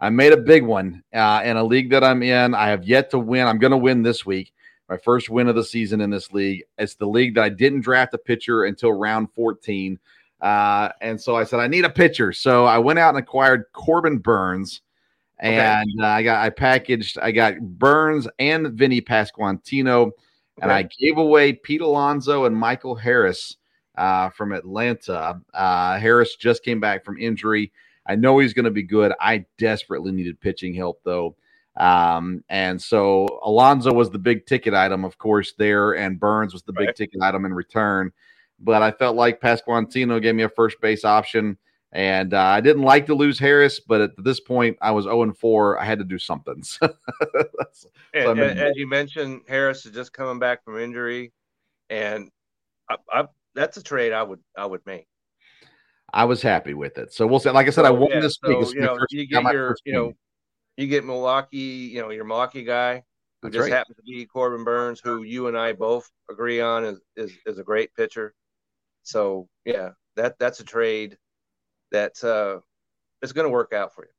I 0.00 0.10
made 0.10 0.32
a 0.32 0.36
big 0.36 0.64
one 0.64 1.04
uh, 1.14 1.42
in 1.44 1.56
a 1.56 1.62
league 1.62 1.90
that 1.90 2.02
I'm 2.02 2.24
in. 2.24 2.52
I 2.52 2.70
have 2.70 2.82
yet 2.82 3.10
to 3.10 3.20
win. 3.20 3.46
I'm 3.46 3.60
going 3.60 3.70
to 3.70 3.76
win 3.76 4.02
this 4.02 4.26
week. 4.26 4.52
my 4.88 4.96
first 4.96 5.30
win 5.30 5.46
of 5.46 5.54
the 5.54 5.62
season 5.62 6.00
in 6.00 6.10
this 6.10 6.32
league. 6.32 6.64
It's 6.78 6.96
the 6.96 7.06
league 7.06 7.36
that 7.36 7.44
I 7.44 7.48
didn't 7.48 7.82
draft 7.82 8.12
a 8.12 8.18
pitcher 8.18 8.64
until 8.64 8.92
round 8.92 9.32
14. 9.32 9.96
Uh, 10.40 10.88
and 11.00 11.20
so 11.20 11.36
I 11.36 11.44
said, 11.44 11.60
I 11.60 11.68
need 11.68 11.84
a 11.84 11.90
pitcher. 11.90 12.32
So 12.32 12.64
I 12.64 12.78
went 12.78 12.98
out 12.98 13.14
and 13.14 13.22
acquired 13.22 13.66
Corbin 13.72 14.18
Burnes. 14.18 14.80
And 15.38 15.88
okay. 16.00 16.04
uh, 16.04 16.10
I 16.10 16.22
got 16.24 16.44
I 16.44 16.50
packaged 16.50 17.18
I 17.22 17.30
got 17.30 17.60
Burnes 17.60 18.26
and 18.40 18.72
Vinny 18.72 19.00
Pasquantino, 19.00 20.10
and 20.60 20.70
I 20.70 20.82
gave 20.82 21.18
away 21.18 21.52
Pete 21.52 21.80
Alonso 21.80 22.44
and 22.44 22.56
Michael 22.56 22.94
Harris 22.94 23.56
uh, 23.96 24.30
from 24.30 24.52
Atlanta. 24.52 25.40
Uh, 25.52 25.98
Harris 25.98 26.36
just 26.36 26.64
came 26.64 26.80
back 26.80 27.04
from 27.04 27.18
injury. 27.18 27.72
I 28.06 28.16
know 28.16 28.38
he's 28.38 28.54
going 28.54 28.66
to 28.66 28.70
be 28.70 28.82
good. 28.82 29.12
I 29.20 29.46
desperately 29.58 30.12
needed 30.12 30.40
pitching 30.40 30.74
help 30.74 31.00
though. 31.04 31.36
Um, 31.76 32.44
and 32.48 32.80
so 32.80 33.40
Alonso 33.42 33.92
was 33.92 34.10
the 34.10 34.18
big 34.18 34.46
ticket 34.46 34.74
item, 34.74 35.04
of 35.04 35.18
course, 35.18 35.54
there, 35.58 35.96
and 35.96 36.20
Burnes 36.20 36.52
was 36.52 36.62
the 36.62 36.72
big 36.72 36.94
ticket 36.94 37.20
item 37.20 37.44
in 37.44 37.52
return. 37.52 38.12
But 38.60 38.82
I 38.82 38.92
felt 38.92 39.16
like 39.16 39.40
Pasquantino 39.40 40.22
gave 40.22 40.36
me 40.36 40.44
a 40.44 40.48
first 40.48 40.80
base 40.80 41.04
option. 41.04 41.58
And 41.94 42.34
uh, 42.34 42.42
I 42.42 42.60
didn't 42.60 42.82
like 42.82 43.06
to 43.06 43.14
lose 43.14 43.38
Harris, 43.38 43.78
but 43.78 44.00
at 44.00 44.10
this 44.18 44.40
point, 44.40 44.76
I 44.82 44.90
was 44.90 45.04
0 45.04 45.32
4. 45.32 45.80
I 45.80 45.84
had 45.84 45.98
to 46.00 46.04
do 46.04 46.18
something. 46.18 46.60
so 46.64 46.88
and, 48.12 48.40
and, 48.40 48.58
as 48.58 48.72
you 48.74 48.88
mentioned, 48.88 49.42
Harris 49.46 49.86
is 49.86 49.92
just 49.92 50.12
coming 50.12 50.40
back 50.40 50.64
from 50.64 50.78
injury, 50.80 51.32
and 51.90 52.30
I, 52.90 52.96
I, 53.12 53.24
that's 53.54 53.76
a 53.76 53.82
trade 53.82 54.12
I 54.12 54.24
would 54.24 54.40
I 54.56 54.66
would 54.66 54.84
make. 54.86 55.06
I 56.12 56.24
was 56.24 56.42
happy 56.42 56.74
with 56.74 56.98
it. 56.98 57.12
So 57.12 57.28
we'll 57.28 57.40
say, 57.40 57.50
like 57.50 57.68
I 57.68 57.70
said, 57.70 57.84
I 57.84 57.90
won 57.90 58.10
yeah, 58.10 58.20
this 58.20 58.38
week. 58.42 58.64
So, 58.64 58.72
you 58.72 58.80
know, 58.80 58.98
you 59.10 59.26
get 59.26 59.42
your, 59.52 59.76
you 59.84 59.92
know, 59.92 60.12
you 60.76 60.88
get 60.88 61.04
Milwaukee, 61.04 61.58
you 61.58 62.00
know, 62.00 62.10
your 62.10 62.24
Milwaukee 62.24 62.64
guy 62.64 63.04
who 63.42 63.50
That's 63.50 63.56
just 63.56 63.70
right. 63.70 63.76
happens 63.76 63.96
to 63.96 64.02
be 64.02 64.24
Corbin 64.26 64.64
Burnes, 64.64 65.00
who 65.02 65.22
you 65.22 65.48
and 65.48 65.56
I 65.58 65.72
both 65.72 66.10
agree 66.30 66.60
on 66.60 66.84
is, 66.84 67.00
is 67.16 67.32
is 67.46 67.58
a 67.58 67.62
great 67.62 67.94
pitcher. 67.94 68.34
So 69.02 69.48
yeah, 69.64 69.90
that 70.16 70.38
that's 70.38 70.60
a 70.60 70.64
trade 70.64 71.18
that 71.94 72.22
uh, 72.24 72.60
is 73.22 73.32
going 73.32 73.46
to 73.46 73.50
work 73.50 73.72
out 73.72 73.94
for 73.94 74.04
you. 74.04 74.10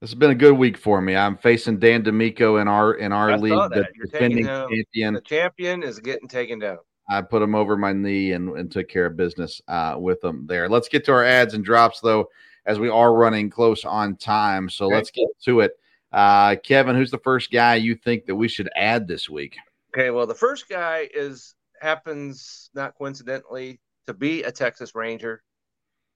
This 0.00 0.10
has 0.10 0.14
been 0.14 0.30
a 0.30 0.34
good 0.34 0.52
week 0.52 0.76
for 0.76 1.00
me. 1.00 1.16
I'm 1.16 1.36
facing 1.36 1.78
Dan 1.78 2.02
D'Amico 2.02 2.58
in 2.58 2.68
our 2.68 2.94
in 2.94 3.12
our 3.12 3.32
I 3.32 3.36
league, 3.36 3.70
the 3.70 3.86
defending 4.04 4.46
champion. 4.46 5.14
The 5.14 5.20
champion 5.22 5.82
is 5.82 5.98
getting 5.98 6.28
taken 6.28 6.58
down. 6.58 6.78
I 7.08 7.22
put 7.22 7.42
him 7.42 7.54
over 7.54 7.76
my 7.76 7.92
knee 7.92 8.32
and, 8.32 8.50
and 8.56 8.70
took 8.70 8.88
care 8.88 9.06
of 9.06 9.16
business 9.16 9.60
uh, 9.68 9.96
with 9.98 10.20
them 10.20 10.46
there. 10.46 10.68
Let's 10.68 10.88
get 10.88 11.04
to 11.06 11.12
our 11.12 11.24
adds 11.24 11.54
and 11.54 11.64
drops 11.64 12.00
though, 12.00 12.28
as 12.66 12.78
we 12.78 12.88
are 12.88 13.14
running 13.14 13.48
close 13.48 13.84
on 13.84 14.16
time. 14.16 14.68
So 14.68 14.86
let's 14.86 15.10
get 15.10 15.28
to 15.44 15.60
it. 15.60 15.72
Uh, 16.12 16.56
Kevin, 16.56 16.96
who's 16.96 17.10
the 17.10 17.18
first 17.18 17.50
guy 17.50 17.76
you 17.76 17.94
think 17.94 18.26
that 18.26 18.34
we 18.34 18.48
should 18.48 18.68
add 18.76 19.08
this 19.08 19.28
week? 19.30 19.56
Okay, 19.94 20.10
well, 20.10 20.26
the 20.26 20.34
first 20.34 20.68
guy 20.68 21.08
is 21.14 21.54
happens 21.80 22.70
not 22.74 22.94
coincidentally 22.96 23.80
to 24.06 24.14
be 24.14 24.42
a 24.42 24.52
Texas 24.52 24.94
Ranger, 24.94 25.42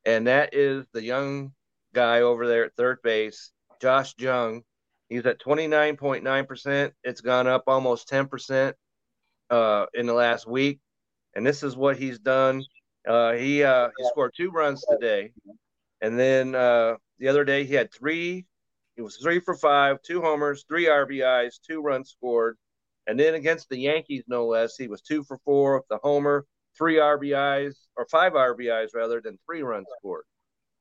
and 0.05 0.27
that 0.27 0.55
is 0.55 0.87
the 0.93 1.03
young 1.03 1.53
guy 1.93 2.21
over 2.21 2.47
there 2.47 2.65
at 2.65 2.75
third 2.75 2.99
base, 3.03 3.53
Josh 3.81 4.15
Jung. 4.19 4.63
He's 5.09 5.27
at 5.27 5.41
29.9%. 5.41 6.93
It's 7.03 7.21
gone 7.21 7.47
up 7.47 7.65
almost 7.67 8.09
10% 8.09 8.75
uh, 9.51 9.87
in 9.95 10.07
the 10.07 10.15
last 10.15 10.47
week, 10.47 10.81
and 11.35 11.45
this 11.45 11.63
is 11.63 11.77
what 11.77 11.97
he's 11.97 12.19
done. 12.19 12.63
Uh, 13.09 13.33
he 13.33 13.65
uh, 13.65 13.89
he 13.97 14.05
scored 14.09 14.33
two 14.37 14.51
runs 14.51 14.85
today, 14.89 15.33
and 16.01 16.19
then 16.19 16.55
uh, 16.55 16.95
the 17.19 17.29
other 17.29 17.45
day 17.45 17.65
he 17.65 17.75
had 17.75 17.93
three. 17.93 18.45
He 18.95 19.03
was 19.03 19.17
three 19.17 19.41
for 19.41 19.55
five, 19.55 20.03
two 20.03 20.21
homers, 20.21 20.65
three 20.69 20.87
RBIs, 20.87 21.61
two 21.67 21.81
runs 21.81 22.11
scored, 22.11 22.59
and 23.07 23.19
then 23.19 23.35
against 23.35 23.69
the 23.69 23.79
Yankees, 23.79 24.25
no 24.29 24.47
less, 24.47 24.77
he 24.77 24.87
was 24.87 25.01
two 25.01 25.25
for 25.25 25.39
four 25.45 25.77
with 25.79 25.89
the 25.89 25.99
homer, 26.03 26.47
three 26.81 26.97
RBIs 26.97 27.77
or 27.97 28.07
five 28.11 28.33
RBIs 28.33 28.89
rather 28.95 29.21
than 29.21 29.39
three 29.47 29.63
runs 29.63 29.87
scored. 29.99 30.25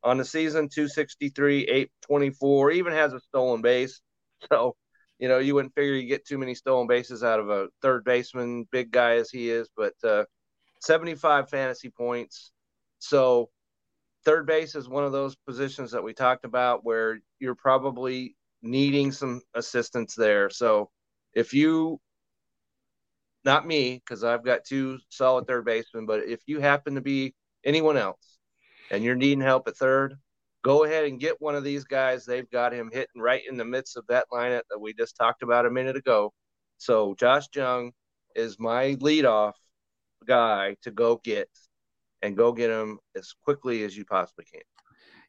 On 0.04 0.18
the 0.18 0.26
season, 0.26 0.70
263, 0.70 1.64
824, 1.64 2.72
even 2.72 2.94
has 2.94 3.14
a 3.14 3.20
stolen 3.20 3.62
base. 3.62 4.02
So 4.50 4.78
you 5.20 5.28
know, 5.28 5.40
you 5.40 5.54
wouldn't 5.54 5.76
figure 5.76 5.94
you 5.94 6.08
get 6.08 6.26
too 6.26 6.38
many 6.38 6.56
stolen 6.56 6.88
bases 6.88 7.24
out 7.24 7.42
of 7.42 7.50
a 7.50 7.68
third 7.82 8.06
baseman, 8.06 8.66
big 8.72 8.90
guy 8.90 9.18
as 9.18 9.30
he 9.30 9.50
is, 9.50 9.70
but 9.76 9.94
uh, 10.04 10.24
75 10.82 11.50
fantasy 11.50 11.90
points. 11.90 12.52
So, 13.00 13.50
third 14.24 14.48
base 14.48 14.76
is 14.76 14.88
one 14.88 15.04
of 15.04 15.12
those 15.12 15.36
positions 15.36 15.92
that 15.92 16.04
we 16.04 16.14
talked 16.14 16.46
about 16.46 16.86
where 16.86 17.20
you're 17.40 17.56
probably 17.56 18.36
needing 18.62 19.12
some 19.12 19.42
assistance 19.54 20.16
there. 20.16 20.50
So, 20.50 20.90
if 21.34 21.54
you, 21.54 22.00
not 23.46 23.68
me, 23.68 24.02
because 24.04 24.24
I've 24.24 24.44
got 24.44 24.66
two 24.66 25.00
solid 25.10 25.48
third 25.48 25.66
basemen, 25.66 26.06
but 26.06 26.26
if 26.26 26.42
you 26.46 26.60
happen 26.60 26.96
to 26.96 27.02
be 27.02 27.34
anyone 27.64 27.98
else 27.98 28.38
and 28.92 29.04
you're 29.04 29.16
needing 29.16 29.42
help 29.42 29.68
at 29.68 29.78
third, 29.78 30.16
go 30.64 30.84
ahead 30.84 31.06
and 31.06 31.20
get 31.20 31.42
one 31.42 31.56
of 31.56 31.64
these 31.64 31.86
guys. 31.86 32.26
They've 32.26 32.50
got 32.50 32.74
him 32.74 32.90
hitting 32.92 33.22
right 33.22 33.42
in 33.50 33.58
the 33.58 33.66
midst 33.66 33.98
of 33.98 34.06
that 34.08 34.26
lineup 34.32 34.64
that 34.70 34.80
we 34.80 34.94
just 34.94 35.16
talked 35.16 35.44
about 35.44 35.66
a 35.66 35.72
minute 35.72 35.96
ago. 35.96 36.34
So 36.78 37.16
Josh 37.16 37.46
Jung 37.56 37.92
is 38.36 38.60
my 38.60 38.96
leadoff 38.96 39.54
guy 40.26 40.76
to 40.82 40.92
go 40.92 41.20
get 41.24 41.50
and 42.22 42.36
go 42.36 42.52
get 42.52 42.70
him 42.70 43.00
as 43.16 43.34
quickly 43.42 43.84
as 43.84 43.96
you 43.96 44.06
possibly 44.06 44.46
can. 44.46 44.62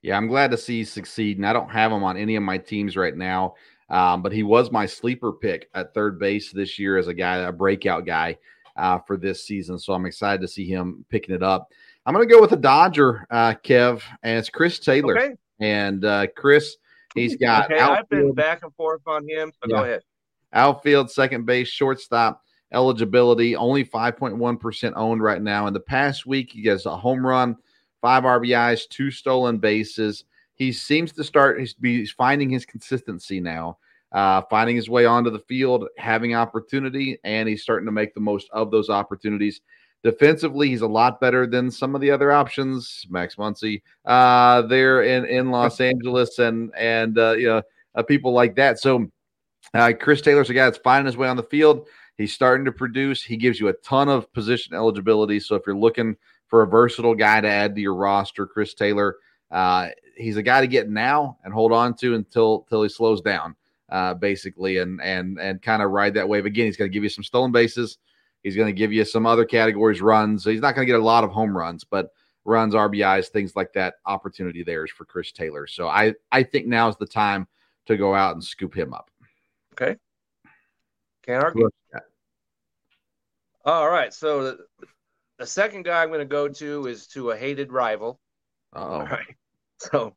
Yeah, 0.02 0.16
I'm 0.16 0.28
glad 0.28 0.50
to 0.50 0.56
see 0.56 0.76
you 0.76 0.84
succeed. 0.84 1.36
And 1.36 1.46
I 1.46 1.52
don't 1.52 1.70
have 1.70 1.92
him 1.92 2.02
on 2.02 2.16
any 2.16 2.34
of 2.36 2.42
my 2.42 2.58
teams 2.58 2.96
right 2.96 3.14
now. 3.14 3.54
Um, 3.90 4.22
but 4.22 4.32
he 4.32 4.42
was 4.42 4.70
my 4.70 4.86
sleeper 4.86 5.32
pick 5.32 5.68
at 5.74 5.94
third 5.94 6.18
base 6.18 6.52
this 6.52 6.78
year 6.78 6.96
as 6.96 7.08
a 7.08 7.14
guy, 7.14 7.38
a 7.38 7.52
breakout 7.52 8.06
guy 8.06 8.38
uh, 8.76 8.98
for 8.98 9.16
this 9.16 9.44
season. 9.44 9.78
So 9.78 9.92
I'm 9.92 10.06
excited 10.06 10.40
to 10.42 10.48
see 10.48 10.66
him 10.66 11.04
picking 11.08 11.34
it 11.34 11.42
up. 11.42 11.72
I'm 12.06 12.14
going 12.14 12.26
to 12.26 12.32
go 12.32 12.40
with 12.40 12.52
a 12.52 12.56
Dodger, 12.56 13.26
uh, 13.30 13.54
Kev, 13.62 14.02
and 14.22 14.38
it's 14.38 14.48
Chris 14.48 14.78
Taylor. 14.78 15.18
Okay. 15.18 15.34
And 15.60 16.04
uh, 16.04 16.28
Chris, 16.36 16.76
he's 17.14 17.36
got. 17.36 17.70
Okay, 17.70 17.80
I've 17.80 18.08
been 18.08 18.32
back 18.32 18.62
and 18.62 18.74
forth 18.74 19.02
on 19.06 19.28
him. 19.28 19.52
So 19.62 19.68
yeah. 19.68 19.76
go 19.76 19.84
ahead. 19.84 20.02
Outfield, 20.52 21.10
second 21.10 21.44
base, 21.44 21.68
shortstop 21.68 22.42
eligibility, 22.72 23.56
only 23.56 23.84
5.1% 23.84 24.92
owned 24.96 25.22
right 25.22 25.42
now. 25.42 25.66
In 25.66 25.74
the 25.74 25.80
past 25.80 26.26
week, 26.26 26.52
he 26.52 26.62
gets 26.62 26.86
a 26.86 26.96
home 26.96 27.24
run, 27.24 27.56
five 28.00 28.24
RBIs, 28.24 28.88
two 28.88 29.10
stolen 29.10 29.58
bases. 29.58 30.24
He 30.60 30.72
seems 30.72 31.10
to 31.12 31.24
start 31.24 31.58
he's, 31.58 31.74
he's 31.80 32.10
finding 32.10 32.50
his 32.50 32.66
consistency 32.66 33.40
now, 33.40 33.78
uh, 34.12 34.42
finding 34.50 34.76
his 34.76 34.90
way 34.90 35.06
onto 35.06 35.30
the 35.30 35.38
field, 35.38 35.86
having 35.96 36.34
opportunity, 36.34 37.18
and 37.24 37.48
he's 37.48 37.62
starting 37.62 37.86
to 37.86 37.92
make 37.92 38.12
the 38.12 38.20
most 38.20 38.46
of 38.52 38.70
those 38.70 38.90
opportunities. 38.90 39.62
Defensively, 40.04 40.68
he's 40.68 40.82
a 40.82 40.86
lot 40.86 41.18
better 41.18 41.46
than 41.46 41.70
some 41.70 41.94
of 41.94 42.02
the 42.02 42.10
other 42.10 42.30
options. 42.30 43.06
Max 43.08 43.36
Muncy 43.36 43.80
uh, 44.04 44.60
there 44.60 45.02
in, 45.04 45.24
in 45.24 45.50
Los 45.50 45.80
Angeles 45.80 46.38
and 46.38 46.70
and 46.76 47.18
uh, 47.18 47.32
you 47.32 47.46
know 47.46 47.62
uh, 47.94 48.02
people 48.02 48.34
like 48.34 48.54
that. 48.56 48.78
So 48.78 49.10
uh, 49.72 49.94
Chris 49.98 50.20
Taylor's 50.20 50.50
a 50.50 50.54
guy 50.54 50.66
that's 50.66 50.76
finding 50.84 51.06
his 51.06 51.16
way 51.16 51.28
on 51.28 51.38
the 51.38 51.42
field. 51.44 51.88
He's 52.18 52.34
starting 52.34 52.66
to 52.66 52.72
produce. 52.72 53.24
He 53.24 53.38
gives 53.38 53.58
you 53.58 53.68
a 53.68 53.72
ton 53.72 54.10
of 54.10 54.30
position 54.34 54.74
eligibility. 54.74 55.40
So 55.40 55.54
if 55.54 55.62
you're 55.66 55.74
looking 55.74 56.16
for 56.48 56.60
a 56.60 56.66
versatile 56.66 57.14
guy 57.14 57.40
to 57.40 57.48
add 57.48 57.74
to 57.76 57.80
your 57.80 57.94
roster, 57.94 58.46
Chris 58.46 58.74
Taylor, 58.74 59.16
uh, 59.50 59.88
he's 60.16 60.36
a 60.36 60.42
guy 60.42 60.60
to 60.60 60.66
get 60.66 60.88
now 60.88 61.38
and 61.44 61.52
hold 61.52 61.72
on 61.72 61.94
to 61.94 62.14
until 62.14 62.62
until 62.62 62.82
he 62.82 62.88
slows 62.88 63.20
down, 63.20 63.56
uh, 63.88 64.14
basically, 64.14 64.78
and 64.78 65.00
and 65.02 65.38
and 65.40 65.62
kind 65.62 65.82
of 65.82 65.90
ride 65.90 66.14
that 66.14 66.28
wave 66.28 66.46
again. 66.46 66.66
He's 66.66 66.76
going 66.76 66.90
to 66.90 66.94
give 66.94 67.02
you 67.02 67.08
some 67.08 67.24
stolen 67.24 67.52
bases. 67.52 67.98
He's 68.42 68.56
going 68.56 68.68
to 68.68 68.78
give 68.78 68.92
you 68.92 69.04
some 69.04 69.26
other 69.26 69.44
categories 69.44 70.00
runs. 70.00 70.44
So 70.44 70.50
he's 70.50 70.60
not 70.60 70.74
going 70.74 70.86
to 70.86 70.90
get 70.90 71.00
a 71.00 71.04
lot 71.04 71.24
of 71.24 71.30
home 71.30 71.56
runs, 71.56 71.84
but 71.84 72.10
runs, 72.44 72.74
RBIs, 72.74 73.28
things 73.28 73.54
like 73.54 73.72
that. 73.74 73.94
Opportunity 74.06 74.62
there 74.62 74.84
is 74.84 74.90
for 74.90 75.04
Chris 75.04 75.32
Taylor. 75.32 75.66
So 75.66 75.88
I 75.88 76.14
I 76.32 76.42
think 76.42 76.66
now 76.66 76.88
is 76.88 76.96
the 76.96 77.06
time 77.06 77.46
to 77.86 77.96
go 77.96 78.14
out 78.14 78.34
and 78.34 78.44
scoop 78.44 78.74
him 78.74 78.94
up. 78.94 79.10
Okay. 79.74 79.96
Can't 81.24 81.42
argue. 81.42 81.68
All 83.64 83.90
right. 83.90 84.12
So 84.12 84.44
the, 84.44 84.58
the 85.38 85.46
second 85.46 85.84
guy 85.84 86.02
I'm 86.02 86.08
going 86.08 86.20
to 86.20 86.24
go 86.24 86.48
to 86.48 86.86
is 86.86 87.06
to 87.08 87.30
a 87.30 87.36
hated 87.36 87.72
rival. 87.72 88.20
Oh. 88.72 88.80
All 88.80 89.04
right. 89.04 89.36
So, 89.92 90.14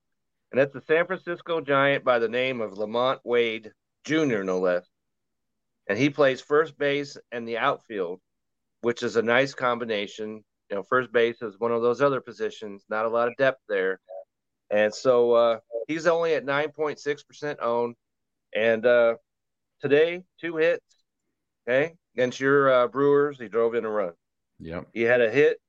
and 0.52 0.60
that's 0.60 0.74
the 0.74 0.82
San 0.82 1.08
Francisco 1.08 1.62
Giant 1.62 2.04
by 2.04 2.20
the 2.20 2.28
name 2.28 2.60
of 2.60 2.74
LaMonte 2.74 3.22
Wade 3.24 3.72
Jr., 4.04 4.44
no 4.44 4.60
less 4.60 4.86
and 5.88 5.98
he 5.98 6.10
plays 6.10 6.42
first 6.42 6.78
base 6.78 7.18
and 7.32 7.48
the 7.48 7.58
outfield, 7.58 8.20
which 8.82 9.04
is 9.04 9.16
a 9.16 9.22
nice 9.22 9.54
combination. 9.54 10.44
You 10.70 10.78
know, 10.78 10.84
first 10.84 11.12
base 11.12 11.42
is 11.42 11.60
one 11.60 11.72
of 11.72 11.82
those 11.82 12.02
other 12.02 12.22
positions, 12.22 12.84
not 12.90 13.06
a 13.06 13.10
lot 13.10 13.28
of 13.28 13.36
depth 13.38 13.62
there. 13.68 14.00
And 14.70 14.94
so 14.94 15.34
uh, 15.34 15.60
he's 15.88 16.08
only 16.08 16.36
at 16.36 16.46
9.6% 16.46 17.58
owned. 17.62 17.96
And 18.56 18.86
uh, 18.86 19.16
today, 19.82 20.24
two 20.40 20.58
hits, 20.58 20.86
okay, 21.68 21.94
against 22.16 22.40
your 22.40 22.72
uh, 22.72 22.88
Brewers. 22.88 23.40
He 23.40 23.48
drove 23.48 23.76
in 23.76 23.86
a 23.86 23.90
run. 23.90 24.14
Yep. 24.60 24.88
He 24.94 25.02
had 25.02 25.22
a 25.22 25.30
hit 25.30 25.60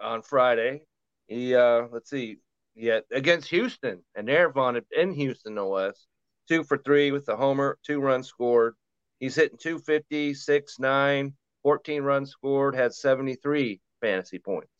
on 0.00 0.22
Friday. 0.22 0.82
He, 1.28 1.54
uh, 1.54 1.86
let's 1.90 2.10
see, 2.10 2.38
yeah, 2.74 3.00
against 3.10 3.48
Houston, 3.50 4.02
and 4.14 4.26
they're 4.26 4.50
vaunted 4.50 4.84
in 4.96 5.12
Houston, 5.12 5.54
no 5.54 5.68
less. 5.68 6.06
Two 6.48 6.64
for 6.64 6.78
three 6.78 7.12
with 7.12 7.26
the 7.26 7.36
homer, 7.36 7.78
two 7.86 8.00
runs 8.00 8.28
scored. 8.28 8.74
He's 9.20 9.36
hitting 9.36 9.58
250, 9.58 10.34
6, 10.34 10.78
9. 10.78 11.34
14 11.62 12.02
runs 12.02 12.30
scored, 12.30 12.74
had 12.74 12.92
73 12.92 13.80
fantasy 14.00 14.38
points. 14.38 14.72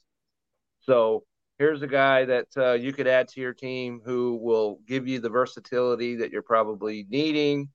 So 0.80 1.22
here's 1.58 1.82
a 1.82 1.86
guy 1.86 2.24
that 2.24 2.48
uh, 2.56 2.72
you 2.72 2.92
could 2.92 3.06
add 3.06 3.28
to 3.28 3.40
your 3.40 3.54
team 3.54 4.00
who 4.04 4.36
will 4.42 4.80
give 4.86 5.06
you 5.06 5.20
the 5.20 5.30
versatility 5.30 6.16
that 6.16 6.32
you're 6.32 6.42
probably 6.42 7.06
needing. 7.08 7.68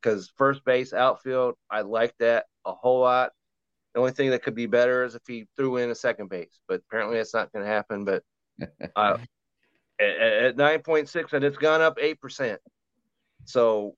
Because 0.00 0.32
first 0.36 0.64
base, 0.64 0.94
outfield, 0.94 1.56
I 1.70 1.82
like 1.82 2.14
that 2.18 2.46
a 2.64 2.72
whole 2.72 3.00
lot. 3.00 3.32
The 3.92 4.00
only 4.00 4.12
thing 4.12 4.30
that 4.30 4.42
could 4.42 4.54
be 4.54 4.66
better 4.66 5.04
is 5.04 5.14
if 5.14 5.22
he 5.26 5.46
threw 5.56 5.76
in 5.76 5.90
a 5.90 5.94
second 5.94 6.30
base, 6.30 6.60
but 6.66 6.80
apparently 6.88 7.18
that's 7.18 7.34
not 7.34 7.52
going 7.52 7.64
to 7.64 7.70
happen. 7.70 8.06
But 8.06 8.22
uh, 8.96 9.18
at, 10.00 10.20
at 10.20 10.56
9.6, 10.56 11.32
and 11.32 11.44
it's 11.44 11.58
gone 11.58 11.80
up 11.80 11.98
8%. 11.98 12.56
So 13.44 13.94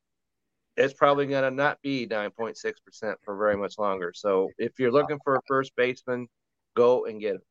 it's 0.76 0.94
probably 0.94 1.26
going 1.26 1.44
to 1.44 1.50
not 1.50 1.80
be 1.82 2.06
9.6% 2.06 3.14
for 3.24 3.36
very 3.36 3.56
much 3.56 3.78
longer. 3.78 4.12
So 4.14 4.50
if 4.58 4.78
you're 4.78 4.92
looking 4.92 5.18
for 5.24 5.36
a 5.36 5.40
first 5.46 5.72
baseman, 5.76 6.28
go 6.74 7.04
and 7.06 7.20
get 7.20 7.36
him. 7.36 7.42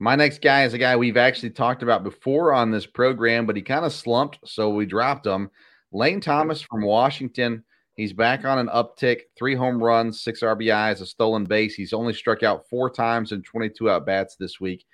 My 0.00 0.16
next 0.16 0.42
guy 0.42 0.64
is 0.64 0.74
a 0.74 0.78
guy 0.78 0.96
we've 0.96 1.16
actually 1.16 1.50
talked 1.50 1.82
about 1.82 2.02
before 2.02 2.52
on 2.52 2.70
this 2.70 2.86
program, 2.86 3.46
but 3.46 3.56
he 3.56 3.62
kind 3.62 3.84
of 3.84 3.92
slumped, 3.92 4.40
so 4.44 4.70
we 4.70 4.86
dropped 4.86 5.26
him. 5.26 5.50
Lane 5.92 6.20
Thomas 6.20 6.60
from 6.60 6.82
Washington. 6.82 7.64
He's 7.94 8.12
back 8.12 8.44
on 8.44 8.58
an 8.58 8.66
uptick, 8.68 9.20
three 9.38 9.54
home 9.54 9.82
runs, 9.82 10.20
six 10.20 10.42
RBIs, 10.42 11.00
a 11.00 11.06
stolen 11.06 11.44
base. 11.44 11.74
He's 11.74 11.92
only 11.92 12.12
struck 12.12 12.42
out 12.42 12.68
four 12.68 12.90
times 12.90 13.30
in 13.30 13.42
22 13.42 13.88
at 13.88 14.04
bats 14.04 14.34
this 14.34 14.58
week. 14.60 14.84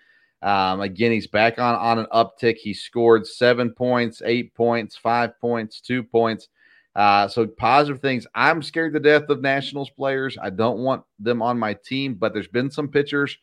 Um, 0.42 0.80
again, 0.80 1.12
he's 1.12 1.26
back 1.26 1.58
on 1.58 1.74
on 1.74 1.98
an 1.98 2.06
uptick. 2.12 2.56
He 2.56 2.72
scored 2.72 3.26
seven 3.26 3.72
points, 3.72 4.22
eight 4.24 4.54
points, 4.54 4.96
five 4.96 5.38
points, 5.40 5.80
two 5.80 6.02
points. 6.02 6.48
Uh, 6.96 7.28
so 7.28 7.46
positive 7.46 8.00
things. 8.00 8.26
I'm 8.34 8.62
scared 8.62 8.94
to 8.94 9.00
death 9.00 9.28
of 9.28 9.42
Nationals 9.42 9.90
players. 9.90 10.36
I 10.40 10.50
don't 10.50 10.78
want 10.78 11.04
them 11.18 11.40
on 11.40 11.58
my 11.58 11.74
team, 11.74 12.14
but 12.14 12.32
there's 12.32 12.48
been 12.48 12.70
some 12.70 12.88
pitchers, 12.88 13.36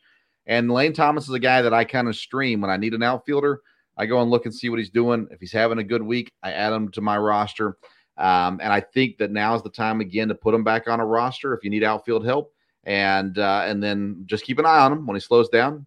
and 0.46 0.70
Lane 0.70 0.92
Thomas 0.92 1.28
is 1.28 1.34
a 1.34 1.38
guy 1.38 1.62
that 1.62 1.72
I 1.72 1.84
kind 1.84 2.08
of 2.08 2.16
stream 2.16 2.60
when 2.60 2.70
I 2.70 2.76
need 2.76 2.94
an 2.94 3.02
outfielder. 3.02 3.60
I 3.96 4.06
go 4.06 4.20
and 4.20 4.30
look 4.30 4.44
and 4.44 4.54
see 4.54 4.68
what 4.68 4.78
he's 4.78 4.90
doing. 4.90 5.26
If 5.30 5.40
he's 5.40 5.52
having 5.52 5.78
a 5.78 5.84
good 5.84 6.02
week, 6.02 6.32
I 6.42 6.52
add 6.52 6.72
him 6.72 6.90
to 6.92 7.00
my 7.00 7.18
roster. 7.18 7.76
Um, 8.16 8.60
and 8.62 8.72
I 8.72 8.80
think 8.80 9.18
that 9.18 9.30
now 9.30 9.54
is 9.54 9.62
the 9.62 9.70
time 9.70 10.00
again 10.00 10.28
to 10.28 10.34
put 10.34 10.54
him 10.54 10.64
back 10.64 10.88
on 10.88 11.00
a 11.00 11.06
roster 11.06 11.54
if 11.54 11.62
you 11.62 11.70
need 11.70 11.84
outfield 11.84 12.26
help, 12.26 12.52
and 12.84 13.38
uh, 13.38 13.62
and 13.66 13.82
then 13.82 14.24
just 14.26 14.44
keep 14.44 14.58
an 14.58 14.66
eye 14.66 14.80
on 14.80 14.92
him 14.92 15.06
when 15.06 15.14
he 15.14 15.20
slows 15.20 15.48
down. 15.48 15.86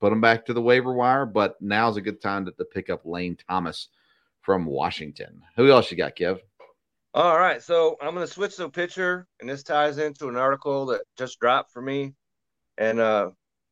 Put 0.00 0.12
him 0.12 0.20
back 0.20 0.46
to 0.46 0.52
the 0.52 0.62
waiver 0.62 0.92
wire, 0.92 1.26
but 1.26 1.60
now's 1.60 1.96
a 1.96 2.00
good 2.00 2.20
time 2.20 2.44
to, 2.46 2.52
to 2.52 2.64
pick 2.64 2.88
up 2.88 3.04
Lane 3.04 3.36
Thomas 3.48 3.88
from 4.42 4.64
Washington. 4.64 5.42
Who 5.56 5.70
else 5.70 5.90
you 5.90 5.96
got, 5.96 6.16
Kev? 6.16 6.38
All 7.14 7.38
right, 7.38 7.62
so 7.62 7.96
I'm 8.00 8.14
going 8.14 8.26
to 8.26 8.32
switch 8.32 8.58
a 8.60 8.68
pitcher, 8.68 9.26
and 9.40 9.48
this 9.48 9.62
ties 9.62 9.98
into 9.98 10.28
an 10.28 10.36
article 10.36 10.86
that 10.86 11.00
just 11.16 11.40
dropped 11.40 11.72
for 11.72 11.82
me. 11.82 12.14
And 12.76 13.00
uh, 13.00 13.30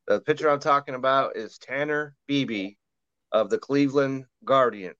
the 0.08 0.20
pitcher 0.20 0.50
I'm 0.50 0.58
talking 0.58 0.94
about 0.94 1.36
is 1.36 1.58
Tanner 1.58 2.14
Bibee 2.28 2.76
of 3.30 3.50
the 3.50 3.58
Cleveland 3.58 4.24
Guardians. 4.44 4.96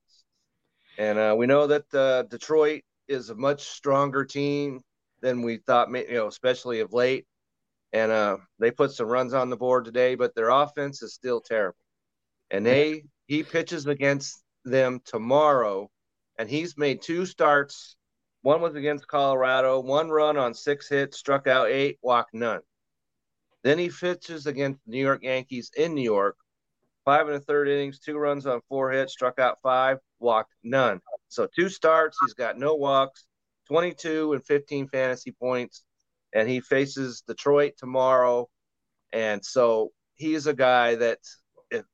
And 0.99 1.19
uh, 1.19 1.35
we 1.37 1.47
know 1.47 1.67
that 1.67 1.95
uh, 1.95 2.23
Detroit 2.25 2.83
is 3.09 3.31
a 3.31 3.35
much 3.35 3.63
stronger 3.63 4.25
team 4.25 4.81
than 5.23 5.43
we 5.43 5.59
thought, 5.59 5.89
you 5.91 6.15
know, 6.15 6.29
especially 6.29 6.81
of 6.81 6.93
late. 6.93 7.27
And 7.97 8.13
uh, 8.13 8.37
they 8.59 8.71
put 8.71 8.93
some 8.93 9.07
runs 9.07 9.33
on 9.33 9.49
the 9.49 9.57
board 9.57 9.87
today, 9.87 10.17
but 10.17 10.35
their 10.35 10.51
offense 10.51 11.03
is 11.03 11.15
still 11.15 11.41
terrible. 11.41 11.79
And 12.51 12.67
they 12.67 13.05
he 13.27 13.43
pitches 13.43 13.87
against 13.87 14.43
them 14.65 15.01
tomorrow, 15.05 15.91
and 16.39 16.49
he's 16.49 16.77
made 16.77 17.01
two 17.01 17.25
starts 17.25 17.97
one 18.47 18.61
was 18.61 18.77
against 18.77 19.09
Colorado, 19.09 19.81
one 19.81 20.09
run 20.09 20.37
on 20.37 20.55
six 20.55 20.89
hits, 20.89 21.19
struck 21.19 21.49
out 21.49 21.67
eight, 21.69 21.99
walked 22.01 22.33
none. 22.33 22.61
Then 23.65 23.77
he 23.77 23.89
pitches 23.89 24.47
against 24.47 24.79
the 24.85 24.93
New 24.93 25.01
York 25.01 25.25
Yankees 25.25 25.73
in 25.77 25.97
New 25.97 26.03
York, 26.05 26.37
five 27.05 27.27
and 27.27 27.35
a 27.35 27.41
third 27.41 27.69
innings, 27.69 27.99
two 27.99 28.17
runs 28.17 28.47
on 28.47 28.61
four 28.69 28.93
hits, 28.93 29.13
struck 29.13 29.41
out 29.41 29.59
five, 29.65 29.99
walked 30.21 30.53
none. 30.63 31.01
So 31.27 31.49
two 31.57 31.69
starts, 31.69 32.19
he's 32.25 32.35
got 32.35 32.57
no 32.57 32.77
walks, 32.77 33.27
22 33.67 34.35
and 34.35 34.47
15 34.47 34.91
fantasy 34.91 35.33
points, 35.33 35.83
and 36.35 36.49
he 36.49 36.61
faces 36.61 37.23
Detroit 37.27 37.75
tomorrow. 37.79 38.49
And 39.13 39.45
so 39.45 39.93
he's 40.15 40.47
a 40.47 40.55
guy 40.55 40.97
that 40.97 41.19
if 41.71 41.85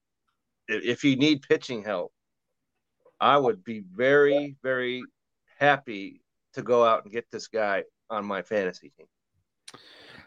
if 0.69 1.05
you 1.05 1.17
need 1.17 1.43
pitching 1.43 1.83
help, 1.83 2.13
I 3.21 3.37
would 3.37 3.63
be 3.63 3.83
very, 3.95 4.57
very 4.63 5.03
happy 5.59 6.23
to 6.55 6.63
go 6.63 6.85
out 6.85 7.05
and 7.05 7.13
get 7.13 7.31
this 7.31 7.49
guy 7.49 7.85
on 8.11 8.27
my 8.27 8.43
fantasy 8.43 8.93
team. 8.97 9.07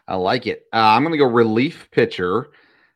I 0.08 0.16
like 0.16 0.46
it. 0.46 0.64
Uh, 0.72 0.78
I'm 0.78 1.02
going 1.02 1.12
to 1.12 1.18
go 1.18 1.26
relief 1.26 1.88
pitcher 1.90 2.48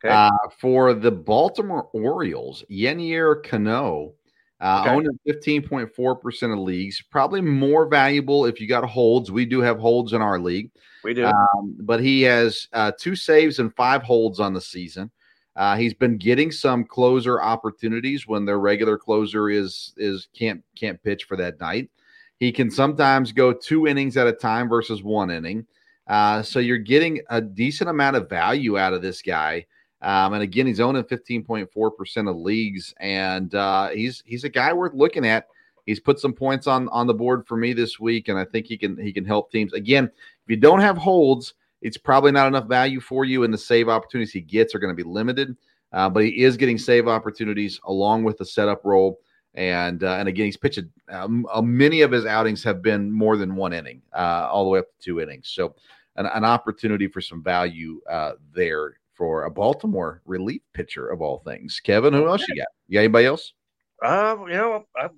okay. 0.04 0.14
uh, 0.14 0.30
for 0.58 0.94
the 0.94 1.10
Baltimore 1.10 1.88
Orioles. 1.92 2.64
Yennier 2.70 3.42
Cano, 3.42 4.14
uh, 4.60 4.80
okay. 4.82 4.90
owned 4.90 5.06
in 5.06 5.34
15.4% 5.34 6.52
of 6.52 6.58
leagues. 6.60 7.02
Probably 7.10 7.40
more 7.40 7.86
valuable 7.86 8.46
if 8.46 8.60
you 8.60 8.68
got 8.68 8.84
holds. 8.84 9.30
We 9.30 9.44
do 9.44 9.60
have 9.60 9.78
holds 9.78 10.12
in 10.12 10.22
our 10.22 10.38
league. 10.38 10.70
We 11.04 11.14
do. 11.14 11.26
Um, 11.26 11.76
but 11.80 12.00
he 12.00 12.22
has 12.22 12.68
uh, 12.72 12.92
two 12.98 13.16
saves 13.16 13.58
and 13.58 13.74
five 13.74 14.02
holds 14.02 14.40
on 14.40 14.52
the 14.52 14.60
season. 14.60 15.10
Uh, 15.56 15.76
he's 15.76 15.94
been 15.94 16.16
getting 16.16 16.50
some 16.52 16.84
closer 16.84 17.42
opportunities 17.42 18.26
when 18.26 18.44
their 18.44 18.58
regular 18.58 18.96
closer 18.96 19.50
is 19.50 19.92
is 19.96 20.28
can't 20.36 20.62
can't 20.76 21.02
pitch 21.02 21.24
for 21.24 21.36
that 21.36 21.60
night. 21.60 21.90
He 22.38 22.52
can 22.52 22.70
sometimes 22.70 23.32
go 23.32 23.52
two 23.52 23.86
innings 23.86 24.16
at 24.16 24.26
a 24.26 24.32
time 24.32 24.68
versus 24.68 25.02
one 25.02 25.30
inning. 25.30 25.66
Uh, 26.06 26.42
so 26.42 26.58
you're 26.58 26.78
getting 26.78 27.20
a 27.28 27.40
decent 27.40 27.90
amount 27.90 28.16
of 28.16 28.28
value 28.28 28.78
out 28.78 28.94
of 28.94 29.02
this 29.02 29.22
guy. 29.22 29.66
Um, 30.02 30.32
and 30.32 30.42
again, 30.42 30.66
he's 30.66 30.80
owning 30.80 31.04
15.4% 31.04 32.30
of 32.30 32.36
leagues, 32.36 32.94
and 32.98 33.54
uh, 33.54 33.90
he's 33.90 34.22
he's 34.24 34.44
a 34.44 34.48
guy 34.48 34.72
worth 34.72 34.94
looking 34.94 35.26
at. 35.26 35.46
He's 35.90 35.98
put 35.98 36.20
some 36.20 36.32
points 36.32 36.68
on 36.68 36.88
on 36.90 37.08
the 37.08 37.14
board 37.14 37.44
for 37.48 37.56
me 37.56 37.72
this 37.72 37.98
week, 37.98 38.28
and 38.28 38.38
I 38.38 38.44
think 38.44 38.66
he 38.66 38.78
can 38.78 38.96
he 38.96 39.12
can 39.12 39.24
help 39.24 39.50
teams. 39.50 39.72
Again, 39.72 40.04
if 40.04 40.48
you 40.48 40.56
don't 40.56 40.78
have 40.78 40.96
holds, 40.96 41.54
it's 41.82 41.96
probably 41.96 42.30
not 42.30 42.46
enough 42.46 42.68
value 42.68 43.00
for 43.00 43.24
you, 43.24 43.42
and 43.42 43.52
the 43.52 43.58
save 43.58 43.88
opportunities 43.88 44.32
he 44.32 44.40
gets 44.40 44.72
are 44.72 44.78
going 44.78 44.96
to 44.96 45.04
be 45.04 45.08
limited. 45.08 45.56
Uh, 45.92 46.08
but 46.08 46.24
he 46.24 46.44
is 46.44 46.56
getting 46.56 46.78
save 46.78 47.08
opportunities 47.08 47.80
along 47.86 48.22
with 48.22 48.38
the 48.38 48.44
setup 48.44 48.84
role. 48.84 49.18
And 49.54 50.04
uh, 50.04 50.12
and 50.12 50.28
again, 50.28 50.46
he's 50.46 50.56
pitched. 50.56 50.84
Um, 51.08 51.44
uh, 51.52 51.60
many 51.60 52.02
of 52.02 52.12
his 52.12 52.24
outings 52.24 52.62
have 52.62 52.82
been 52.82 53.10
more 53.10 53.36
than 53.36 53.56
one 53.56 53.72
inning, 53.72 54.00
uh, 54.14 54.48
all 54.48 54.62
the 54.62 54.70
way 54.70 54.78
up 54.78 54.86
to 54.86 55.04
two 55.04 55.20
innings. 55.20 55.48
So, 55.48 55.74
an, 56.14 56.26
an 56.26 56.44
opportunity 56.44 57.08
for 57.08 57.20
some 57.20 57.42
value 57.42 58.00
uh, 58.08 58.34
there 58.54 59.00
for 59.14 59.46
a 59.46 59.50
Baltimore 59.50 60.22
relief 60.24 60.62
pitcher 60.72 61.08
of 61.08 61.20
all 61.20 61.40
things. 61.40 61.80
Kevin, 61.80 62.14
who 62.14 62.28
else 62.28 62.46
you 62.46 62.54
got? 62.54 62.68
You 62.86 62.94
got 62.94 63.00
anybody 63.00 63.26
else? 63.26 63.54
Uh, 64.00 64.36
you 64.46 64.54
know, 64.54 64.86
I, 64.96 65.08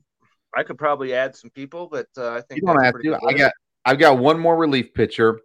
I 0.55 0.63
could 0.63 0.79
probably 0.79 1.15
add 1.15 1.35
some 1.35 1.51
people, 1.51 1.89
but 1.91 2.07
uh, 2.17 2.31
I 2.31 2.41
think 2.43 2.61
you 2.61 2.67
don't 2.67 2.83
have 2.83 2.95
to. 3.01 3.19
I 3.27 3.33
got 3.33 3.53
I've 3.85 3.99
got 3.99 4.19
one 4.19 4.39
more 4.39 4.57
relief 4.57 4.93
pitcher. 4.95 5.41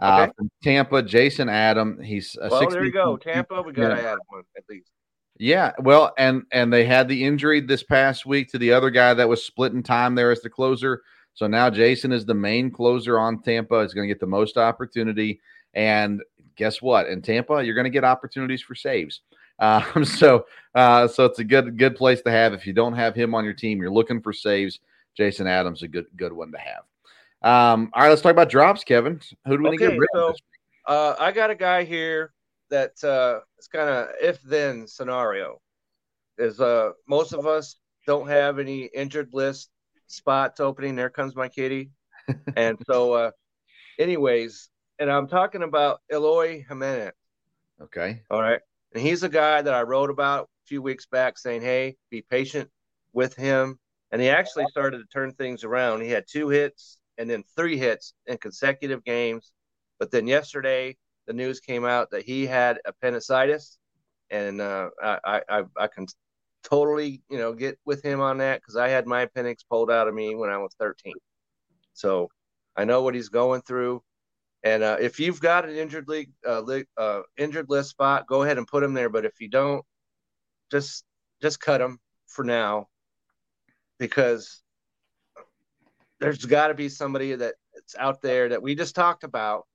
Uh, 0.00 0.22
okay. 0.22 0.32
from 0.36 0.50
Tampa, 0.64 1.02
Jason 1.02 1.48
Adam. 1.48 2.00
He's 2.00 2.36
well. 2.40 2.60
60, 2.60 2.74
there 2.74 2.84
you 2.84 2.92
go, 2.92 3.16
Tampa. 3.16 3.62
We 3.62 3.72
got 3.72 3.94
to 3.94 4.02
add 4.02 4.18
one 4.28 4.42
at 4.56 4.64
least. 4.68 4.90
Yeah, 5.38 5.72
well, 5.78 6.12
and 6.18 6.42
and 6.52 6.72
they 6.72 6.84
had 6.84 7.08
the 7.08 7.24
injury 7.24 7.60
this 7.60 7.82
past 7.82 8.26
week 8.26 8.50
to 8.50 8.58
the 8.58 8.72
other 8.72 8.90
guy 8.90 9.14
that 9.14 9.28
was 9.28 9.44
splitting 9.44 9.82
time 9.82 10.14
there 10.14 10.30
as 10.30 10.40
the 10.40 10.50
closer. 10.50 11.02
So 11.34 11.46
now 11.46 11.70
Jason 11.70 12.12
is 12.12 12.26
the 12.26 12.34
main 12.34 12.70
closer 12.70 13.18
on 13.18 13.42
Tampa. 13.42 13.76
Is 13.78 13.94
going 13.94 14.08
to 14.08 14.12
get 14.12 14.20
the 14.20 14.26
most 14.26 14.56
opportunity. 14.56 15.40
And 15.74 16.22
guess 16.56 16.82
what? 16.82 17.08
In 17.08 17.22
Tampa, 17.22 17.64
you're 17.64 17.74
going 17.74 17.84
to 17.84 17.90
get 17.90 18.04
opportunities 18.04 18.62
for 18.62 18.74
saves. 18.74 19.20
Um, 19.58 20.04
so 20.04 20.46
uh, 20.74 21.08
so 21.08 21.24
it's 21.24 21.38
a 21.38 21.44
good 21.44 21.78
good 21.78 21.96
place 21.96 22.22
to 22.22 22.30
have. 22.30 22.54
If 22.54 22.66
you 22.66 22.72
don't 22.72 22.94
have 22.94 23.14
him 23.14 23.34
on 23.34 23.44
your 23.44 23.54
team, 23.54 23.80
you're 23.80 23.92
looking 23.92 24.20
for 24.20 24.32
saves. 24.32 24.80
Jason 25.16 25.46
Adams 25.46 25.82
a 25.82 25.88
good 25.88 26.06
good 26.16 26.32
one 26.32 26.52
to 26.52 26.58
have. 26.58 26.84
Um, 27.42 27.90
all 27.92 28.02
right, 28.02 28.08
let's 28.08 28.22
talk 28.22 28.32
about 28.32 28.48
drops, 28.48 28.84
Kevin. 28.84 29.20
Who 29.46 29.56
do 29.56 29.64
we 29.64 29.70
okay, 29.70 29.88
get 29.88 29.98
rid 29.98 30.08
so, 30.14 30.28
of? 30.28 30.36
Uh, 30.86 31.14
I 31.18 31.32
got 31.32 31.50
a 31.50 31.54
guy 31.54 31.84
here 31.84 32.32
that 32.70 33.02
uh, 33.04 33.40
it's 33.58 33.68
kind 33.68 33.88
of 33.88 34.08
if 34.20 34.40
then 34.42 34.86
scenario. 34.86 35.60
Is 36.38 36.60
uh 36.60 36.92
most 37.06 37.34
of 37.34 37.46
us 37.46 37.76
don't 38.06 38.26
have 38.26 38.58
any 38.58 38.84
injured 38.94 39.28
list 39.32 39.68
spots 40.06 40.60
opening. 40.60 40.96
There 40.96 41.10
comes 41.10 41.36
my 41.36 41.48
kitty, 41.48 41.90
and 42.56 42.78
so 42.86 43.12
uh, 43.12 43.30
anyways, 43.98 44.70
and 44.98 45.10
I'm 45.10 45.28
talking 45.28 45.62
about 45.62 46.00
Eloy 46.10 46.64
Jimenez. 46.66 47.12
Okay. 47.82 48.22
All 48.30 48.40
right, 48.40 48.60
and 48.94 49.02
he's 49.02 49.22
a 49.22 49.28
guy 49.28 49.62
that 49.62 49.74
I 49.74 49.82
wrote 49.82 50.10
about 50.10 50.44
a 50.44 50.66
few 50.66 50.82
weeks 50.82 51.06
back, 51.06 51.38
saying, 51.38 51.62
"Hey, 51.62 51.96
be 52.10 52.22
patient 52.22 52.70
with 53.12 53.34
him." 53.34 53.78
And 54.10 54.20
he 54.20 54.28
actually 54.28 54.66
started 54.70 54.98
to 54.98 55.06
turn 55.06 55.32
things 55.32 55.64
around. 55.64 56.02
He 56.02 56.10
had 56.10 56.24
two 56.28 56.48
hits 56.48 56.98
and 57.18 57.28
then 57.30 57.44
three 57.56 57.78
hits 57.78 58.14
in 58.26 58.36
consecutive 58.38 59.04
games. 59.04 59.52
But 59.98 60.10
then 60.10 60.26
yesterday, 60.26 60.96
the 61.26 61.32
news 61.32 61.60
came 61.60 61.84
out 61.84 62.10
that 62.10 62.24
he 62.24 62.46
had 62.46 62.80
appendicitis, 62.84 63.78
and 64.30 64.60
uh, 64.60 64.90
I, 65.02 65.42
I 65.48 65.62
I 65.76 65.86
can 65.86 66.06
totally 66.64 67.22
you 67.30 67.38
know 67.38 67.52
get 67.52 67.78
with 67.84 68.02
him 68.04 68.20
on 68.20 68.38
that 68.38 68.60
because 68.60 68.76
I 68.76 68.88
had 68.88 69.06
my 69.06 69.22
appendix 69.22 69.62
pulled 69.62 69.90
out 69.90 70.08
of 70.08 70.14
me 70.14 70.34
when 70.34 70.50
I 70.50 70.58
was 70.58 70.74
13, 70.78 71.14
so 71.94 72.28
I 72.76 72.84
know 72.84 73.02
what 73.02 73.14
he's 73.14 73.28
going 73.28 73.62
through. 73.62 74.02
And 74.64 74.82
uh, 74.82 74.96
if 75.00 75.18
you've 75.18 75.40
got 75.40 75.68
an 75.68 75.74
injured 75.74 76.08
league, 76.08 76.30
uh, 76.46 76.62
uh, 76.96 77.22
injured 77.36 77.66
list 77.68 77.90
spot, 77.90 78.26
go 78.28 78.42
ahead 78.42 78.58
and 78.58 78.66
put 78.66 78.82
him 78.82 78.94
there. 78.94 79.08
But 79.08 79.24
if 79.24 79.40
you 79.40 79.48
don't, 79.48 79.84
just 80.70 81.04
just 81.40 81.60
cut 81.60 81.80
him 81.80 81.98
for 82.28 82.44
now, 82.44 82.88
because 83.98 84.62
there's 86.20 86.44
got 86.44 86.68
to 86.68 86.74
be 86.74 86.88
somebody 86.88 87.34
that's 87.34 87.96
out 87.98 88.22
there 88.22 88.50
that 88.50 88.62
we 88.62 88.76
just 88.76 88.94
talked 88.94 89.24
about 89.24 89.66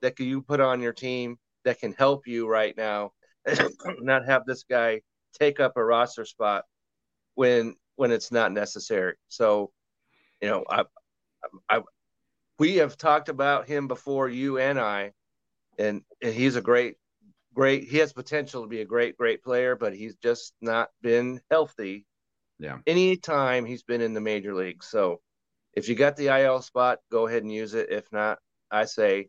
that 0.00 0.18
you 0.18 0.42
put 0.42 0.60
on 0.60 0.82
your 0.82 0.92
team 0.92 1.38
that 1.64 1.78
can 1.78 1.92
help 1.92 2.26
you 2.26 2.48
right 2.48 2.76
now, 2.76 3.12
not 4.00 4.26
have 4.26 4.44
this 4.44 4.64
guy 4.64 5.00
take 5.38 5.60
up 5.60 5.76
a 5.76 5.84
roster 5.84 6.24
spot 6.24 6.64
when 7.34 7.76
when 7.96 8.10
it's 8.10 8.32
not 8.32 8.52
necessary. 8.52 9.14
So, 9.28 9.70
you 10.40 10.48
know, 10.48 10.64
I, 10.68 10.84
I, 11.68 11.82
we 12.58 12.76
have 12.76 12.96
talked 12.96 13.28
about 13.28 13.66
him 13.66 13.88
before, 13.88 14.28
you 14.28 14.58
and 14.58 14.78
I, 14.78 15.12
and, 15.78 16.02
and 16.22 16.34
he's 16.34 16.56
a 16.56 16.60
great, 16.60 16.96
great. 17.54 17.84
He 17.84 17.98
has 17.98 18.12
potential 18.12 18.62
to 18.62 18.68
be 18.68 18.80
a 18.80 18.84
great, 18.84 19.16
great 19.16 19.42
player, 19.42 19.76
but 19.76 19.94
he's 19.94 20.16
just 20.16 20.54
not 20.60 20.90
been 21.00 21.40
healthy. 21.50 22.06
Yeah. 22.58 22.78
Anytime 22.86 23.64
he's 23.64 23.82
been 23.82 24.00
in 24.00 24.14
the 24.14 24.20
major 24.20 24.54
leagues. 24.54 24.86
So, 24.86 25.20
if 25.74 25.88
you 25.88 25.94
got 25.94 26.16
the 26.16 26.28
IL 26.28 26.60
spot, 26.60 26.98
go 27.10 27.26
ahead 27.26 27.42
and 27.42 27.52
use 27.52 27.74
it. 27.74 27.90
If 27.90 28.12
not, 28.12 28.38
I 28.70 28.84
say, 28.84 29.28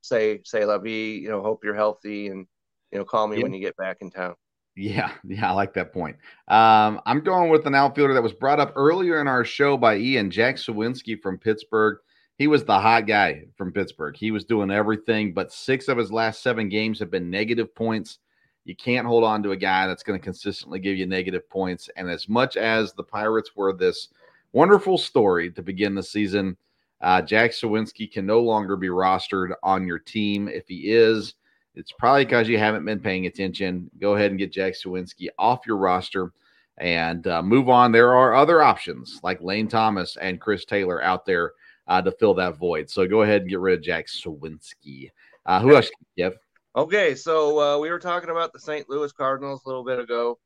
say, 0.00 0.40
say 0.44 0.64
la 0.64 0.78
vie. 0.78 1.18
You 1.20 1.28
know, 1.28 1.42
hope 1.42 1.64
you're 1.64 1.74
healthy, 1.74 2.28
and 2.28 2.46
you 2.92 2.98
know, 2.98 3.04
call 3.04 3.26
me 3.26 3.38
yeah. 3.38 3.42
when 3.42 3.52
you 3.52 3.60
get 3.60 3.76
back 3.76 3.98
in 4.00 4.10
town. 4.10 4.36
Yeah, 4.76 5.12
yeah, 5.24 5.48
I 5.50 5.52
like 5.54 5.72
that 5.74 5.92
point. 5.92 6.16
Um, 6.48 7.00
I'm 7.06 7.20
going 7.20 7.50
with 7.50 7.66
an 7.66 7.74
outfielder 7.74 8.12
that 8.12 8.22
was 8.22 8.34
brought 8.34 8.60
up 8.60 8.74
earlier 8.76 9.20
in 9.22 9.26
our 9.26 9.44
show 9.44 9.78
by 9.78 9.96
Ian 9.96 10.30
Jack 10.30 10.56
Suwinski 10.56 11.20
from 11.20 11.38
Pittsburgh. 11.38 11.98
He 12.36 12.46
was 12.46 12.64
the 12.64 12.78
hot 12.78 13.06
guy 13.06 13.46
from 13.56 13.72
Pittsburgh. 13.72 14.14
He 14.14 14.30
was 14.30 14.44
doing 14.44 14.70
everything, 14.70 15.32
but 15.32 15.50
six 15.50 15.88
of 15.88 15.96
his 15.96 16.12
last 16.12 16.42
seven 16.42 16.68
games 16.68 16.98
have 16.98 17.10
been 17.10 17.30
negative 17.30 17.74
points. 17.74 18.18
You 18.66 18.76
can't 18.76 19.06
hold 19.06 19.24
on 19.24 19.42
to 19.44 19.52
a 19.52 19.56
guy 19.56 19.86
that's 19.86 20.02
going 20.02 20.18
to 20.18 20.24
consistently 20.24 20.78
give 20.78 20.98
you 20.98 21.06
negative 21.06 21.48
points. 21.48 21.88
And 21.96 22.10
as 22.10 22.28
much 22.28 22.58
as 22.58 22.92
the 22.92 23.04
Pirates 23.04 23.56
were 23.56 23.72
this 23.72 24.08
wonderful 24.52 24.98
story 24.98 25.50
to 25.52 25.62
begin 25.62 25.94
the 25.94 26.02
season, 26.02 26.54
uh, 27.00 27.22
Jack 27.22 27.52
Suwinski 27.52 28.12
can 28.12 28.26
no 28.26 28.40
longer 28.40 28.76
be 28.76 28.88
rostered 28.88 29.54
on 29.62 29.86
your 29.86 29.98
team. 29.98 30.48
If 30.48 30.68
he 30.68 30.90
is, 30.92 31.34
it's 31.76 31.92
probably 31.92 32.24
because 32.24 32.48
you 32.48 32.58
haven't 32.58 32.84
been 32.84 33.00
paying 33.00 33.26
attention. 33.26 33.90
Go 34.00 34.14
ahead 34.14 34.30
and 34.30 34.38
get 34.38 34.50
Jack 34.50 34.72
Suwinski 34.72 35.28
off 35.38 35.66
your 35.66 35.76
roster 35.76 36.32
and 36.78 37.26
uh, 37.26 37.42
move 37.42 37.68
on. 37.68 37.92
There 37.92 38.14
are 38.14 38.34
other 38.34 38.62
options 38.62 39.20
like 39.22 39.40
Lane 39.42 39.68
Thomas 39.68 40.16
and 40.16 40.40
Chris 40.40 40.64
Taylor 40.64 41.02
out 41.02 41.26
there 41.26 41.52
uh, 41.86 42.02
to 42.02 42.10
fill 42.12 42.34
that 42.34 42.56
void. 42.56 42.90
So 42.90 43.06
go 43.06 43.22
ahead 43.22 43.42
and 43.42 43.50
get 43.50 43.60
rid 43.60 43.78
of 43.78 43.84
Jack 43.84 44.06
Suwinski. 44.06 45.10
Uh, 45.44 45.60
who 45.60 45.76
else, 45.76 45.90
Kev? 46.18 46.34
Okay, 46.74 47.14
so 47.14 47.60
uh, 47.60 47.78
we 47.78 47.90
were 47.90 47.98
talking 47.98 48.30
about 48.30 48.52
the 48.52 48.58
St. 48.58 48.88
Louis 48.88 49.12
Cardinals 49.12 49.62
a 49.64 49.68
little 49.68 49.84
bit 49.84 49.98
ago, 49.98 50.38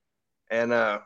and 0.51 0.73
uh, 0.73 1.01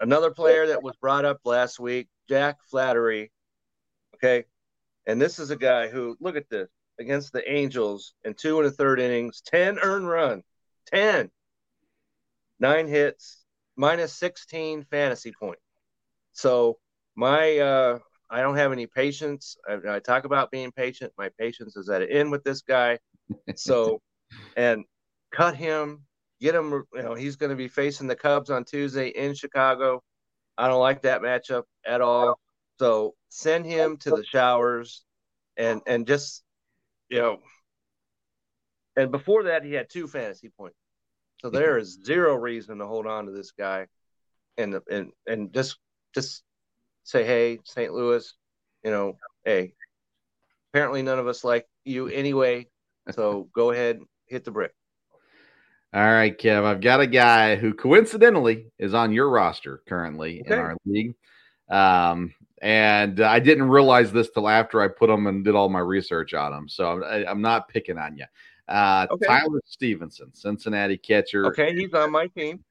another 0.00 0.30
player 0.30 0.66
that 0.66 0.82
was 0.82 0.94
brought 0.96 1.24
up 1.24 1.40
last 1.44 1.80
week, 1.80 2.08
Jack 2.28 2.56
Flaherty. 2.70 3.30
Okay, 4.16 4.44
and 5.06 5.20
this 5.20 5.38
is 5.38 5.50
a 5.50 5.56
guy 5.56 5.88
who 5.88 6.16
look 6.20 6.36
at 6.36 6.50
this 6.50 6.68
against 6.98 7.32
the 7.32 7.50
Angels 7.50 8.14
in 8.24 8.34
two 8.34 8.58
and 8.58 8.66
a 8.66 8.70
third 8.70 9.00
innings, 9.00 9.42
10 9.46 9.78
earned 9.80 10.08
run, 10.08 10.42
10, 10.86 11.30
nine 12.58 12.88
hits, 12.88 13.44
minus 13.76 14.14
16 14.14 14.84
fantasy 14.90 15.32
point. 15.38 15.58
So 16.32 16.78
my, 17.14 17.58
uh, 17.58 17.98
I 18.28 18.40
don't 18.40 18.56
have 18.56 18.72
any 18.72 18.86
patience. 18.86 19.56
I, 19.68 19.96
I 19.96 19.98
talk 20.00 20.24
about 20.24 20.50
being 20.50 20.72
patient. 20.72 21.12
My 21.16 21.30
patience 21.38 21.76
is 21.76 21.88
at 21.88 22.02
an 22.02 22.08
end 22.10 22.30
with 22.30 22.44
this 22.44 22.62
guy. 22.62 22.98
So, 23.54 24.00
and 24.56 24.84
cut 25.32 25.54
him, 25.54 26.04
get 26.40 26.54
him, 26.54 26.84
you 26.94 27.02
know, 27.02 27.14
he's 27.14 27.36
going 27.36 27.50
to 27.50 27.56
be 27.56 27.68
facing 27.68 28.06
the 28.06 28.16
Cubs 28.16 28.50
on 28.50 28.64
Tuesday 28.64 29.08
in 29.08 29.34
Chicago. 29.34 30.02
I 30.58 30.68
don't 30.68 30.80
like 30.80 31.02
that 31.02 31.20
matchup 31.20 31.64
at 31.86 32.00
all. 32.00 32.38
So 32.78 33.14
send 33.28 33.64
him 33.66 33.96
to 33.98 34.10
the 34.10 34.24
showers 34.24 35.04
and 35.56 35.80
and 35.86 36.06
just 36.06 36.42
know, 37.10 37.38
and 38.96 39.10
before 39.10 39.44
that, 39.44 39.64
he 39.64 39.72
had 39.72 39.90
two 39.90 40.08
fantasy 40.08 40.50
points. 40.56 40.76
So 41.42 41.50
there 41.50 41.76
is 41.78 41.98
zero 42.04 42.34
reason 42.34 42.78
to 42.78 42.86
hold 42.86 43.06
on 43.06 43.26
to 43.26 43.32
this 43.32 43.52
guy, 43.52 43.86
and 44.56 44.80
and 44.90 45.10
and 45.26 45.52
just 45.52 45.78
just 46.14 46.42
say, 47.04 47.24
hey, 47.24 47.60
St. 47.64 47.92
Louis, 47.92 48.34
you 48.82 48.90
know, 48.90 49.16
hey, 49.44 49.74
apparently 50.72 51.02
none 51.02 51.18
of 51.18 51.26
us 51.26 51.44
like 51.44 51.66
you 51.84 52.08
anyway. 52.08 52.66
So 53.12 53.48
go 53.54 53.70
ahead, 53.70 54.00
hit 54.26 54.44
the 54.44 54.50
brick. 54.50 54.72
All 55.94 56.02
right, 56.02 56.36
Kev. 56.36 56.64
I've 56.64 56.80
got 56.80 57.00
a 57.00 57.06
guy 57.06 57.56
who 57.56 57.72
coincidentally 57.72 58.66
is 58.78 58.92
on 58.92 59.12
your 59.12 59.30
roster 59.30 59.82
currently 59.88 60.42
okay. 60.42 60.54
in 60.54 60.60
our 60.60 60.76
league. 60.84 61.14
Um, 61.70 62.34
and 62.62 63.20
I 63.20 63.38
didn't 63.38 63.68
realize 63.68 64.12
this 64.12 64.30
till 64.30 64.48
after 64.48 64.80
I 64.80 64.88
put 64.88 65.08
them 65.08 65.26
and 65.26 65.44
did 65.44 65.54
all 65.54 65.68
my 65.68 65.80
research 65.80 66.34
on 66.34 66.52
them. 66.52 66.68
So 66.68 67.02
I'm, 67.02 67.28
I'm 67.28 67.40
not 67.42 67.68
picking 67.68 67.98
on 67.98 68.16
you. 68.16 68.24
Uh, 68.68 69.06
okay. 69.10 69.26
Tyler 69.26 69.60
Stephenson, 69.64 70.32
Cincinnati 70.34 70.96
catcher. 70.96 71.46
Okay, 71.46 71.74
he's 71.74 71.94
on 71.94 72.10
my 72.10 72.26
team. 72.28 72.64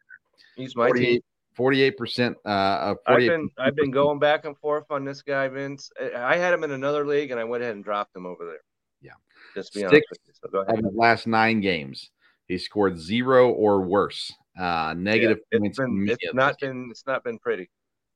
He's 0.55 0.75
my 0.75 0.87
48, 0.87 1.05
team. 1.05 1.21
Forty-eight 1.53 1.97
percent. 1.97 2.35
Uh, 2.43 2.95
48 3.07 3.07
I've 3.07 3.37
been 3.37 3.49
I've 3.57 3.75
been 3.75 3.91
going 3.91 4.19
back 4.19 4.43
and 4.43 4.57
forth 4.57 4.85
on 4.89 5.05
this 5.05 5.21
guy, 5.21 5.47
Vince. 5.47 5.89
I 6.17 6.35
had 6.35 6.53
him 6.53 6.65
in 6.65 6.71
another 6.71 7.05
league, 7.05 7.31
and 7.31 7.39
I 7.39 7.45
went 7.45 7.63
ahead 7.63 7.75
and 7.75 7.83
dropped 7.83 8.13
him 8.13 8.25
over 8.25 8.45
there. 8.45 8.59
Yeah, 9.01 9.13
just 9.53 9.73
be 9.73 9.79
Six 9.81 9.91
honest 9.91 10.07
with 10.09 10.19
you. 10.27 10.33
So 10.33 10.49
go 10.51 10.61
ahead. 10.63 10.79
Of 10.79 10.85
his 10.85 10.93
last 10.95 11.27
nine 11.27 11.61
games, 11.61 12.09
he 12.49 12.57
scored 12.57 12.99
zero 12.99 13.51
or 13.51 13.81
worse. 13.81 14.33
Uh, 14.59 14.93
negative 14.97 15.37
yeah, 15.51 15.59
it's, 15.63 15.77
been, 15.77 16.07
it's 16.09 16.33
not 16.33 16.59
been 16.59 16.87
it's 16.91 17.07
not 17.07 17.23
been 17.23 17.39
pretty. 17.39 17.69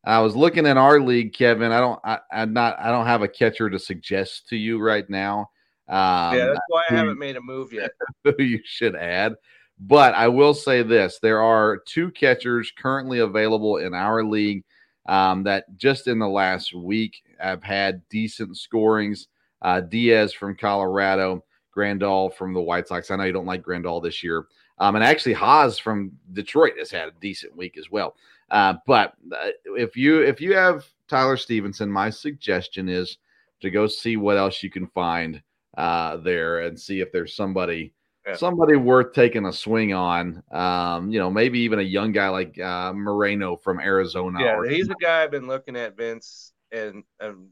I 0.03 0.19
was 0.19 0.35
looking 0.35 0.65
in 0.65 0.77
our 0.77 0.99
league, 0.99 1.33
Kevin. 1.33 1.71
I 1.71 1.79
don't, 1.79 1.99
I, 2.03 2.19
I'm 2.31 2.53
not, 2.53 2.79
I 2.79 2.89
don't 2.89 3.05
have 3.05 3.21
a 3.21 3.27
catcher 3.27 3.69
to 3.69 3.79
suggest 3.79 4.47
to 4.49 4.55
you 4.55 4.79
right 4.79 5.09
now. 5.09 5.49
Um, 5.89 6.37
yeah, 6.37 6.45
that's 6.53 6.59
why 6.67 6.85
I 6.89 6.93
haven't 6.93 7.17
made 7.17 7.35
a 7.35 7.41
move 7.41 7.73
yet. 7.73 7.91
Who 8.23 8.35
you 8.43 8.59
should 8.63 8.95
add, 8.95 9.35
but 9.79 10.13
I 10.13 10.27
will 10.27 10.53
say 10.53 10.83
this: 10.83 11.19
there 11.19 11.41
are 11.41 11.79
two 11.85 12.11
catchers 12.11 12.71
currently 12.77 13.19
available 13.19 13.77
in 13.77 13.95
our 13.95 14.23
league 14.23 14.63
um, 15.07 15.43
that 15.43 15.65
just 15.77 16.07
in 16.07 16.19
the 16.19 16.27
last 16.27 16.75
week 16.75 17.23
have 17.39 17.63
had 17.63 18.07
decent 18.09 18.55
scorings. 18.55 19.27
Uh, 19.61 19.81
Diaz 19.81 20.31
from 20.31 20.55
Colorado, 20.55 21.43
Grandal 21.75 22.33
from 22.33 22.53
the 22.53 22.61
White 22.61 22.87
Sox. 22.87 23.09
I 23.09 23.15
know 23.15 23.23
you 23.23 23.33
don't 23.33 23.47
like 23.47 23.63
Grandal 23.63 24.01
this 24.01 24.23
year, 24.23 24.45
um, 24.77 24.95
and 24.95 25.03
actually 25.03 25.33
Haas 25.33 25.79
from 25.79 26.11
Detroit 26.33 26.73
has 26.77 26.91
had 26.91 27.09
a 27.09 27.13
decent 27.19 27.57
week 27.57 27.77
as 27.77 27.89
well. 27.89 28.15
Uh, 28.51 28.75
but 28.85 29.13
uh, 29.31 29.49
if 29.77 29.95
you 29.95 30.21
if 30.21 30.41
you 30.41 30.55
have 30.55 30.85
Tyler 31.07 31.37
Stephenson, 31.37 31.91
my 31.91 32.09
suggestion 32.09 32.89
is 32.89 33.17
to 33.61 33.69
go 33.69 33.87
see 33.87 34.17
what 34.17 34.37
else 34.37 34.63
you 34.63 34.69
can 34.69 34.87
find 34.87 35.41
uh, 35.77 36.17
there 36.17 36.59
and 36.59 36.79
see 36.79 37.01
if 37.01 37.11
there's 37.11 37.35
somebody 37.35 37.93
yeah. 38.27 38.35
somebody 38.35 38.75
worth 38.75 39.13
taking 39.13 39.45
a 39.45 39.53
swing 39.53 39.93
on. 39.93 40.43
Um, 40.51 41.11
you 41.11 41.19
know, 41.19 41.29
maybe 41.29 41.59
even 41.59 41.79
a 41.79 41.83
young 41.83 42.11
guy 42.11 42.29
like 42.29 42.59
uh, 42.59 42.93
Moreno 42.93 43.55
from 43.57 43.79
Arizona. 43.79 44.39
Yeah, 44.39 44.69
he's 44.69 44.89
a 44.89 44.95
guy 45.01 45.23
I've 45.23 45.31
been 45.31 45.47
looking 45.47 45.75
at, 45.75 45.97
Vince, 45.97 46.53
and, 46.71 47.03
and 47.19 47.49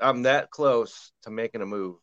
I'm 0.00 0.22
that 0.22 0.50
close 0.50 1.12
to 1.22 1.30
making 1.30 1.62
a 1.62 1.66
move. 1.66 1.96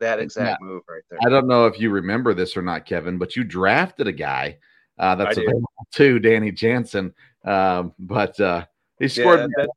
That 0.00 0.18
exact 0.18 0.60
move 0.60 0.82
right 0.88 1.02
there. 1.08 1.20
I 1.24 1.30
don't 1.30 1.46
know 1.46 1.66
if 1.66 1.78
you 1.78 1.88
remember 1.88 2.34
this 2.34 2.56
or 2.56 2.62
not, 2.62 2.84
Kevin, 2.84 3.16
but 3.16 3.36
you 3.36 3.44
drafted 3.44 4.08
a 4.08 4.12
guy 4.12 4.58
uh, 4.98 5.14
that's 5.16 5.36
available 5.36 5.70
to 5.94 6.18
Danny 6.18 6.52
Jansen. 6.52 7.14
Um, 7.44 7.92
but 7.98 8.38
uh, 8.40 8.64
he 8.98 9.08
scored. 9.08 9.40
Yeah, 9.40 9.46
that, 9.56 9.68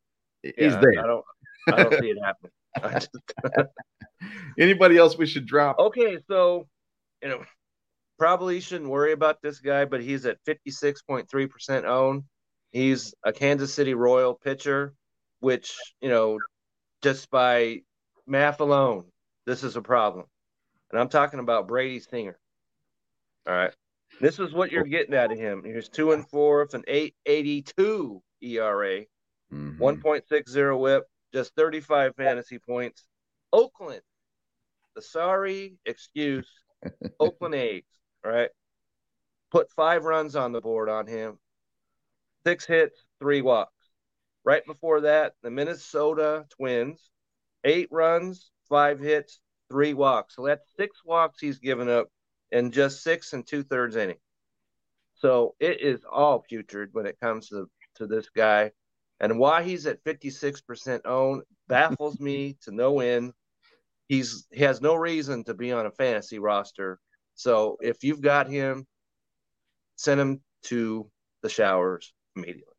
he's 0.43 0.53
yeah, 0.74 0.80
there. 0.80 1.03
I 1.03 1.07
don't, 1.07 1.26
I 1.68 1.84
don't 1.84 1.99
see 1.99 2.11
it 2.11 2.18
happen. 2.24 3.09
Anybody 4.59 4.97
else 4.97 5.18
we 5.18 5.26
should 5.26 5.45
drop? 5.45 5.78
Okay, 5.80 6.18
so 6.28 6.68
you 7.22 7.30
know, 7.30 7.43
probably 8.18 8.59
shouldn't 8.59 8.89
worry 8.89 9.11
about 9.11 9.41
this 9.41 9.59
guy, 9.59 9.86
but 9.86 10.01
he's 10.01 10.26
at 10.26 10.43
56.3% 10.45 11.86
owned. 11.86 12.24
He's 12.72 13.13
a 13.24 13.32
Kansas 13.32 13.74
City 13.74 13.93
Royal 13.93 14.34
pitcher, 14.34 14.93
which, 15.39 15.76
you 16.01 16.09
know, 16.09 16.39
just 17.01 17.30
by 17.30 17.82
math 18.26 18.59
alone, 18.59 19.05
this 19.45 19.63
is 19.63 19.76
a 19.76 19.82
problem. 19.82 20.26
And 20.91 20.99
I'm 20.99 21.09
talking 21.09 21.39
about 21.39 21.68
Brady 21.68 21.99
Singer. 21.99 22.38
All 23.47 23.53
right. 23.53 23.74
This 24.20 24.39
is 24.39 24.53
what 24.53 24.72
you're 24.72 24.84
getting 24.84 25.15
out 25.15 25.32
of 25.32 25.38
him. 25.38 25.63
He's 25.63 25.89
two 25.89 26.11
and 26.11 26.28
four 26.28 26.61
with 26.63 26.74
an 26.74 26.84
882 26.88 28.22
ERA, 28.41 29.01
mm-hmm. 29.53 29.82
1.60 29.82 30.80
whip, 30.80 31.03
just 31.34 31.53
35 31.55 32.15
fantasy 32.15 32.57
points. 32.57 33.05
Oakland, 33.53 34.01
the 34.95 35.01
sorry 35.01 35.76
excuse, 35.86 36.49
Oakland 37.20 37.55
A's, 37.55 37.84
right? 38.24 38.49
Put 39.51 39.72
five 39.72 40.03
runs 40.03 40.36
on 40.36 40.51
the 40.51 40.61
board 40.61 40.89
on 40.89 41.05
him, 41.05 41.38
six 42.43 42.65
hits, 42.65 42.99
three 43.20 43.41
walks. 43.41 43.72
Right 44.43 44.65
before 44.65 45.01
that, 45.01 45.34
the 45.43 45.51
Minnesota 45.51 46.45
Twins, 46.49 47.11
eight 47.63 47.89
runs, 47.91 48.49
five 48.68 48.99
hits, 48.99 49.41
three 49.70 49.93
walks. 49.93 50.36
So 50.36 50.45
that's 50.45 50.65
six 50.76 51.01
walks 51.05 51.39
he's 51.39 51.59
given 51.59 51.89
up 51.89 52.07
in 52.51 52.71
just 52.71 53.03
six 53.03 53.33
and 53.33 53.45
two 53.45 53.63
thirds 53.63 53.95
innings. 53.95 54.19
So 55.15 55.55
it 55.59 55.81
is 55.81 56.01
all 56.09 56.39
putrid 56.39 56.89
when 56.91 57.05
it 57.05 57.19
comes 57.19 57.49
to, 57.49 57.69
to 57.95 58.07
this 58.07 58.29
guy. 58.29 58.71
And 59.19 59.39
why 59.39 59.63
he's 59.63 59.87
at 59.87 60.03
56% 60.03 61.01
owned 61.05 61.41
baffles 61.67 62.19
me 62.19 62.55
to 62.61 62.71
no 62.71 62.99
end. 62.99 63.33
He's 64.07 64.47
he 64.51 64.63
has 64.63 64.79
no 64.79 64.95
reason 64.95 65.43
to 65.45 65.53
be 65.53 65.71
on 65.71 65.87
a 65.87 65.91
fantasy 65.91 66.39
roster. 66.39 66.99
So 67.35 67.77
if 67.81 68.03
you've 68.03 68.21
got 68.21 68.47
him, 68.47 68.85
send 69.95 70.21
him 70.21 70.41
to 70.63 71.09
the 71.41 71.49
showers 71.49 72.13
immediately. 72.35 72.73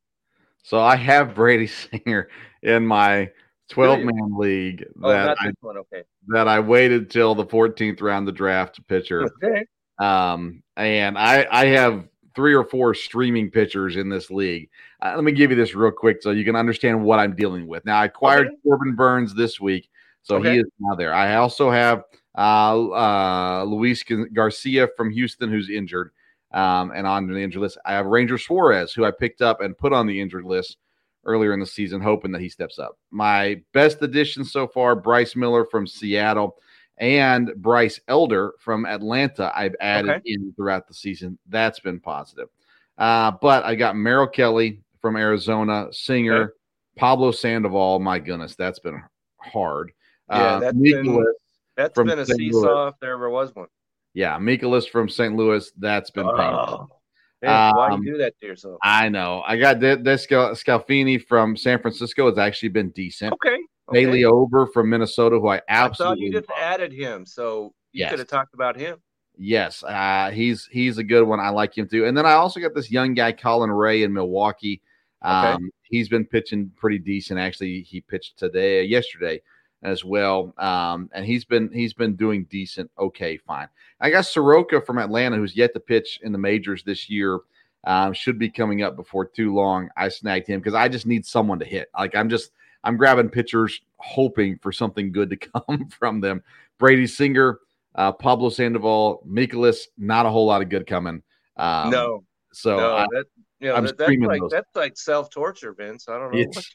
So 0.63 0.79
I 0.79 0.97
have 0.97 1.35
Brady 1.35 1.67
Singer 2.05 2.29
in 2.63 2.87
my 2.87 3.31
12 3.69 4.01
man 4.01 4.39
league 4.39 4.85
Oh, 5.03 5.11
that 5.11 5.37
I, 5.41 5.51
one. 5.61 5.77
Okay. 5.79 6.03
that 6.29 6.49
I 6.49 6.61
waited 6.61 7.11
till 7.11 7.35
the 7.35 7.45
14th 7.45 8.01
round 8.01 8.27
of 8.29 8.35
the 8.35 8.37
draft 8.37 8.79
a 8.79 8.83
pitcher. 8.85 9.23
Okay. 9.43 9.65
Um, 9.99 10.63
and 10.77 11.19
I 11.19 11.47
I 11.51 11.67
have 11.67 12.09
three 12.35 12.55
or 12.55 12.65
four 12.65 12.95
streaming 12.95 13.51
pitchers 13.51 13.97
in 13.97 14.09
this 14.09 14.31
league. 14.31 14.71
Uh, 15.03 15.13
let 15.17 15.25
me 15.25 15.33
give 15.33 15.51
you 15.51 15.57
this 15.57 15.75
real 15.75 15.91
quick 15.91 16.23
so 16.23 16.31
you 16.31 16.45
can 16.45 16.55
understand 16.57 17.03
what 17.03 17.19
I'm 17.19 17.35
dealing 17.35 17.67
with. 17.67 17.85
Now 17.85 17.99
I 17.99 18.05
acquired 18.05 18.47
Okay. 18.47 18.57
Corbin 18.65 18.95
Burnes 18.95 19.35
this 19.35 19.61
week, 19.61 19.91
so 20.23 20.37
Okay. 20.37 20.53
he 20.55 20.59
is 20.61 20.67
now 20.79 20.95
there. 20.95 21.13
I 21.13 21.35
also 21.37 21.71
have 21.71 22.05
uh, 22.37 22.91
uh, 22.91 23.65
Luis 23.65 24.05
Garcia 24.33 24.89
from 24.97 25.11
Houston 25.11 25.51
who's 25.51 25.69
injured. 25.69 26.13
Um, 26.53 26.93
and 26.95 27.07
on 27.07 27.27
the 27.27 27.37
injured 27.39 27.61
list, 27.61 27.77
I 27.85 27.93
have 27.93 28.07
Ranger 28.07 28.39
Suarez, 28.39 28.93
who 28.95 29.05
I 29.05 29.11
picked 29.11 29.43
up 29.43 29.61
and 29.61 29.77
put 29.77 29.93
on 29.93 30.07
the 30.07 30.19
injured 30.19 30.45
list 30.45 30.79
earlier 31.25 31.53
in 31.53 31.61
the 31.61 31.67
season, 31.67 32.01
hoping 32.01 32.33
that 32.33 32.41
he 32.41 32.49
steps 32.49 32.79
up. 32.79 32.99
My 33.11 33.61
best 33.73 34.01
addition 34.03 34.45
so 34.45 34.67
far, 34.67 34.95
Bryce 34.97 35.37
Miller 35.37 35.65
from 35.67 35.87
Seattle 35.87 36.57
and 36.99 37.53
Bryce 37.57 38.01
Elder 38.09 38.53
from 38.59 38.87
Atlanta, 38.87 39.53
I've 39.55 39.77
added 39.81 40.11
Okay. 40.11 40.23
in 40.27 40.53
throughout 40.57 40.89
the 40.89 40.95
season. 40.95 41.39
That's 41.49 41.81
been 41.81 42.01
positive. 42.01 42.49
Uh, 42.97 43.33
but 43.41 43.65
I 43.65 43.75
got 43.75 43.95
Merrill 43.97 44.27
Kelly 44.27 44.81
from 45.01 45.17
Arizona, 45.17 45.89
Singer, 45.93 46.43
Okay. 46.43 46.53
Pablo 46.97 47.31
Sandoval. 47.31 48.01
My 48.01 48.19
goodness, 48.19 48.57
that's 48.57 48.81
been 48.81 49.01
hard. 49.39 49.93
Yeah, 50.29 50.37
uh, 50.37 50.61
that's 50.61 50.77
Mikolas, 50.77 51.05
been- 51.05 51.35
That's 51.77 51.95
been 51.97 52.19
a 52.19 52.27
St. 52.27 52.41
Louis. 52.41 52.53
seesaw 52.53 52.89
if 52.89 52.95
there 53.01 53.13
ever 53.13 53.31
was 53.31 53.55
one. 53.55 53.69
yeah, 54.15 54.37
Mikolas 54.39 54.89
from 54.89 55.09
St. 55.09 55.37
Louis. 55.37 55.71
That's 55.79 56.11
been 56.11 56.27
painful. 56.27 56.98
Man, 57.43 57.73
why 57.77 57.91
Um, 57.91 58.03
you 58.03 58.13
do 58.13 58.19
that 58.19 58.35
to 58.41 58.47
yourself? 58.47 58.79
I 58.83 59.09
know. 59.09 59.43
I 59.47 59.57
got 59.57 59.79
this, 59.81 59.99
Descal- 59.99 60.53
Scalfini 60.53 61.25
from 61.25 61.57
San 61.57 61.79
Francisco. 61.81 62.29
has 62.29 62.39
actually 62.39 62.71
been 62.71 62.91
decent. 62.91 63.33
Okay. 63.35 63.51
okay. 63.55 63.61
Bailey 63.93 64.25
Ober 64.25 64.67
from 64.67 64.91
Minnesota, 64.91 65.39
who 65.39 65.47
I 65.49 65.57
I 65.57 65.59
thought 65.59 65.65
absolutely 65.69 66.27
you 66.27 66.33
just 66.33 66.49
love. 66.49 66.59
added 66.61 66.93
him, 66.93 67.25
so 67.25 67.73
you 67.93 68.01
Yes. 68.01 68.11
could 68.11 68.19
have 68.19 68.29
talked 68.29 68.55
about 68.55 68.77
him. 68.77 68.99
Yes, 69.41 69.85
uh, 69.85 70.31
he's 70.33 70.67
he's 70.67 70.99
a 70.99 71.05
good 71.05 71.23
one. 71.23 71.39
I 71.39 71.51
like 71.51 71.79
him 71.79 71.87
too. 71.89 72.07
And 72.07 72.17
then 72.19 72.27
I 72.27 72.33
also 72.33 72.59
got 72.59 72.75
this 72.75 72.91
young 72.91 73.15
guy, 73.15 73.31
Colin 73.31 73.71
Rea 73.71 74.03
in 74.03 74.13
Milwaukee. 74.13 74.83
Okay. 75.25 75.33
Um, 75.33 75.71
He's 75.91 76.09
been 76.11 76.27
pitching 76.27 76.71
pretty 76.77 76.99
decent. 76.99 77.41
Actually, 77.41 77.81
he 77.81 78.03
pitched 78.03 78.37
today, 78.39 78.83
yesterday 78.85 79.41
as 79.83 80.05
well. 80.05 80.53
Um, 80.59 81.09
and 81.13 81.25
he's 81.25 81.45
been 81.45 81.71
he's 81.73 81.95
been 81.95 82.17
doing 82.17 82.45
decent. 82.51 82.91
Okay, 82.99 83.37
fine. 83.37 83.69
I 84.01 84.11
got 84.11 84.27
Soroka 84.27 84.81
from 84.81 84.99
Atlanta, 84.99 85.37
who's 85.37 85.57
yet 85.57 85.73
to 85.75 85.81
pitch 85.81 86.21
in 86.23 86.33
the 86.33 86.39
majors 86.39 86.83
this 86.83 87.09
year. 87.09 87.41
Um, 87.85 88.13
should 88.13 88.39
be 88.39 88.51
coming 88.51 88.83
up 88.83 88.97
before 88.97 89.25
too 89.25 89.55
long. 89.55 89.89
I 89.97 90.09
snagged 90.09 90.49
him 90.49 90.61
because 90.61 90.75
I 90.75 90.89
just 90.89 91.07
need 91.07 91.25
someone 91.25 91.59
to 91.61 91.65
hit. 91.65 91.89
Like 91.97 92.15
I'm 92.17 92.29
just 92.29 92.51
I'm 92.85 92.97
grabbing 92.97 93.29
pitchers, 93.31 93.81
hoping 93.99 94.59
for 94.59 94.73
something 94.73 95.13
good 95.13 95.31
to 95.31 95.37
come 95.67 95.89
from 95.89 96.21
them. 96.21 96.43
Brady 96.79 97.07
Singer, 97.07 97.61
uh, 97.95 98.13
Pablo 98.13 98.51
Sandoval, 98.51 99.23
Mikolas, 99.27 99.87
not 99.97 100.27
a 100.27 100.31
whole 100.31 100.47
lot 100.47 100.63
of 100.63 100.69
good 100.69 100.87
coming. 100.87 101.23
Um, 101.57 101.91
no, 101.91 102.25
so 102.53 102.77
no, 102.77 102.95
I- 102.97 103.07
that 103.13 103.25
you 103.61 103.69
know 103.69 103.75
I'm 103.77 103.85
that, 103.87 103.97
that's 103.99 104.13
like 104.21 104.41
those. 104.41 104.51
that's 104.51 104.77
like 104.77 104.97
self 104.97 105.31
torture, 105.31 105.73
Vince. 105.73 106.09
I 106.09 106.19
don't 106.19 106.33
know. 106.33 106.39
It's- 106.39 106.71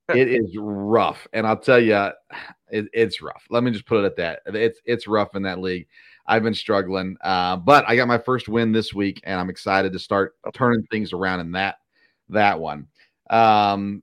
it 0.14 0.28
is 0.28 0.56
rough, 0.58 1.26
and 1.32 1.46
I'll 1.46 1.56
tell 1.58 1.80
you, 1.80 2.10
it, 2.70 2.86
it's 2.92 3.22
rough. 3.22 3.44
Let 3.50 3.62
me 3.62 3.70
just 3.70 3.86
put 3.86 4.04
it 4.04 4.06
at 4.06 4.16
that. 4.16 4.40
It's 4.54 4.80
it's 4.84 5.06
rough 5.06 5.34
in 5.34 5.42
that 5.42 5.60
league. 5.60 5.86
I've 6.26 6.42
been 6.42 6.54
struggling, 6.54 7.16
uh, 7.22 7.56
but 7.56 7.84
I 7.88 7.96
got 7.96 8.06
my 8.08 8.18
first 8.18 8.48
win 8.48 8.72
this 8.72 8.94
week, 8.94 9.20
and 9.24 9.40
I'm 9.40 9.50
excited 9.50 9.92
to 9.92 9.98
start 9.98 10.36
turning 10.54 10.84
things 10.90 11.12
around 11.12 11.40
in 11.40 11.52
that 11.52 11.76
that 12.28 12.58
one. 12.60 12.86
Um, 13.30 14.02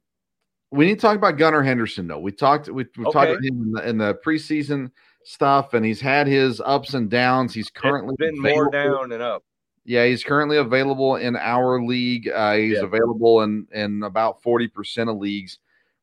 we 0.71 0.85
need 0.85 0.95
to 0.95 1.01
talk 1.01 1.15
about 1.15 1.37
Gunnar 1.37 1.63
Henderson, 1.63 2.07
though. 2.07 2.19
We 2.19 2.31
talked 2.31 2.67
we, 2.69 2.85
we 2.97 3.03
talked 3.05 3.31
about 3.31 3.43
him 3.43 3.61
in 3.61 3.71
the, 3.71 3.89
in 3.89 3.97
the 3.97 4.19
preseason 4.25 4.91
stuff, 5.23 5.73
and 5.73 5.85
he's 5.85 6.01
had 6.01 6.27
his 6.27 6.61
ups 6.63 6.93
and 6.93 7.09
downs. 7.09 7.53
He's 7.53 7.69
currently 7.69 8.15
it's 8.19 8.31
been 8.31 8.53
more 8.53 8.69
down 8.69 9.11
and 9.11 9.21
up. 9.23 9.43
yeah, 9.85 10.05
he's 10.05 10.23
currently 10.23 10.57
available 10.57 11.15
in 11.15 11.35
our 11.35 11.81
league. 11.81 12.27
Uh, 12.29 12.55
he's 12.55 12.77
Yeah. 12.77 12.83
available 12.83 13.41
in 13.41 13.67
in 13.71 14.03
about 14.03 14.43
forty 14.43 14.67
percent 14.67 15.09
of 15.09 15.17
leagues 15.17 15.57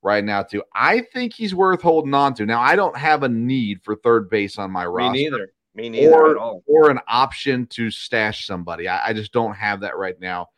right 0.06 0.24
now 0.24 0.42
too. 0.42 0.62
I 0.72 1.00
think 1.12 1.34
he's 1.34 1.54
worth 1.54 1.82
holding 1.82 2.14
on 2.14 2.32
to. 2.34 2.46
Now, 2.46 2.60
I 2.60 2.76
don't 2.76 2.96
have 2.96 3.24
a 3.24 3.28
need 3.28 3.82
for 3.82 3.96
third 3.96 4.30
base 4.30 4.56
on 4.56 4.70
my 4.70 4.84
Me 4.84 4.86
roster 4.86 5.12
Me 5.12 5.24
neither. 5.24 5.52
Me 5.74 5.88
neither 5.90 6.30
at 6.30 6.36
all. 6.36 6.62
or 6.66 6.90
an 6.90 7.00
option 7.08 7.66
to 7.66 7.90
stash 7.90 8.46
somebody. 8.46 8.88
I, 8.88 9.08
I 9.08 9.12
just 9.12 9.32
don't 9.32 9.54
have 9.54 9.80
that 9.80 9.98
right 9.98 10.18
now. 10.20 10.48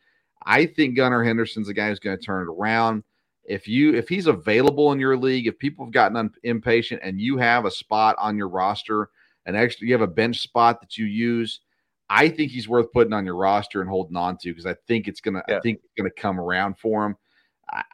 I 0.45 0.67
think 0.67 0.95
Gunnar 0.95 1.23
Henderson's 1.23 1.67
a 1.67 1.73
guy 1.73 1.89
who's 1.89 1.99
going 1.99 2.17
to 2.17 2.23
turn 2.23 2.47
it 2.47 2.51
around. 2.51 3.03
If 3.43 3.67
you 3.67 3.95
if 3.95 4.07
he's 4.07 4.27
available 4.27 4.91
in 4.91 4.99
your 4.99 5.17
league, 5.17 5.47
if 5.47 5.57
people 5.57 5.83
have 5.83 5.91
gotten 5.91 6.15
un- 6.15 6.31
impatient 6.43 7.01
and 7.03 7.19
you 7.19 7.37
have 7.37 7.65
a 7.65 7.71
spot 7.71 8.15
on 8.19 8.37
your 8.37 8.47
roster, 8.47 9.09
an 9.47 9.55
extra 9.55 9.87
you 9.87 9.93
have 9.93 10.01
a 10.01 10.07
bench 10.07 10.39
spot 10.39 10.79
that 10.81 10.97
you 10.97 11.07
use, 11.07 11.61
I 12.07 12.29
think 12.29 12.51
he's 12.51 12.69
worth 12.69 12.91
putting 12.93 13.13
on 13.13 13.25
your 13.25 13.35
roster 13.35 13.81
and 13.81 13.89
holding 13.89 14.15
on 14.15 14.37
to 14.37 14.51
because 14.51 14.67
I 14.67 14.75
think 14.87 15.07
it's 15.07 15.19
gonna 15.19 15.41
I 15.49 15.59
think 15.61 15.79
it's 15.83 15.93
gonna 15.97 16.11
come 16.11 16.39
around 16.39 16.77
for 16.77 17.03
him. 17.07 17.15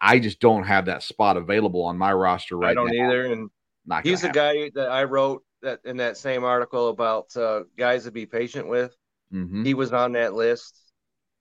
I, 0.01 0.19
just 0.19 0.39
don't 0.39 0.63
have 0.63 0.86
that 0.86 1.03
spot 1.03 1.38
available 1.38 1.84
on 1.84 1.97
my 1.97 2.13
roster 2.13 2.57
right 2.57 2.76
now. 2.76 2.84
I 2.84 2.88
don't 2.88 2.95
now. 2.97 3.07
either. 3.07 3.26
And 3.26 3.49
Not 3.86 4.05
he's 4.05 4.21
the 4.21 4.30
guy 4.30 4.71
that 4.76 4.89
I 4.89 5.03
wrote 5.03 5.43
that 5.61 5.80
in 5.86 5.97
that 5.97 6.17
same 6.17 6.43
article 6.43 6.89
about 6.89 7.36
uh, 7.36 7.63
guys 7.78 8.03
to 8.05 8.11
be 8.11 8.26
patient 8.26 8.67
with. 8.67 8.95
Mhm. 9.34 9.65
He 9.65 9.73
was 9.73 9.91
on 9.91 10.11
that 10.13 10.34
list, 10.34 10.80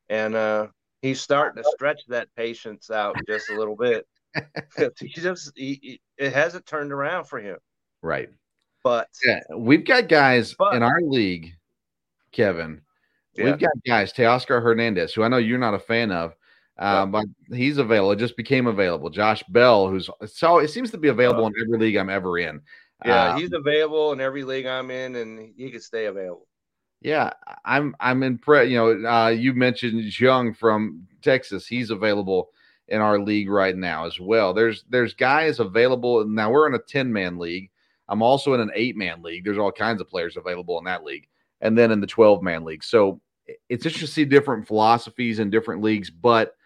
and 0.09 0.35
uh, 0.35 0.69
he's 1.03 1.21
starting 1.21 1.63
to 1.63 1.69
stretch 1.75 2.01
that 2.09 2.29
patience 2.37 2.91
out 2.91 3.17
just 3.29 3.51
a 3.51 3.57
little 3.59 3.77
bit. 3.77 4.07
he 4.99 5.09
just 5.11 5.53
he, 5.55 5.79
he- 5.83 6.01
it 6.17 6.33
hasn't 6.33 6.67
turned 6.67 6.93
around 6.93 7.25
for 7.27 7.39
him, 7.41 7.57
Right. 8.03 8.31
but 8.83 9.09
Yeah, 9.25 9.41
we've 9.57 9.85
got 9.85 10.09
guys 10.09 10.55
But- 10.59 10.75
in 10.75 10.83
our 10.83 11.01
league, 11.03 11.53
Kevin. 12.33 12.81
Yeah. 13.35 13.45
We've 13.47 13.59
got 13.59 13.73
guys, 13.87 14.13
Teoscar 14.13 14.63
Hernandez, 14.63 15.13
who 15.13 15.23
I 15.25 15.29
know 15.29 15.37
you're 15.39 15.59
not 15.59 15.75
a 15.75 15.79
fan 15.79 16.11
of, 16.13 16.35
uh, 16.79 17.07
but 17.07 17.27
he's 17.53 17.79
available. 17.79 18.13
It 18.13 18.19
just 18.19 18.37
became 18.37 18.67
available. 18.67 19.11
Josh 19.11 19.43
Bell, 19.49 19.89
who's 19.89 20.11
so 20.27 20.59
it 20.59 20.69
seems 20.69 20.91
to 20.91 20.99
be 20.99 21.09
available 21.09 21.47
in 21.47 21.53
every 21.61 21.79
league 21.79 21.97
I'm 21.97 22.11
ever 22.11 22.39
in. 22.39 22.61
yeah, 23.05 23.35
Uh, 23.35 23.37
he's 23.37 23.53
available 23.53 24.13
in 24.13 24.21
every 24.21 24.43
league 24.45 24.67
I'm 24.67 24.91
in, 24.91 25.17
and 25.17 25.53
he 25.57 25.71
could 25.71 25.83
stay 25.83 26.07
available. 26.07 26.49
yeah, 27.01 27.31
I'm 27.65 27.95
I'm 28.01 28.23
impressed. 28.23 28.71
You 28.71 28.77
know, 28.79 29.09
uh, 29.09 29.29
you 29.29 29.53
mentioned 29.53 30.19
Jung 30.19 30.53
from 30.55 31.07
Texas. 31.23 31.67
He's 31.67 31.91
available 31.91 32.51
in 32.89 33.01
our 33.01 33.19
league 33.19 33.49
right 33.49 33.77
now 33.77 34.05
as 34.05 34.19
well. 34.19 34.53
There's 34.53 34.85
there's 34.89 35.15
guys 35.15 35.61
available 35.61 36.27
now. 36.27 36.51
We're 36.51 36.67
in 36.67 36.75
a 36.75 36.79
ten 36.79 37.13
man 37.13 37.39
league. 37.39 37.71
I'm 38.09 38.21
also 38.21 38.53
in 38.53 38.61
an 38.61 38.71
eight 38.75 38.97
man 38.97 39.23
league. 39.23 39.45
There's 39.45 39.59
all 39.59 39.73
kinds 39.73 40.01
of 40.01 40.09
players 40.09 40.37
available 40.37 40.77
in 40.79 40.85
that 40.85 41.05
league, 41.05 41.29
and 41.61 41.79
then 41.79 41.93
in 41.93 42.01
the 42.01 42.07
twelve 42.07 42.43
man 42.43 42.65
league. 42.65 42.83
So 42.83 43.21
it's 43.69 43.87
interesting 43.87 44.07
to 44.07 44.13
see 44.13 44.25
different 44.25 44.67
philosophies 44.67 45.39
in 45.39 45.51
different 45.51 45.83
leagues, 45.83 46.11
but. 46.11 46.57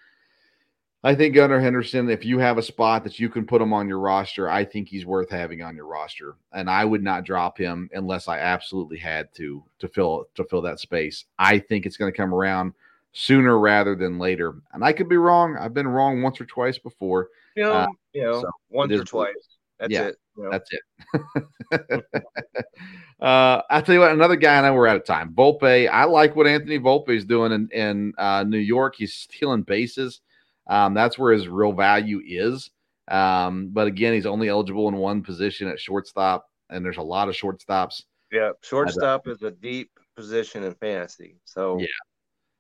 I 1.05 1.15
think 1.15 1.35
Gunnar 1.35 1.61
Henderson, 1.61 2.11
if 2.11 2.25
you 2.25 2.39
have 2.41 2.59
a 2.59 2.63
spot 2.63 3.05
that 3.05 3.21
you 3.21 3.29
can 3.29 3.47
put 3.47 3.63
him 3.63 3.73
on 3.73 3.89
your 3.89 4.01
roster, 4.01 4.51
I 4.51 4.65
think 4.65 4.89
he's 4.89 5.07
worth 5.07 5.31
having 5.31 5.63
on 5.63 5.77
your 5.77 5.87
roster. 5.87 6.35
And 6.53 6.69
I 6.69 6.85
would 6.85 7.05
not 7.05 7.25
drop 7.25 7.57
him 7.57 7.89
unless 7.95 8.27
I 8.27 8.39
absolutely 8.39 8.99
had 8.99 9.33
to 9.37 9.63
to 9.79 9.89
fill 9.89 10.27
to 10.35 10.45
fill 10.45 10.63
that 10.63 10.81
space. 10.81 11.25
I 11.39 11.61
think 11.61 11.87
it's 11.87 11.97
going 11.97 12.13
to 12.13 12.17
come 12.17 12.35
around 12.35 12.73
sooner 13.13 13.59
rather 13.59 13.95
than 13.95 14.19
later. 14.19 14.57
And 14.73 14.85
I 14.85 14.93
could 14.93 15.09
be 15.09 15.17
wrong. 15.17 15.57
I've 15.57 15.75
been 15.75 15.87
wrong 15.87 16.21
once 16.21 16.41
or 16.41 16.47
twice 16.47 16.79
before. 16.79 17.29
You 17.55 17.65
know, 17.65 17.73
Uh, 17.73 17.87
you 18.13 18.23
know, 18.23 18.43
so 18.43 18.51
once 18.71 18.93
or 18.93 19.05
twice. 19.05 19.35
That's 19.79 19.93
Yeah, 19.93 20.07
it. 20.09 20.17
you 20.37 20.45
know. 20.45 20.51
That's 20.51 20.71
it. 20.73 22.05
uh, 23.21 23.63
I'll 23.71 23.83
tell 23.83 23.95
you 23.95 24.01
what, 24.01 24.11
another 24.11 24.37
guy, 24.37 24.57
and 24.57 24.67
I 24.67 24.71
know 24.71 24.75
we're 24.75 24.89
out 24.89 24.97
of 24.97 25.05
time. 25.05 25.33
Volpe, 25.33 25.89
I 25.89 26.05
like 26.05 26.35
what 26.35 26.49
Anthony 26.49 26.81
Volpe 26.81 27.11
is 27.11 27.25
doing 27.25 27.53
in, 27.53 27.69
in 27.71 28.13
uh, 28.19 28.43
New 28.43 28.59
York. 28.59 28.97
He's 28.97 29.15
stealing 29.15 29.63
bases. 29.63 30.21
Um, 30.69 30.95
that's 30.95 31.19
where 31.19 31.33
his 31.33 31.49
real 31.49 31.73
value 31.73 32.21
is. 32.25 32.71
Um, 33.09 33.69
but 33.73 33.87
again, 33.87 34.13
he's 34.13 34.27
only 34.27 34.49
eligible 34.49 34.89
in 34.89 34.97
one 34.97 35.23
position 35.23 35.69
at 35.69 35.81
shortstop, 35.81 36.47
and 36.69 36.85
there's 36.85 36.99
a 36.99 37.03
lot 37.03 37.29
of 37.29 37.35
shortstops. 37.35 38.03
Yeah, 38.31 38.51
shortstop 38.63 39.27
is 39.29 39.43
a 39.43 39.51
deep 39.51 39.91
position 40.17 40.65
in 40.65 40.75
fantasy. 40.75 41.37
So 41.45 41.79
Yeah. 41.79 41.87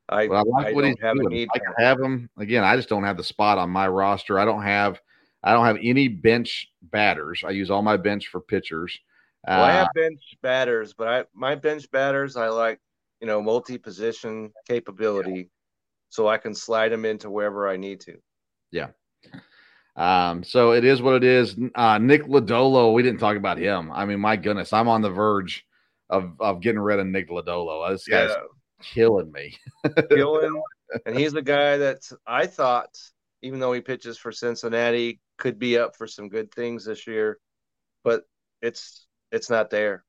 I, 0.08 0.26
But 0.26 0.36
I 0.36 0.42
like 0.42 0.66
I 0.68 0.72
what 0.72 0.84
he's 0.86 0.96
have 1.02 1.16
doing. 1.16 1.28
need 1.28 1.48
I 1.54 1.82
have 1.82 2.00
him 2.00 2.30
again. 2.38 2.64
I 2.64 2.76
just 2.76 2.88
don't 2.88 3.04
have 3.04 3.18
the 3.18 3.24
spot 3.24 3.58
on 3.58 3.68
my 3.68 3.86
roster. 3.88 4.38
I 4.38 4.46
don't 4.46 4.62
have 4.62 5.00
I 5.42 5.52
don't 5.52 5.66
have 5.66 5.78
any 5.82 6.08
bench 6.08 6.68
batters. 6.82 7.42
I 7.46 7.50
use 7.50 7.70
all 7.70 7.82
my 7.82 7.96
bench 7.96 8.28
for 8.28 8.40
pitchers. 8.40 8.98
Well, 9.46 9.62
I 9.62 9.72
have 9.72 9.88
bench 9.94 10.20
batters, 10.42 10.94
but 10.94 11.08
I 11.08 11.24
my 11.34 11.54
bench 11.54 11.90
batters 11.90 12.36
I 12.36 12.48
like, 12.48 12.80
you 13.20 13.26
know, 13.26 13.42
multi-position 13.42 14.52
capability, 14.66 15.50
so 16.08 16.28
I 16.28 16.38
can 16.38 16.54
slide 16.54 16.90
them 16.90 17.04
into 17.04 17.30
wherever 17.30 17.68
I 17.68 17.76
need 17.76 18.00
to. 18.00 18.16
Yeah. 18.70 18.88
Um, 19.96 20.44
so 20.44 20.72
it 20.72 20.84
is 20.84 21.02
what 21.02 21.14
it 21.14 21.24
is. 21.24 21.56
Uh, 21.74 21.98
Nick 21.98 22.24
Lodolo, 22.24 22.94
we 22.94 23.02
didn't 23.02 23.18
talk 23.18 23.36
about 23.36 23.58
him. 23.58 23.90
I 23.90 24.04
mean, 24.04 24.20
my 24.20 24.36
goodness, 24.36 24.72
I'm 24.72 24.88
on 24.88 25.02
the 25.02 25.10
verge 25.10 25.64
of 26.08 26.34
of 26.40 26.60
getting 26.60 26.80
rid 26.80 27.00
of 27.00 27.06
Nick 27.06 27.28
Lodolo. 27.28 27.90
This 27.90 28.06
guy's 28.06 28.30
yeah. 28.30 28.36
killing 28.80 29.32
me. 29.32 29.58
killing, 30.10 30.62
and 31.04 31.18
he's 31.18 31.32
the 31.32 31.42
guy 31.42 31.78
that 31.78 32.08
I 32.26 32.46
thought, 32.46 32.96
even 33.42 33.58
though 33.58 33.72
he 33.72 33.80
pitches 33.80 34.18
for 34.18 34.30
Cincinnati, 34.30 35.20
could 35.36 35.58
be 35.58 35.78
up 35.78 35.96
for 35.96 36.06
some 36.06 36.28
good 36.28 36.52
things 36.52 36.84
this 36.84 37.06
year, 37.06 37.38
but 38.04 38.22
it's 38.62 39.06
it's 39.32 39.50
not 39.50 39.70
there. 39.70 40.04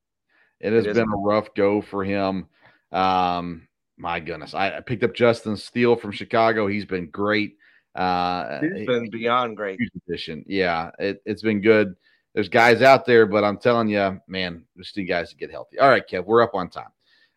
It 0.60 0.74
has 0.74 0.86
it 0.86 0.94
been 0.94 1.10
a 1.12 1.18
rough 1.18 1.54
go 1.56 1.82
for 1.82 2.04
him. 2.04 2.48
Um, 2.92 3.68
my 4.00 4.20
goodness, 4.20 4.54
I, 4.54 4.78
I 4.78 4.80
picked 4.80 5.04
up 5.04 5.14
Justin 5.14 5.58
Steele 5.58 5.96
from 5.96 6.12
Chicago. 6.12 6.68
He's 6.68 6.86
been 6.86 7.10
great. 7.10 7.58
Uh, 7.96 8.62
He's 8.62 8.88
been 8.88 9.10
beyond 9.10 9.58
great. 9.58 9.80
Position. 10.08 10.46
Yeah, 10.48 10.92
it, 11.00 11.22
has 11.28 11.42
been 11.42 11.60
good. 11.60 11.96
There's 12.34 12.48
guys 12.48 12.82
out 12.82 13.06
there, 13.06 13.26
but 13.26 13.44
I'm 13.44 13.58
telling 13.58 13.90
you, 13.90 14.22
man, 14.28 14.64
there's 14.76 14.94
two 14.94 15.04
guys 15.04 15.32
to 15.32 15.36
get 15.36 15.52
healthy. 15.52 15.80
All 15.80 15.90
right, 15.90 16.08
Kev, 16.08 16.26
we're 16.26 16.42
up 16.42 16.56
on 16.56 16.70
time. 16.70 16.92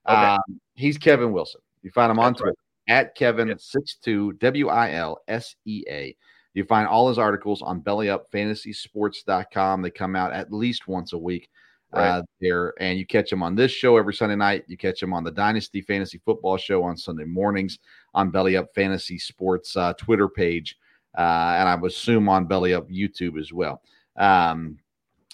Okay. 0.08 0.16
Um, 0.16 0.60
he's 0.74 0.98
Kevin 0.98 1.32
Wilson. 1.32 1.60
You 1.82 1.90
find 1.90 2.12
him 2.12 2.20
on 2.20 2.32
That's 2.32 2.42
Twitter 2.42 2.56
right. 2.88 2.96
at 2.96 3.18
Kevin62 3.18 4.38
W 4.38 4.68
I 4.68 4.92
L 4.92 5.20
S 5.26 5.56
E 5.64 5.82
A. 5.88 6.16
You 6.54 6.64
find 6.64 6.86
all 6.86 7.08
his 7.08 7.18
articles 7.18 7.62
on 7.62 7.80
bellyupfantasysports.com. 7.80 9.82
They 9.82 9.90
come 9.90 10.14
out 10.14 10.32
at 10.32 10.52
least 10.52 10.86
once 10.86 11.12
a 11.12 11.18
week 11.18 11.48
right. 11.92 12.08
uh, 12.08 12.22
there, 12.40 12.74
and 12.80 12.98
you 12.98 13.06
catch 13.06 13.32
him 13.32 13.42
on 13.42 13.54
this 13.54 13.70
show 13.70 13.96
every 13.96 14.14
Sunday 14.14 14.36
night. 14.36 14.64
You 14.66 14.76
catch 14.76 15.02
him 15.02 15.12
on 15.12 15.24
the 15.24 15.30
Dynasty 15.30 15.80
Fantasy 15.80 16.20
Football 16.24 16.56
Show 16.56 16.82
on 16.82 16.96
Sunday 16.96 17.24
mornings 17.24 17.78
on 18.14 18.30
Belly 18.30 18.56
Up 18.56 18.74
Fantasy 18.74 19.18
Sports 19.18 19.76
uh, 19.76 19.92
Twitter 19.94 20.28
page, 20.28 20.76
uh, 21.16 21.56
and 21.58 21.68
I 21.68 21.74
would 21.74 21.90
assume 21.90 22.28
on 22.28 22.46
Belly 22.46 22.74
Up 22.74 22.88
YouTube 22.88 23.38
as 23.38 23.52
well. 23.52 23.82
Um, 24.16 24.78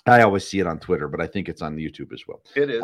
I 0.07 0.23
always 0.23 0.47
see 0.47 0.59
it 0.59 0.67
on 0.67 0.79
Twitter, 0.79 1.09
but 1.09 1.21
I 1.21 1.27
think 1.27 1.49
it's 1.49 1.63
on 1.63 1.77
YouTube 1.77 2.13
as 2.13 2.27
well. 2.27 2.41
It 2.55 2.71
is. 2.71 2.83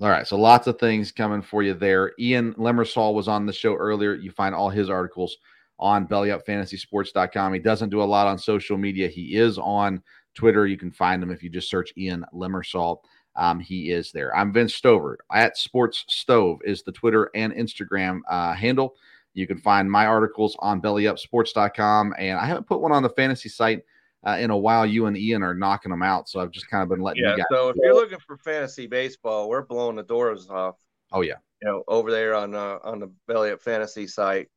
All 0.00 0.08
right, 0.08 0.26
so 0.26 0.36
lots 0.36 0.66
of 0.66 0.78
things 0.78 1.12
coming 1.12 1.40
for 1.40 1.62
you 1.62 1.74
there. 1.74 2.12
Ian 2.18 2.54
Lemersal 2.54 3.14
was 3.14 3.28
on 3.28 3.46
the 3.46 3.52
show 3.52 3.74
earlier. 3.74 4.14
You 4.14 4.32
find 4.32 4.52
all 4.54 4.68
his 4.68 4.90
articles 4.90 5.36
on 5.78 6.08
bellyupfantasysports.com. 6.08 7.52
He 7.52 7.60
doesn't 7.60 7.90
do 7.90 8.02
a 8.02 8.04
lot 8.04 8.26
on 8.26 8.38
social 8.38 8.76
media. 8.76 9.06
He 9.08 9.36
is 9.36 9.56
on 9.58 10.02
Twitter. 10.34 10.66
You 10.66 10.76
can 10.76 10.90
find 10.90 11.22
him 11.22 11.30
if 11.30 11.42
you 11.42 11.50
just 11.50 11.70
search 11.70 11.92
Ian 11.96 12.24
Lemersal. 12.32 12.98
Um, 13.36 13.58
he 13.58 13.90
is 13.90 14.12
there. 14.12 14.34
I'm 14.36 14.52
Vince 14.52 14.74
Stover 14.74 15.18
at 15.32 15.56
Sports 15.56 16.04
Stove 16.08 16.60
is 16.64 16.82
the 16.82 16.92
Twitter 16.92 17.30
and 17.34 17.52
Instagram 17.52 18.20
uh, 18.28 18.54
handle. 18.54 18.94
You 19.34 19.48
can 19.48 19.58
find 19.58 19.90
my 19.90 20.06
articles 20.06 20.56
on 20.60 20.80
bellyupsports.com. 20.80 22.14
And 22.18 22.38
I 22.38 22.46
haven't 22.46 22.68
put 22.68 22.80
one 22.80 22.92
on 22.92 23.02
the 23.02 23.08
fantasy 23.10 23.48
site 23.48 23.82
uh, 24.26 24.36
in 24.38 24.50
a 24.50 24.56
while. 24.56 24.86
You 24.86 25.06
and 25.06 25.16
Ian 25.16 25.42
are 25.42 25.54
knocking 25.54 25.90
them 25.90 26.02
out. 26.02 26.28
So 26.28 26.40
I've 26.40 26.52
just 26.52 26.70
kind 26.70 26.82
of 26.82 26.88
been 26.88 27.00
letting 27.00 27.24
yeah, 27.24 27.32
you 27.32 27.36
guys. 27.38 27.46
So 27.50 27.68
if 27.70 27.76
you're 27.76 27.94
looking 27.94 28.20
for 28.24 28.36
fantasy 28.38 28.86
baseball, 28.86 29.48
we're 29.48 29.62
blowing 29.62 29.96
the 29.96 30.04
doors 30.04 30.48
off. 30.48 30.76
Oh, 31.12 31.22
yeah. 31.22 31.34
You 31.60 31.68
know, 31.68 31.84
over 31.88 32.10
there 32.10 32.34
on 32.34 32.54
uh, 32.54 32.78
on 32.84 33.00
the 33.00 33.10
Belly 33.26 33.50
Up 33.50 33.60
Fantasy 33.60 34.06
site, 34.06 34.48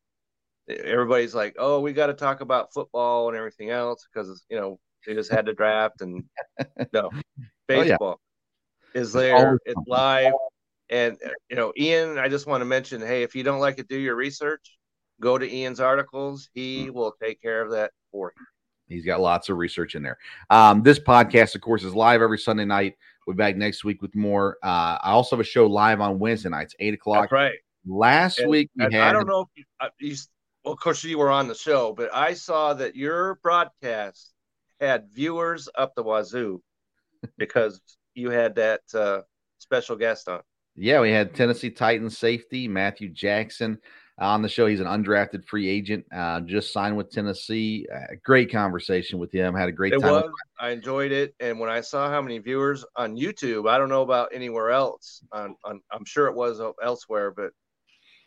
everybody's 0.67 1.33
like, 1.33 1.55
"Oh, 1.57 1.79
we 1.79 1.93
got 1.93 2.07
to 2.07 2.13
talk 2.13 2.41
about 2.41 2.73
football 2.73 3.29
and 3.29 3.37
everything 3.37 3.69
else 3.69 4.05
because 4.11 4.43
you 4.49 4.59
know 4.59 4.77
they 5.07 5.15
just 5.15 5.31
had 5.31 5.45
to 5.47 5.53
draft 5.53 6.01
and 6.01 6.25
no 6.93 7.09
baseball 7.67 8.19
oh, 8.19 8.19
yeah. 8.93 9.01
is 9.01 9.13
there. 9.13 9.57
It's 9.65 9.79
live, 9.87 10.33
and 10.89 11.17
you 11.49 11.55
know, 11.55 11.73
Ian. 11.77 12.19
I 12.19 12.27
just 12.27 12.45
want 12.45 12.61
to 12.61 12.65
mention, 12.65 13.01
hey, 13.01 13.23
if 13.23 13.33
you 13.33 13.41
don't 13.41 13.59
like 13.59 13.79
it, 13.79 13.87
do 13.87 13.97
your 13.97 14.15
research. 14.15 14.77
Go 15.19 15.37
to 15.37 15.51
Ian's 15.51 15.79
articles. 15.79 16.49
He 16.53 16.85
mm-hmm. 16.85 16.93
will 16.93 17.13
take 17.19 17.41
care 17.41 17.61
of 17.61 17.71
that 17.71 17.91
for 18.11 18.33
you. 18.37 18.45
He's 18.95 19.05
got 19.05 19.19
lots 19.19 19.49
of 19.49 19.57
research 19.57 19.95
in 19.95 20.03
there. 20.03 20.17
Um, 20.49 20.83
this 20.83 20.99
podcast, 20.99 21.55
of 21.55 21.61
course, 21.61 21.83
is 21.83 21.95
live 21.95 22.21
every 22.21 22.37
Sunday 22.37 22.65
night. 22.65 22.95
We'll 23.25 23.35
be 23.35 23.37
back 23.37 23.57
next 23.57 23.83
week 23.83 24.01
with 24.01 24.15
more. 24.15 24.57
Uh, 24.63 24.97
I 25.01 25.11
also 25.11 25.35
have 25.35 25.41
a 25.41 25.47
show 25.47 25.65
live 25.65 25.99
on 25.99 26.19
Wednesday 26.19 26.49
nights, 26.49 26.75
eight 26.79 26.93
o'clock. 26.93 27.23
That's 27.23 27.31
right. 27.31 27.57
Last 27.85 28.39
and, 28.39 28.49
week 28.49 28.69
we 28.77 28.83
had. 28.83 28.93
I 28.93 29.11
don't 29.13 29.27
know 29.27 29.41
if 29.41 29.47
you, 29.55 29.63
uh, 29.79 29.89
you, 29.99 30.15
well, 30.63 30.73
of 30.73 30.79
course, 30.79 31.03
you 31.03 31.17
were 31.17 31.31
on 31.31 31.47
the 31.47 31.55
show, 31.55 31.93
but 31.93 32.13
I 32.13 32.33
saw 32.33 32.73
that 32.75 32.95
your 32.95 33.35
broadcast 33.43 34.31
had 34.79 35.07
viewers 35.13 35.69
up 35.75 35.95
the 35.95 36.03
wazoo 36.03 36.61
because 37.37 37.81
you 38.15 38.29
had 38.29 38.55
that 38.55 38.81
uh, 38.93 39.21
special 39.57 39.95
guest 39.95 40.27
on. 40.27 40.41
Yeah, 40.75 41.01
we 41.01 41.11
had 41.11 41.33
Tennessee 41.33 41.71
Titans 41.71 42.17
safety 42.17 42.67
Matthew 42.67 43.09
Jackson 43.09 43.79
on 44.19 44.41
the 44.41 44.49
show. 44.49 44.67
He's 44.67 44.79
an 44.79 44.85
undrafted 44.85 45.45
free 45.45 45.67
agent, 45.67 46.05
uh, 46.15 46.41
just 46.41 46.71
signed 46.71 46.95
with 46.95 47.11
Tennessee. 47.11 47.87
Uh, 47.93 48.15
great 48.23 48.51
conversation 48.51 49.17
with 49.17 49.31
him. 49.31 49.55
Had 49.55 49.69
a 49.69 49.71
great 49.71 49.93
it 49.93 49.99
time. 49.99 50.11
Was. 50.11 50.31
I 50.59 50.69
enjoyed 50.69 51.11
it, 51.11 51.33
and 51.39 51.59
when 51.59 51.69
I 51.69 51.81
saw 51.81 52.09
how 52.09 52.21
many 52.21 52.37
viewers 52.39 52.85
on 52.95 53.15
YouTube, 53.15 53.69
I 53.69 53.77
don't 53.77 53.89
know 53.89 54.03
about 54.03 54.29
anywhere 54.33 54.69
else. 54.69 55.23
On, 55.31 55.55
on 55.63 55.81
I'm 55.91 56.05
sure 56.05 56.27
it 56.27 56.35
was 56.35 56.61
elsewhere, 56.83 57.31
but 57.31 57.51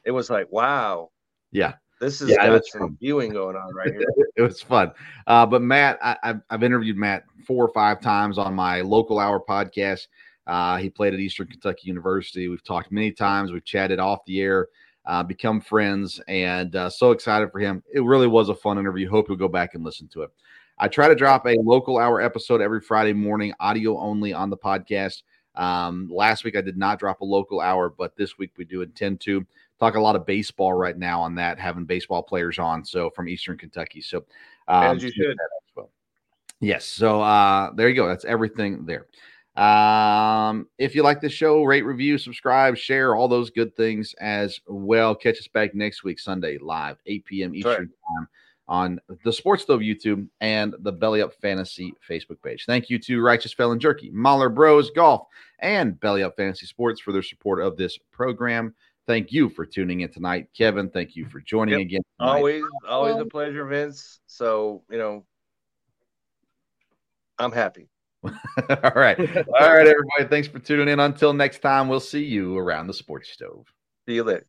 it 0.05 0.11
was 0.11 0.30
like, 0.30 0.51
wow. 0.51 1.11
Yeah, 1.53 1.74
this 2.01 2.20
is 2.22 2.30
yeah, 2.30 2.46
got 2.46 2.64
some 2.64 2.96
viewing 2.98 3.32
going 3.32 3.57
on 3.57 3.74
right 3.74 3.92
here. 3.92 4.07
it 4.36 4.42
was 4.42 4.62
fun. 4.62 4.90
Uh, 5.26 5.44
but 5.46 5.62
Matt, 5.62 5.98
I, 6.03 6.34
have 6.51 6.62
interviewed 6.62 6.96
Matt 6.96 7.24
four 7.46 7.64
or 7.64 7.72
five 7.72 8.01
times 8.01 8.38
on 8.38 8.55
my 8.55 8.80
local 8.80 9.18
hour 9.18 9.38
podcast. 9.38 10.09
Uh, 10.46 10.78
he 10.78 10.88
played 10.88 11.14
at 11.14 11.20
Eastern 11.20 11.46
Kentucky 11.46 11.82
University. 11.84 12.48
We've 12.48 12.64
talked 12.64 12.90
many 12.90 13.12
times. 13.12 13.53
We've 13.53 13.64
chatted 13.64 14.01
off 14.01 14.24
the 14.24 14.40
air, 14.40 14.68
uh, 15.05 15.22
become 15.22 15.61
friends, 15.61 16.20
and 16.26 16.74
uh, 16.74 16.88
so 16.88 17.11
excited 17.12 17.53
for 17.53 17.61
him. 17.61 17.82
It 17.92 18.03
really 18.03 18.26
was 18.26 18.48
a 18.48 18.55
fun 18.55 18.78
interview. 18.78 19.09
Hope 19.09 19.28
you'll 19.28 19.36
go 19.36 19.48
back 19.48 19.74
and 19.74 19.84
listen 19.84 20.09
to 20.09 20.22
it. 20.22 20.30
I 20.78 20.88
try 20.88 21.09
to 21.09 21.14
drop 21.14 21.46
a 21.46 21.57
local 21.62 21.98
hour 21.98 22.22
episode 22.22 22.62
every 22.62 22.80
Friday 22.80 23.12
morning, 23.12 23.53
audio 23.61 23.98
only 23.98 24.32
on 24.32 24.48
the 24.48 24.57
podcast. 24.57 25.22
Um, 25.55 26.09
last 26.11 26.42
week 26.44 26.57
I 26.57 26.62
did 26.62 26.78
not 26.78 26.98
drop 26.98 27.20
a 27.20 27.24
local 27.24 27.61
hour, 27.61 27.90
but 27.90 28.16
this 28.16 28.38
week 28.38 28.53
we 28.57 28.64
do 28.64 28.80
intend 28.80 29.20
to 29.20 29.46
talk 29.81 29.97
a 29.97 30.01
lot 30.01 30.14
of 30.14 30.26
baseball 30.26 30.74
right 30.74 30.97
now 30.97 31.20
on 31.20 31.35
that, 31.35 31.59
having 31.59 31.85
baseball 31.85 32.22
players 32.22 32.59
on. 32.59 32.85
So 32.85 33.11
from 33.11 33.28
Eastern 33.28 33.57
Kentucky. 33.57 34.01
So 34.01 34.24
um, 34.68 34.97
as 34.97 35.03
you 35.03 35.11
should. 35.11 35.37
Well. 35.74 35.91
Yes. 36.61 36.85
So 36.85 37.20
uh, 37.22 37.72
there 37.74 37.89
you 37.89 37.97
go. 37.97 38.07
That's 38.07 38.24
everything 38.24 38.85
there. 38.85 39.07
Um, 39.57 40.68
if 40.78 40.95
you 40.95 41.03
like 41.03 41.20
the 41.20 41.28
show, 41.28 41.64
rate, 41.64 41.83
review, 41.83 42.18
subscribe, 42.18 42.76
share, 42.76 43.16
all 43.16 43.26
those 43.26 43.51
good 43.51 43.74
things 43.76 44.14
as 44.20 44.61
well. 44.66 45.14
Catch 45.14 45.39
us 45.39 45.49
back 45.49 45.74
next 45.74 46.05
week, 46.05 46.20
Sunday, 46.20 46.57
live, 46.59 46.99
8 47.07 47.24
p.m. 47.24 47.55
Eastern 47.55 47.72
right. 47.72 47.89
time 48.18 48.28
on 48.68 49.01
the 49.24 49.33
Sports 49.33 49.64
Stove 49.64 49.81
YouTube 49.81 50.28
and 50.41 50.76
the 50.78 50.93
Belly 50.93 51.20
Up 51.20 51.35
Fantasy 51.43 51.93
Facebook 52.09 52.41
page. 52.41 52.64
Thank 52.66 52.89
you 52.89 52.99
to 53.01 53.20
Righteous 53.20 53.53
Felon 53.53 53.81
Jerky, 53.81 54.11
Mahler 54.12 54.49
Bros 54.49 54.91
Golf, 54.93 55.26
and 55.59 55.99
Belly 55.99 56.22
Up 56.22 56.37
Fantasy 56.37 56.66
Sports 56.66 57.01
for 57.01 57.11
their 57.11 57.22
support 57.22 57.61
of 57.61 57.76
this 57.76 57.99
program 58.12 58.72
thank 59.11 59.32
you 59.32 59.48
for 59.48 59.66
tuning 59.66 60.02
in 60.02 60.12
tonight. 60.12 60.46
Kevin, 60.56 60.88
thank 60.88 61.16
you 61.16 61.26
for 61.26 61.40
joining 61.40 61.80
yep. 61.80 61.86
again. 61.86 62.00
Tonight. 62.20 62.36
Always, 62.36 62.62
always 62.88 63.16
a 63.16 63.24
pleasure, 63.24 63.66
Vince. 63.66 64.20
So, 64.28 64.84
you 64.88 64.98
know, 64.98 65.24
I'm 67.36 67.50
happy. 67.50 67.88
All 68.22 68.92
right. 68.94 69.18
All 69.18 69.74
right, 69.74 69.86
everybody. 69.86 70.28
Thanks 70.28 70.46
for 70.46 70.61
tuning 70.61 70.88
in. 70.88 71.00
Until 71.00 71.32
next 71.32 71.61
time, 71.61 71.88
we'll 71.88 71.98
see 71.98 72.22
you 72.22 72.56
around 72.56 72.86
the 72.86 72.94
sports 72.94 73.30
stove. 73.30 73.66
See 74.06 74.14
you 74.14 74.22
later. 74.22 74.46